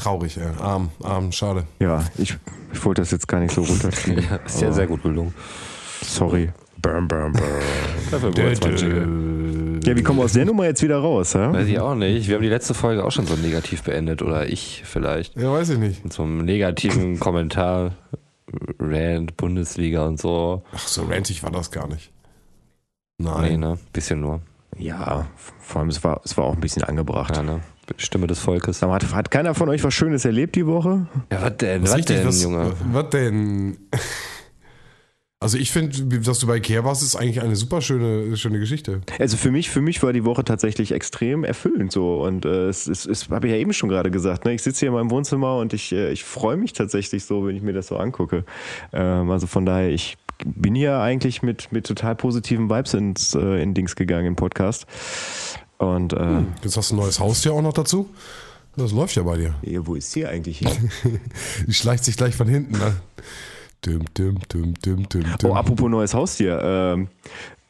[0.00, 0.46] Traurig, ey.
[0.60, 1.64] arm, arm, schade.
[1.78, 2.36] Ja, ich,
[2.72, 4.18] ich wollte das jetzt gar nicht so runterziehen.
[4.30, 5.34] ja ist ja sehr gut gelungen.
[6.02, 6.50] Sorry.
[6.80, 7.44] Burn, burn, burn.
[8.10, 9.80] Dafür mal Jingle.
[9.84, 11.34] Ja, wie kommen wir aus der Nummer jetzt wieder raus?
[11.34, 11.52] Hä?
[11.52, 12.28] Weiß ich auch nicht.
[12.28, 14.22] Wir haben die letzte Folge auch schon so negativ beendet.
[14.22, 15.36] Oder ich vielleicht.
[15.36, 16.04] Ja, weiß ich nicht.
[16.04, 17.92] Mit so einem negativen Kommentar.
[18.78, 20.64] Rand, Bundesliga und so.
[20.72, 22.10] Ach, so rantig war das gar nicht.
[23.18, 23.60] Nee, Nein.
[23.60, 23.78] ne?
[23.92, 24.40] Bisschen nur.
[24.76, 25.26] Ja,
[25.58, 27.36] vor allem, es war, es war auch ein bisschen angebracht.
[27.36, 27.60] Ja, ne?
[27.96, 28.80] Stimme des Volkes.
[28.80, 31.06] Mal, hat, hat keiner von euch was Schönes erlebt die Woche?
[31.32, 31.82] Ja, was denn?
[31.82, 32.72] Was denn, was, Junge?
[32.92, 33.78] Was denn?
[35.42, 39.00] Also ich finde, dass du bei Ikea warst, ist eigentlich eine super schöne, schöne Geschichte.
[39.18, 42.22] Also für mich, für mich war die Woche tatsächlich extrem erfüllend so.
[42.22, 44.44] Und äh, es, es, es habe ich ja eben schon gerade gesagt.
[44.44, 44.52] Ne?
[44.52, 47.56] Ich sitze hier in meinem Wohnzimmer und ich, äh, ich freue mich tatsächlich so, wenn
[47.56, 48.44] ich mir das so angucke.
[48.92, 53.62] Ähm, also von daher, ich bin hier eigentlich mit, mit total positiven Vibes ins äh,
[53.62, 54.86] in Dings gegangen im Podcast.
[55.80, 58.10] Und äh, Jetzt hast du ein neues Haustier auch noch dazu.
[58.76, 59.54] Das läuft ja bei dir.
[59.62, 60.70] ja, wo ist hier eigentlich hier?
[61.66, 62.96] Die schleicht sich gleich von hinten an.
[63.84, 65.50] Düm, düm, düm, düm, düm, düm.
[65.50, 66.60] Oh, apropos neues Haustier.
[66.62, 67.08] Ähm,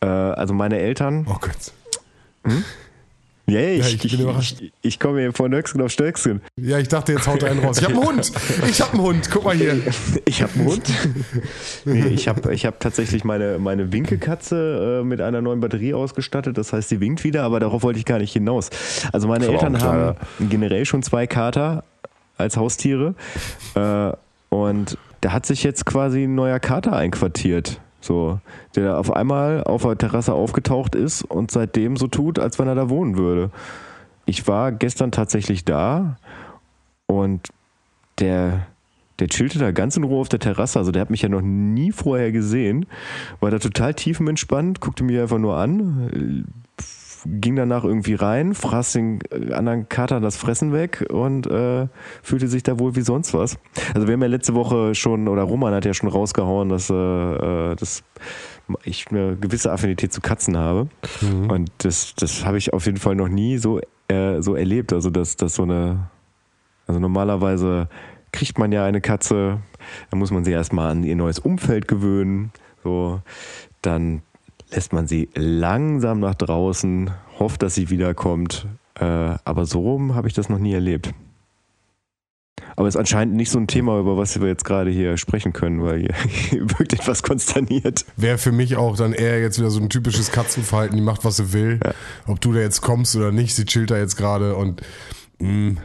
[0.01, 1.25] äh, also meine Eltern.
[1.31, 1.73] Oh Gott.
[3.51, 4.61] Ja, ich, Ja, ich bin überrascht.
[4.61, 6.41] ich, ich komme hier von Nöcksken auf Stöcksken.
[6.57, 7.79] Ja, ich dachte, jetzt haut er einen raus.
[7.79, 8.33] Ich habe einen Hund.
[8.69, 9.31] Ich habe einen Hund.
[9.31, 9.77] Guck mal hier.
[10.25, 10.91] Ich habe einen Hund.
[11.85, 16.57] nee, ich habe ich hab tatsächlich meine, meine Winkekatze äh, mit einer neuen Batterie ausgestattet.
[16.57, 18.71] Das heißt, sie winkt wieder, aber darauf wollte ich gar nicht hinaus.
[19.13, 20.17] Also meine auch Eltern haben
[20.49, 21.85] generell schon zwei Kater
[22.39, 23.15] als Haustiere.
[23.75, 24.13] Äh,
[24.55, 27.81] und da hat sich jetzt quasi ein neuer Kater einquartiert.
[28.01, 28.41] So,
[28.75, 32.75] der auf einmal auf der Terrasse aufgetaucht ist und seitdem so tut, als wenn er
[32.75, 33.51] da wohnen würde.
[34.27, 36.17] Ich war gestern tatsächlich da
[37.07, 37.49] und
[38.21, 38.67] der,
[39.19, 40.79] der chillte da ganz in Ruhe auf der Terrasse.
[40.79, 42.87] Also der hat mich ja noch nie vorher gesehen.
[43.41, 46.47] War da total tiefenentspannt, guckte mich einfach nur an,
[47.27, 51.89] ging danach irgendwie rein, fraß den äh, anderen Kater das Fressen weg und äh,
[52.23, 53.59] fühlte sich da wohl wie sonst was.
[53.95, 56.95] Also wir haben ja letzte Woche schon, oder Roman hat ja schon rausgehauen, dass, äh,
[56.95, 58.03] äh, dass
[58.85, 60.89] ich eine gewisse Affinität zu Katzen habe.
[61.49, 64.93] Und das, das habe ich auf jeden Fall noch nie so, äh, so erlebt.
[64.93, 66.09] Also dass, dass so eine
[66.91, 67.89] also normalerweise
[68.33, 69.61] kriegt man ja eine Katze,
[70.11, 72.51] dann muss man sie erstmal an ihr neues Umfeld gewöhnen.
[72.83, 73.23] So,
[73.81, 74.23] dann
[74.71, 78.67] lässt man sie langsam nach draußen, hofft, dass sie wiederkommt.
[78.99, 81.13] Äh, aber so rum habe ich das noch nie erlebt.
[82.77, 85.53] Aber es ist anscheinend nicht so ein Thema, über was wir jetzt gerade hier sprechen
[85.53, 86.15] können, weil ihr,
[86.79, 88.05] wirkt etwas konsterniert.
[88.17, 91.37] Wäre für mich auch dann eher jetzt wieder so ein typisches Katzenverhalten, die macht, was
[91.37, 91.81] sie will.
[92.27, 94.83] Ob du da jetzt kommst oder nicht, sie chillt da jetzt gerade und
[95.39, 95.81] mh,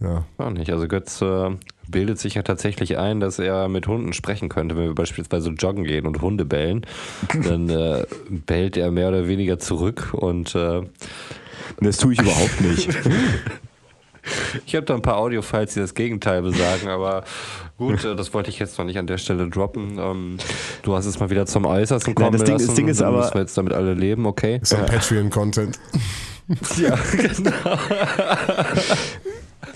[0.00, 0.24] ja.
[0.38, 0.70] Auch nicht.
[0.70, 1.50] Also Götz äh,
[1.90, 4.76] bildet sich ja tatsächlich ein, dass er mit Hunden sprechen könnte.
[4.76, 6.86] Wenn wir beispielsweise joggen gehen und Hunde bellen,
[7.44, 10.82] dann äh, bellt er mehr oder weniger zurück und äh,
[11.80, 12.88] Das tue ich überhaupt nicht.
[14.66, 17.24] ich habe da ein paar Audiofiles, die das Gegenteil besagen, aber
[17.78, 19.98] gut, äh, das wollte ich jetzt noch nicht an der Stelle droppen.
[19.98, 20.36] Ähm,
[20.82, 22.74] du hast es mal wieder zum Äußersten kommen das Ding- das.
[22.74, 24.58] Ding ist aber- müssen wir jetzt damit alle leben, okay?
[24.62, 25.78] Ist ein Patreon-Content.
[26.78, 27.50] Ja, genau.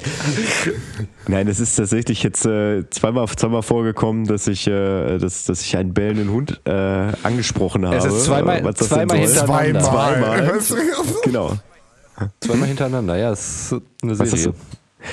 [1.28, 5.76] Nein, es ist tatsächlich jetzt äh, zweimal, zweimal vorgekommen, dass ich, äh, dass, dass ich
[5.76, 6.72] einen bellenden Hund äh,
[7.22, 7.96] angesprochen habe.
[7.96, 9.80] Es ist zweimal- Was das zweimal hintereinander.
[10.60, 10.60] Zweimal.
[11.24, 11.52] genau.
[12.40, 14.54] Zweimal hintereinander, ja, es ist eine Serie.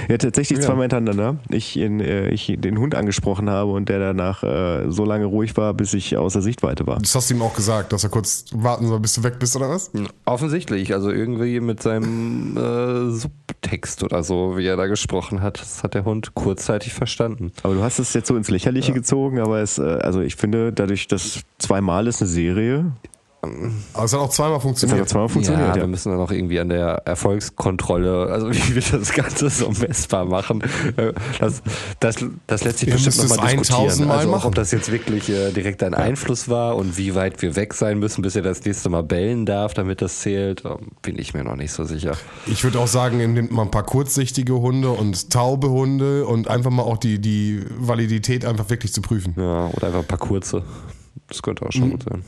[0.07, 0.65] Ja, tatsächlich Ja.
[0.65, 1.37] zweimal hintereinander.
[1.49, 5.57] Ich, in, äh, ich den Hund angesprochen habe und der danach äh, so lange ruhig
[5.57, 6.99] war, bis ich außer Sichtweite war.
[6.99, 9.55] Das hast du ihm auch gesagt, dass er kurz warten soll, bis du weg bist,
[9.55, 9.89] oder was?
[10.25, 13.09] Offensichtlich, also irgendwie mit seinem äh,
[13.59, 17.51] Subtext oder so, wie er da gesprochen hat, das hat der Hund kurzzeitig verstanden.
[17.63, 20.71] Aber du hast es jetzt so ins Lächerliche gezogen, aber es, äh, also ich finde,
[20.71, 22.91] dadurch, dass zweimal ist eine Serie,
[23.41, 25.01] Aber es hat auch zweimal es hat funktioniert.
[25.01, 25.67] auch zweimal ja, funktioniert.
[25.69, 29.69] Ja, wir müssen dann auch irgendwie an der Erfolgskontrolle, also wie wir das Ganze so
[29.71, 30.61] messbar machen,
[30.97, 31.61] äh, das,
[32.01, 32.15] das,
[32.47, 33.81] das lässt sich bestimmt nochmal diskutieren.
[33.85, 34.47] 1000 Mal Also auch, machen.
[34.47, 37.99] ob das jetzt wirklich äh, direkt ein Einfluss war und wie weit wir weg sein
[37.99, 41.45] müssen, bis er das nächste Mal bellen darf, damit das zählt, ähm, bin ich mir
[41.45, 42.17] noch nicht so sicher.
[42.45, 46.49] Ich würde auch sagen, ihr nehmt mal ein paar kurzsichtige Hunde und taube Hunde und
[46.49, 49.33] einfach mal auch die, die Validität einfach wirklich zu prüfen.
[49.37, 50.63] Ja, oder einfach ein paar kurze.
[51.29, 51.71] Das könnte auch Mhm.
[51.71, 52.23] schon gut sein.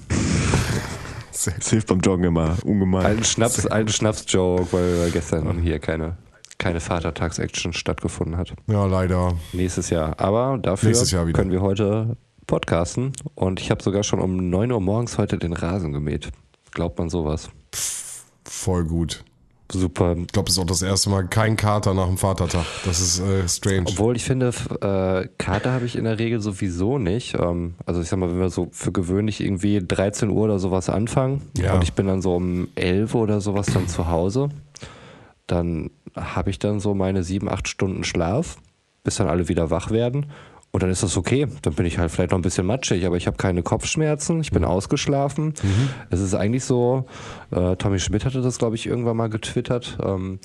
[1.45, 3.05] Das hilft beim Joggen immer ungemein.
[3.05, 6.17] Alten Schnaps, alten Schnaps-Joke, weil gestern hier keine,
[6.57, 8.53] keine Vatertags-Action stattgefunden hat.
[8.67, 9.33] Ja, leider.
[9.53, 10.19] Nächstes Jahr.
[10.19, 12.17] Aber dafür Jahr können wir heute
[12.47, 13.13] podcasten.
[13.35, 16.31] Und ich habe sogar schon um 9 Uhr morgens heute den Rasen gemäht.
[16.71, 17.49] Glaubt man sowas?
[18.43, 19.23] Voll gut.
[19.71, 20.15] Super.
[20.17, 22.65] Ich glaube, das ist auch das erste Mal kein Kater nach dem Vatertag.
[22.85, 23.85] Das ist äh, strange.
[23.87, 24.49] Obwohl ich finde,
[24.81, 27.35] äh, Kater habe ich in der Regel sowieso nicht.
[27.39, 30.89] Ähm, also ich sag mal, wenn wir so für gewöhnlich irgendwie 13 Uhr oder sowas
[30.89, 31.73] anfangen Ja.
[31.75, 34.49] und ich bin dann so um 11 Uhr oder sowas dann zu Hause,
[35.47, 38.57] dann habe ich dann so meine 7, 8 Stunden Schlaf,
[39.03, 40.27] bis dann alle wieder wach werden.
[40.73, 41.47] Und dann ist das okay.
[41.63, 44.51] Dann bin ich halt vielleicht noch ein bisschen matschig, aber ich habe keine Kopfschmerzen, ich
[44.51, 45.53] bin ausgeschlafen.
[46.09, 47.05] Es ist eigentlich so,
[47.51, 50.39] äh, Tommy Schmidt hatte das, glaube ich, irgendwann mal getwittert, ähm,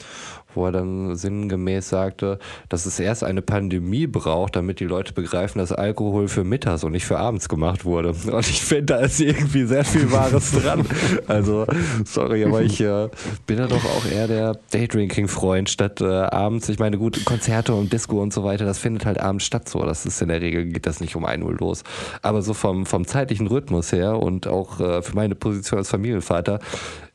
[0.54, 2.38] wo er dann sinngemäß sagte,
[2.68, 6.92] dass es erst eine Pandemie braucht, damit die Leute begreifen, dass Alkohol für mittags und
[6.92, 8.14] nicht für abends gemacht wurde.
[8.36, 10.84] Und ich finde, da ist irgendwie sehr viel Wahres dran.
[11.28, 11.66] Also,
[12.04, 13.08] sorry, aber ich äh,
[13.46, 16.68] bin da doch auch eher der Daydrinking-Freund statt äh, abends.
[16.68, 19.84] Ich meine, gut, Konzerte und Disco und so weiter, das findet halt abends statt so.
[19.84, 21.84] Das ist in der Regel, geht das nicht um 1 Uhr los.
[22.22, 26.60] Aber so vom, vom zeitlichen Rhythmus her und auch äh, für meine Position als Familienvater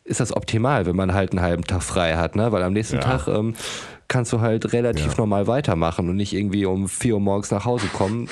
[0.04, 2.52] ist das optimal, wenn man halt einen halben Tag frei hat, ne?
[2.52, 3.54] Weil am nächsten Tag ähm,
[4.08, 5.14] kannst du halt relativ Ja.
[5.18, 8.28] normal weitermachen und nicht irgendwie um 4 Uhr morgens nach Hause kommen.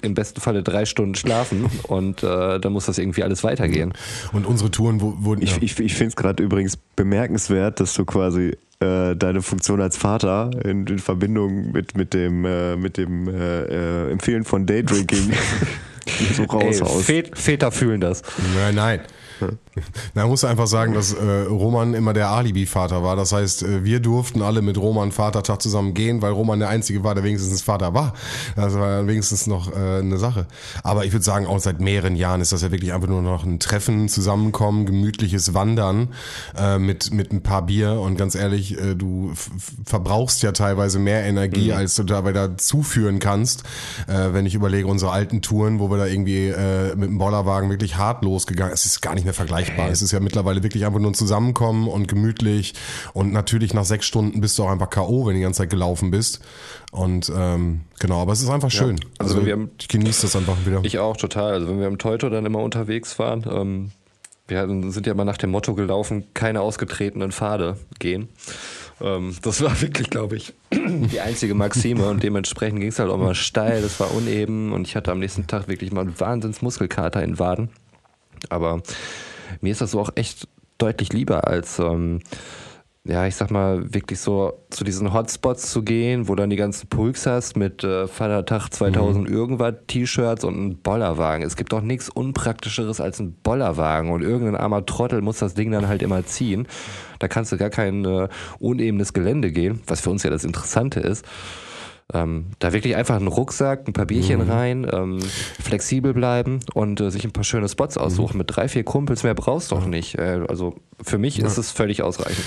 [0.00, 3.92] Im besten Falle drei Stunden schlafen und äh, dann muss das irgendwie alles weitergehen.
[4.32, 5.42] Und unsere Touren wurden.
[5.42, 5.58] Ich, ja.
[5.60, 10.52] ich, ich finde es gerade übrigens bemerkenswert, dass du quasi äh, deine Funktion als Vater
[10.64, 13.62] in, in Verbindung mit, mit dem, äh, mit dem äh,
[14.06, 15.32] äh, Empfehlen von Daydrinking
[16.36, 17.08] so raushaust.
[17.08, 18.22] Vät- Väter fühlen das.
[18.54, 19.00] Nein, nein.
[20.14, 23.16] Na, man muss einfach sagen, dass äh, Roman immer der Alibi-Vater war.
[23.16, 27.04] Das heißt, äh, wir durften alle mit Roman Vatertag zusammen gehen, weil Roman der Einzige
[27.04, 28.14] war, der wenigstens Vater war.
[28.56, 30.46] Das war wenigstens noch äh, eine Sache.
[30.82, 33.44] Aber ich würde sagen, auch seit mehreren Jahren ist das ja wirklich einfach nur noch
[33.44, 36.08] ein Treffen, Zusammenkommen, gemütliches Wandern
[36.56, 38.00] äh, mit, mit ein paar Bier.
[38.00, 39.32] Und ganz ehrlich, äh, du
[39.84, 43.64] verbrauchst ja teilweise mehr Energie, als du dabei da zuführen kannst.
[44.06, 47.70] Äh, wenn ich überlege, unsere alten Touren, wo wir da irgendwie äh, mit dem Bollerwagen
[47.70, 49.67] wirklich hart losgegangen es ist gar nicht mehr vergleichbar.
[49.90, 52.74] Es ist ja mittlerweile wirklich einfach nur ein Zusammenkommen und gemütlich.
[53.14, 55.70] Und natürlich nach sechs Stunden bist du auch einfach K.O., wenn du die ganze Zeit
[55.70, 56.40] gelaufen bist.
[56.92, 58.98] Und ähm, genau, aber es ist einfach schön.
[59.18, 60.80] Also Also, wir haben- ich genieße das einfach wieder.
[60.82, 61.52] Ich auch total.
[61.54, 63.90] Also wenn wir im Teuto dann immer unterwegs waren, ähm,
[64.46, 68.28] wir sind ja immer nach dem Motto gelaufen, keine ausgetretenen Pfade gehen.
[69.00, 73.18] Ähm, das war wirklich, glaube ich, die einzige Maxime und dementsprechend ging es halt auch
[73.18, 76.62] mal steil, das war uneben und ich hatte am nächsten Tag wirklich mal einen Wahnsinns
[76.62, 77.68] Muskelkater in den Waden.
[78.48, 78.80] Aber
[79.60, 82.20] mir ist das so auch echt deutlich lieber als ähm,
[83.08, 86.88] ja, ich sag mal, wirklich so zu diesen Hotspots zu gehen, wo dann die ganzen
[86.88, 91.44] Pulks hast mit äh, Vatertag 2000 irgendwas T-Shirts und einem Bollerwagen.
[91.46, 95.70] Es gibt doch nichts Unpraktischeres als ein Bollerwagen und irgendein armer Trottel muss das Ding
[95.70, 96.68] dann halt immer ziehen.
[97.18, 98.28] Da kannst du gar kein äh,
[98.58, 101.24] unebenes Gelände gehen, was für uns ja das Interessante ist.
[102.14, 105.18] Ähm, da wirklich einfach einen Rucksack, ein paar Bierchen rein, ähm,
[105.62, 108.38] flexibel bleiben und äh, sich ein paar schöne Spots aussuchen.
[108.38, 110.14] Mit drei, vier Kumpels mehr brauchst du doch nicht.
[110.14, 112.44] Äh, also für mich ist es völlig ausreichend.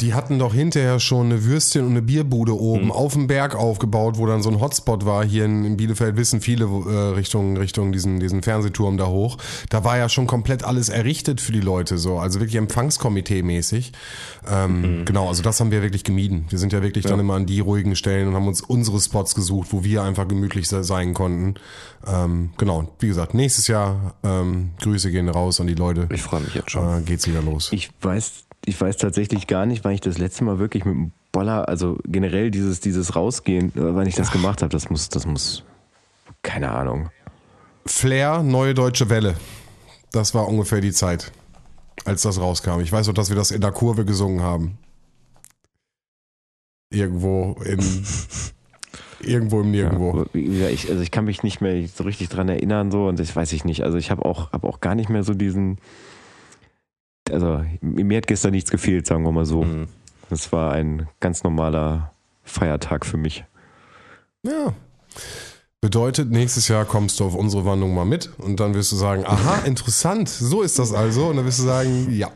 [0.00, 4.18] Die hatten doch hinterher schon eine Würstchen und eine Bierbude oben auf dem Berg aufgebaut,
[4.18, 5.24] wo dann so ein Hotspot war.
[5.24, 9.38] Hier in, in Bielefeld wissen viele äh, Richtung, Richtung diesen, diesen Fernsehturm da hoch.
[9.70, 12.18] Da war ja schon komplett alles errichtet für die Leute, so.
[12.18, 13.92] Also wirklich Empfangskomitee-mäßig.
[14.50, 16.46] Ähm, Genau, also das haben wir wirklich gemieden.
[16.48, 19.34] Wir sind ja wirklich dann immer an die ruhigen Stellen und haben uns unsere Spots
[19.34, 21.54] gesucht, wo wir einfach gemütlich se- sein konnten.
[22.06, 26.08] Ähm, genau, wie gesagt, nächstes Jahr ähm, Grüße gehen raus an die Leute.
[26.12, 26.98] Ich freue mich jetzt schon.
[26.98, 27.70] Äh, geht's wieder los.
[27.72, 31.12] Ich weiß, ich weiß tatsächlich gar nicht, wann ich das letzte Mal wirklich mit dem
[31.32, 35.24] Boller, also generell dieses, dieses Rausgehen, äh, wenn ich das gemacht habe, das muss, das
[35.26, 35.64] muss,
[36.42, 37.10] keine Ahnung.
[37.86, 39.36] Flair, Neue Deutsche Welle.
[40.12, 41.32] Das war ungefähr die Zeit,
[42.04, 42.80] als das rauskam.
[42.80, 44.78] Ich weiß noch, dass wir das in der Kurve gesungen haben.
[46.90, 47.80] Irgendwo in.
[49.20, 50.26] irgendwo im Nirgendwo.
[50.32, 53.34] Ja, ich, also ich kann mich nicht mehr so richtig dran erinnern, so, und das
[53.34, 53.82] weiß ich nicht.
[53.82, 55.78] Also ich habe auch, hab auch gar nicht mehr so diesen.
[57.30, 59.62] Also mir hat gestern nichts gefehlt, sagen wir mal so.
[59.62, 59.88] Mhm.
[60.30, 62.12] Das war ein ganz normaler
[62.44, 63.44] Feiertag für mich.
[64.42, 64.74] Ja.
[65.80, 69.24] Bedeutet, nächstes Jahr kommst du auf unsere Wanderung mal mit und dann wirst du sagen,
[69.24, 71.28] aha, interessant, so ist das also.
[71.28, 72.30] Und dann wirst du sagen, ja.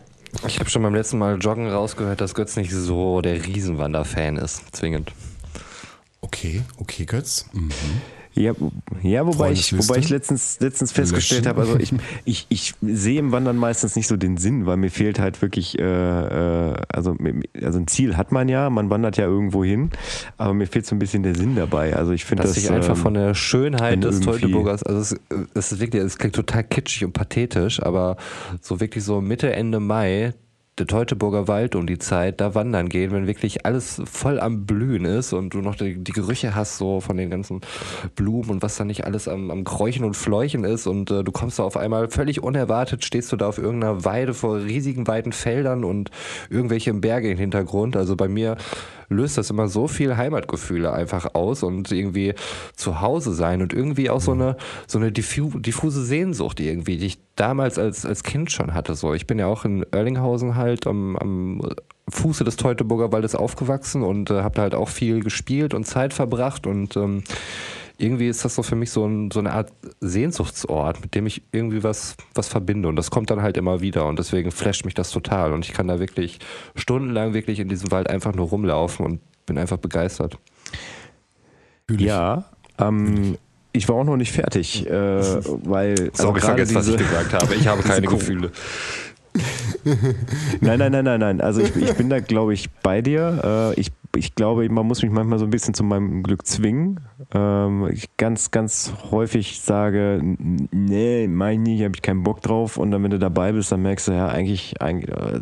[0.47, 4.63] Ich habe schon beim letzten Mal Joggen rausgehört, dass Götz nicht so der Riesenwander-Fan ist,
[4.77, 5.13] zwingend.
[6.21, 7.47] Okay, okay, Götz.
[7.53, 7.71] Mhm.
[8.35, 8.53] Ja,
[9.03, 11.93] ja wobei, ich, wobei ich letztens, letztens festgestellt habe, also ich,
[12.25, 15.79] ich, ich sehe im Wandern meistens nicht so den Sinn, weil mir fehlt halt wirklich,
[15.79, 17.17] äh, äh, also,
[17.63, 19.91] also ein Ziel hat man ja, man wandert ja irgendwo hin,
[20.39, 21.97] aber mir fehlt so ein bisschen der Sinn dabei.
[21.97, 22.55] Also ich finde das.
[22.55, 25.21] Dass ich einfach ähm, von der Schönheit des Teutoburgers, also es,
[25.55, 28.17] es ist wirklich, es klingt total kitschig und pathetisch, aber
[28.61, 30.35] so wirklich so Mitte, Ende Mai,
[30.81, 35.05] der Teutoburger Wald um die Zeit da wandern gehen, wenn wirklich alles voll am Blühen
[35.05, 37.61] ist und du noch die, die Gerüche hast so von den ganzen
[38.17, 41.31] Blumen und was da nicht alles am, am Kräuchen und Fleuchen ist und äh, du
[41.31, 45.33] kommst da auf einmal völlig unerwartet, stehst du da auf irgendeiner Weide vor riesigen weiten
[45.33, 46.11] Feldern und
[46.49, 47.97] irgendwelche Berge im Hintergrund.
[47.97, 48.57] Also bei mir
[49.11, 52.35] löst das immer so viel Heimatgefühle einfach aus und irgendwie
[52.77, 54.57] zu Hause sein und irgendwie auch so eine,
[54.87, 58.95] so eine diffu diffuse Sehnsucht irgendwie, die ich damals als, als Kind schon hatte.
[58.95, 61.61] So, ich bin ja auch in Erlinghausen halt am, am
[62.09, 66.15] Fuße des Teutoburger Waldes aufgewachsen und äh, habe da halt auch viel gespielt und Zeit
[66.15, 67.23] verbracht und ähm,
[68.01, 71.43] irgendwie ist das so für mich so, ein, so eine Art Sehnsuchtsort, mit dem ich
[71.53, 72.89] irgendwie was, was verbinde.
[72.89, 74.07] Und das kommt dann halt immer wieder.
[74.07, 75.53] Und deswegen flasht mich das total.
[75.53, 76.39] Und ich kann da wirklich
[76.75, 80.39] stundenlang wirklich in diesem Wald einfach nur rumlaufen und bin einfach begeistert.
[81.91, 82.45] Ja,
[82.79, 83.37] ähm,
[83.73, 84.91] ich war auch noch nicht fertig, äh,
[85.65, 86.11] weil.
[86.15, 87.55] Sorry, also vergesst, was ich gesagt habe.
[87.55, 88.53] Ich habe keine Gefühle.
[90.61, 91.41] nein, nein, nein, nein, nein.
[91.41, 93.73] Also ich, ich bin da, glaube ich, bei dir.
[93.77, 97.01] Äh, ich, ich glaube, man muss mich manchmal so ein bisschen zu meinem Glück zwingen.
[97.33, 102.77] Ähm, ich ganz, ganz häufig sage, nee, mein nicht, habe ich keinen Bock drauf.
[102.77, 105.41] Und dann, wenn du dabei bist, dann merkst du, ja, eigentlich, eigentlich, äh,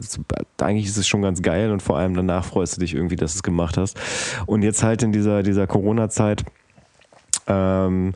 [0.62, 3.32] eigentlich ist es schon ganz geil und vor allem danach freust du dich irgendwie, dass
[3.32, 3.98] du es gemacht hast.
[4.46, 6.44] Und jetzt halt in dieser, dieser Corona-Zeit
[7.46, 8.14] ähm,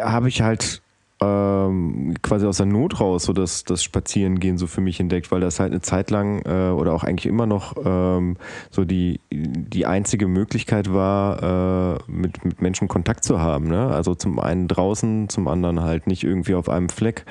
[0.00, 0.82] habe ich halt
[1.20, 5.40] ähm, quasi aus der Not raus so das, das Spazierengehen so für mich entdeckt, weil
[5.40, 8.36] das halt eine Zeit lang äh, oder auch eigentlich immer noch ähm,
[8.70, 13.68] so die, die einzige Möglichkeit war, äh, mit, mit Menschen Kontakt zu haben.
[13.68, 13.88] Ne?
[13.88, 17.24] Also zum einen draußen, zum anderen halt nicht irgendwie auf einem Fleck.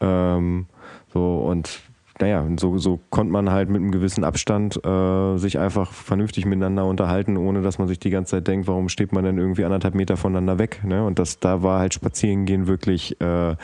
[0.00, 0.66] Ähm,
[1.12, 1.80] so und
[2.20, 6.84] naja, so, so konnte man halt mit einem gewissen Abstand äh, sich einfach vernünftig miteinander
[6.84, 9.94] unterhalten, ohne dass man sich die ganze Zeit denkt, warum steht man denn irgendwie anderthalb
[9.94, 10.82] Meter voneinander weg.
[10.84, 11.04] Ne?
[11.04, 13.56] Und das, da war halt Spazierengehen wirklich, äh,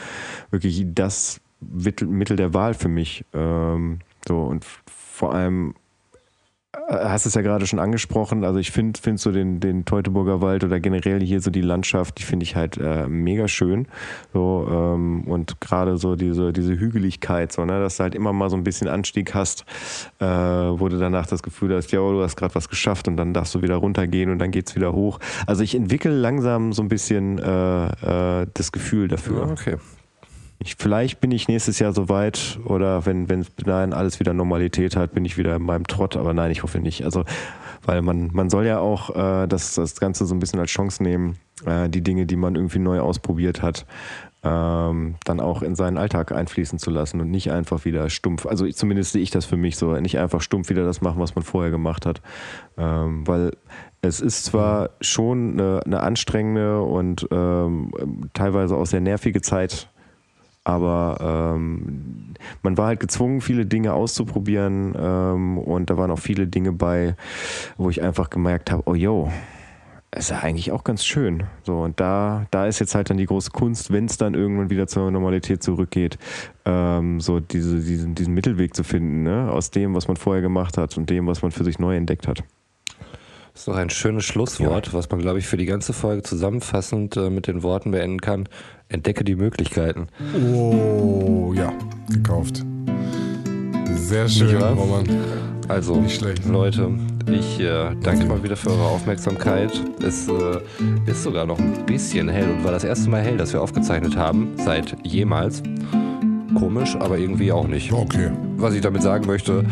[0.51, 3.25] wirklich das Mittel der Wahl für mich.
[3.35, 5.75] Ähm, so und vor allem
[6.89, 8.45] hast es ja gerade schon angesprochen.
[8.45, 12.19] Also ich finde find so den, den Teutoburger Wald oder generell hier so die Landschaft,
[12.19, 13.89] die finde ich halt äh, mega schön.
[14.33, 18.51] So, ähm, und gerade so diese, diese Hügeligkeit, so, ne, dass du halt immer mal
[18.51, 19.65] so ein bisschen Anstieg hast,
[20.21, 23.33] äh, wo du danach das Gefühl hast, ja, du hast gerade was geschafft und dann
[23.33, 25.19] darfst du wieder runtergehen und dann geht's wieder hoch.
[25.47, 29.51] Also ich entwickle langsam so ein bisschen äh, äh, das Gefühl dafür.
[29.51, 29.77] okay.
[30.59, 35.13] Ich, vielleicht bin ich nächstes Jahr soweit oder wenn, wenn nein, alles wieder Normalität hat,
[35.13, 37.05] bin ich wieder in meinem Trott, aber nein, ich hoffe nicht.
[37.05, 37.25] Also,
[37.85, 41.03] weil man, man soll ja auch äh, das, das Ganze so ein bisschen als Chance
[41.03, 41.37] nehmen,
[41.67, 43.87] äh, die Dinge, die man irgendwie neu ausprobiert hat,
[44.43, 48.67] ähm, dann auch in seinen Alltag einfließen zu lassen und nicht einfach wieder stumpf, also
[48.69, 51.45] zumindest sehe ich das für mich so, nicht einfach stumpf wieder das machen, was man
[51.45, 52.23] vorher gemacht hat.
[52.79, 53.53] Ähm, weil
[54.03, 57.91] es ist zwar schon eine, eine anstrengende und ähm,
[58.35, 59.89] teilweise auch sehr nervige Zeit,
[60.67, 66.49] aber ähm, man war halt gezwungen, viele Dinge auszuprobieren ähm, und da waren auch viele
[66.49, 67.15] Dinge bei,
[67.77, 69.31] wo ich einfach gemerkt habe, oh yo,
[70.11, 71.45] ist ja eigentlich auch ganz schön.
[71.63, 74.69] So, und da, da ist jetzt halt dann die große Kunst, wenn es dann irgendwann
[74.69, 76.19] wieder zur Normalität zurückgeht,
[76.65, 79.49] ähm, so diese, diesen, diesen Mittelweg zu finden, ne?
[79.53, 82.27] aus dem, was man vorher gemacht hat und dem, was man für sich neu entdeckt
[82.27, 82.43] hat.
[83.57, 84.93] Das ist doch ein schönes Schlusswort, ja.
[84.93, 88.51] was man, glaube ich, für die ganze Folge zusammenfassend äh, mit den Worten beenden kann.
[88.91, 90.09] Entdecke die Möglichkeiten.
[90.53, 91.73] Oh, ja,
[92.13, 92.63] gekauft.
[93.95, 95.07] Sehr schön, Roman.
[95.69, 96.05] Also,
[96.47, 96.91] Leute,
[97.33, 99.73] ich äh, danke mal wieder für eure Aufmerksamkeit.
[100.03, 100.61] Es äh,
[101.07, 104.19] ist sogar noch ein bisschen hell und war das erste Mal hell, dass wir aufgezeichnet
[104.19, 105.63] haben, seit jemals.
[106.55, 107.93] Komisch, aber irgendwie auch nicht.
[107.93, 108.31] Okay.
[108.57, 109.65] Was ich damit sagen möchte,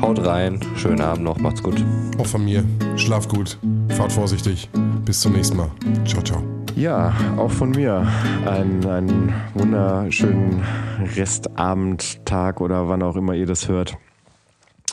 [0.00, 1.84] haut rein, schönen Abend noch, macht's gut.
[2.18, 2.64] Auch von mir.
[2.96, 3.58] Schlaf gut.
[3.90, 4.68] Fahrt vorsichtig.
[5.04, 5.70] Bis zum nächsten Mal.
[6.04, 6.42] Ciao, ciao.
[6.76, 8.06] Ja, auch von mir
[8.46, 10.62] einen, einen wunderschönen
[11.16, 13.98] Restabend, Tag oder wann auch immer ihr das hört.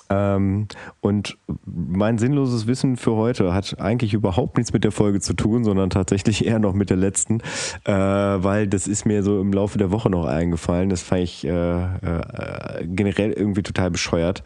[0.10, 0.68] Ähm,
[1.02, 5.64] und mein sinnloses Wissen für heute hat eigentlich überhaupt nichts mit der Folge zu tun,
[5.64, 7.42] sondern tatsächlich eher noch mit der letzten,
[7.86, 10.90] äh, weil das ist mir so im Laufe der Woche noch eingefallen.
[10.90, 14.44] Das fand ich äh, äh, generell irgendwie total bescheuert.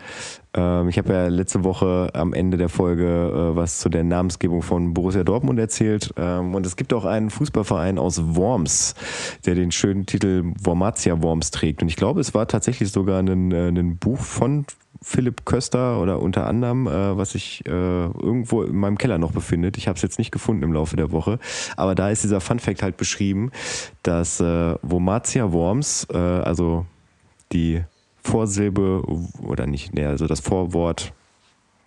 [0.53, 4.61] Ähm, ich habe ja letzte Woche am Ende der Folge äh, was zu der Namensgebung
[4.61, 6.14] von Borussia Dortmund erzählt.
[6.18, 8.95] Ähm, und es gibt auch einen Fußballverein aus Worms,
[9.45, 11.81] der den schönen Titel Wormatia Worms trägt.
[11.81, 14.65] Und ich glaube, es war tatsächlich sogar ein, äh, ein Buch von
[15.04, 19.78] Philipp Köster oder unter anderem, äh, was sich äh, irgendwo in meinem Keller noch befindet.
[19.78, 21.40] Ich habe es jetzt nicht gefunden im Laufe der Woche,
[21.78, 23.52] aber da ist dieser Fun Fact halt beschrieben,
[24.02, 26.86] dass äh, Womatia Worms, äh, also
[27.52, 27.84] die
[28.22, 29.04] Vorsilbe
[29.42, 31.14] oder nicht, nee, also das Vorwort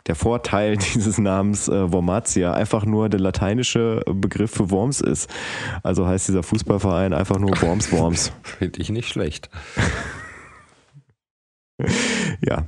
[0.06, 5.28] der Vorteil dieses Namens äh, Wormatia einfach nur der lateinische Begriff für Worms ist.
[5.82, 8.32] Also heißt dieser Fußballverein einfach nur Worms Worms.
[8.43, 9.51] Finde ich nicht schlecht.
[12.40, 12.66] ja,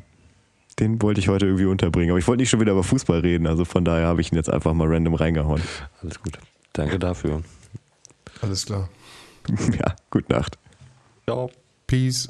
[0.79, 2.11] den wollte ich heute irgendwie unterbringen.
[2.11, 4.37] Aber ich wollte nicht schon wieder über Fußball reden, also von daher habe ich ihn
[4.37, 5.63] jetzt einfach mal random reingehauen.
[6.03, 6.39] Alles gut.
[6.73, 7.43] Danke dafür.
[8.41, 8.89] Alles klar.
[9.79, 10.59] Ja, gute Nacht.
[11.25, 11.51] Ciao.
[11.87, 12.29] Peace.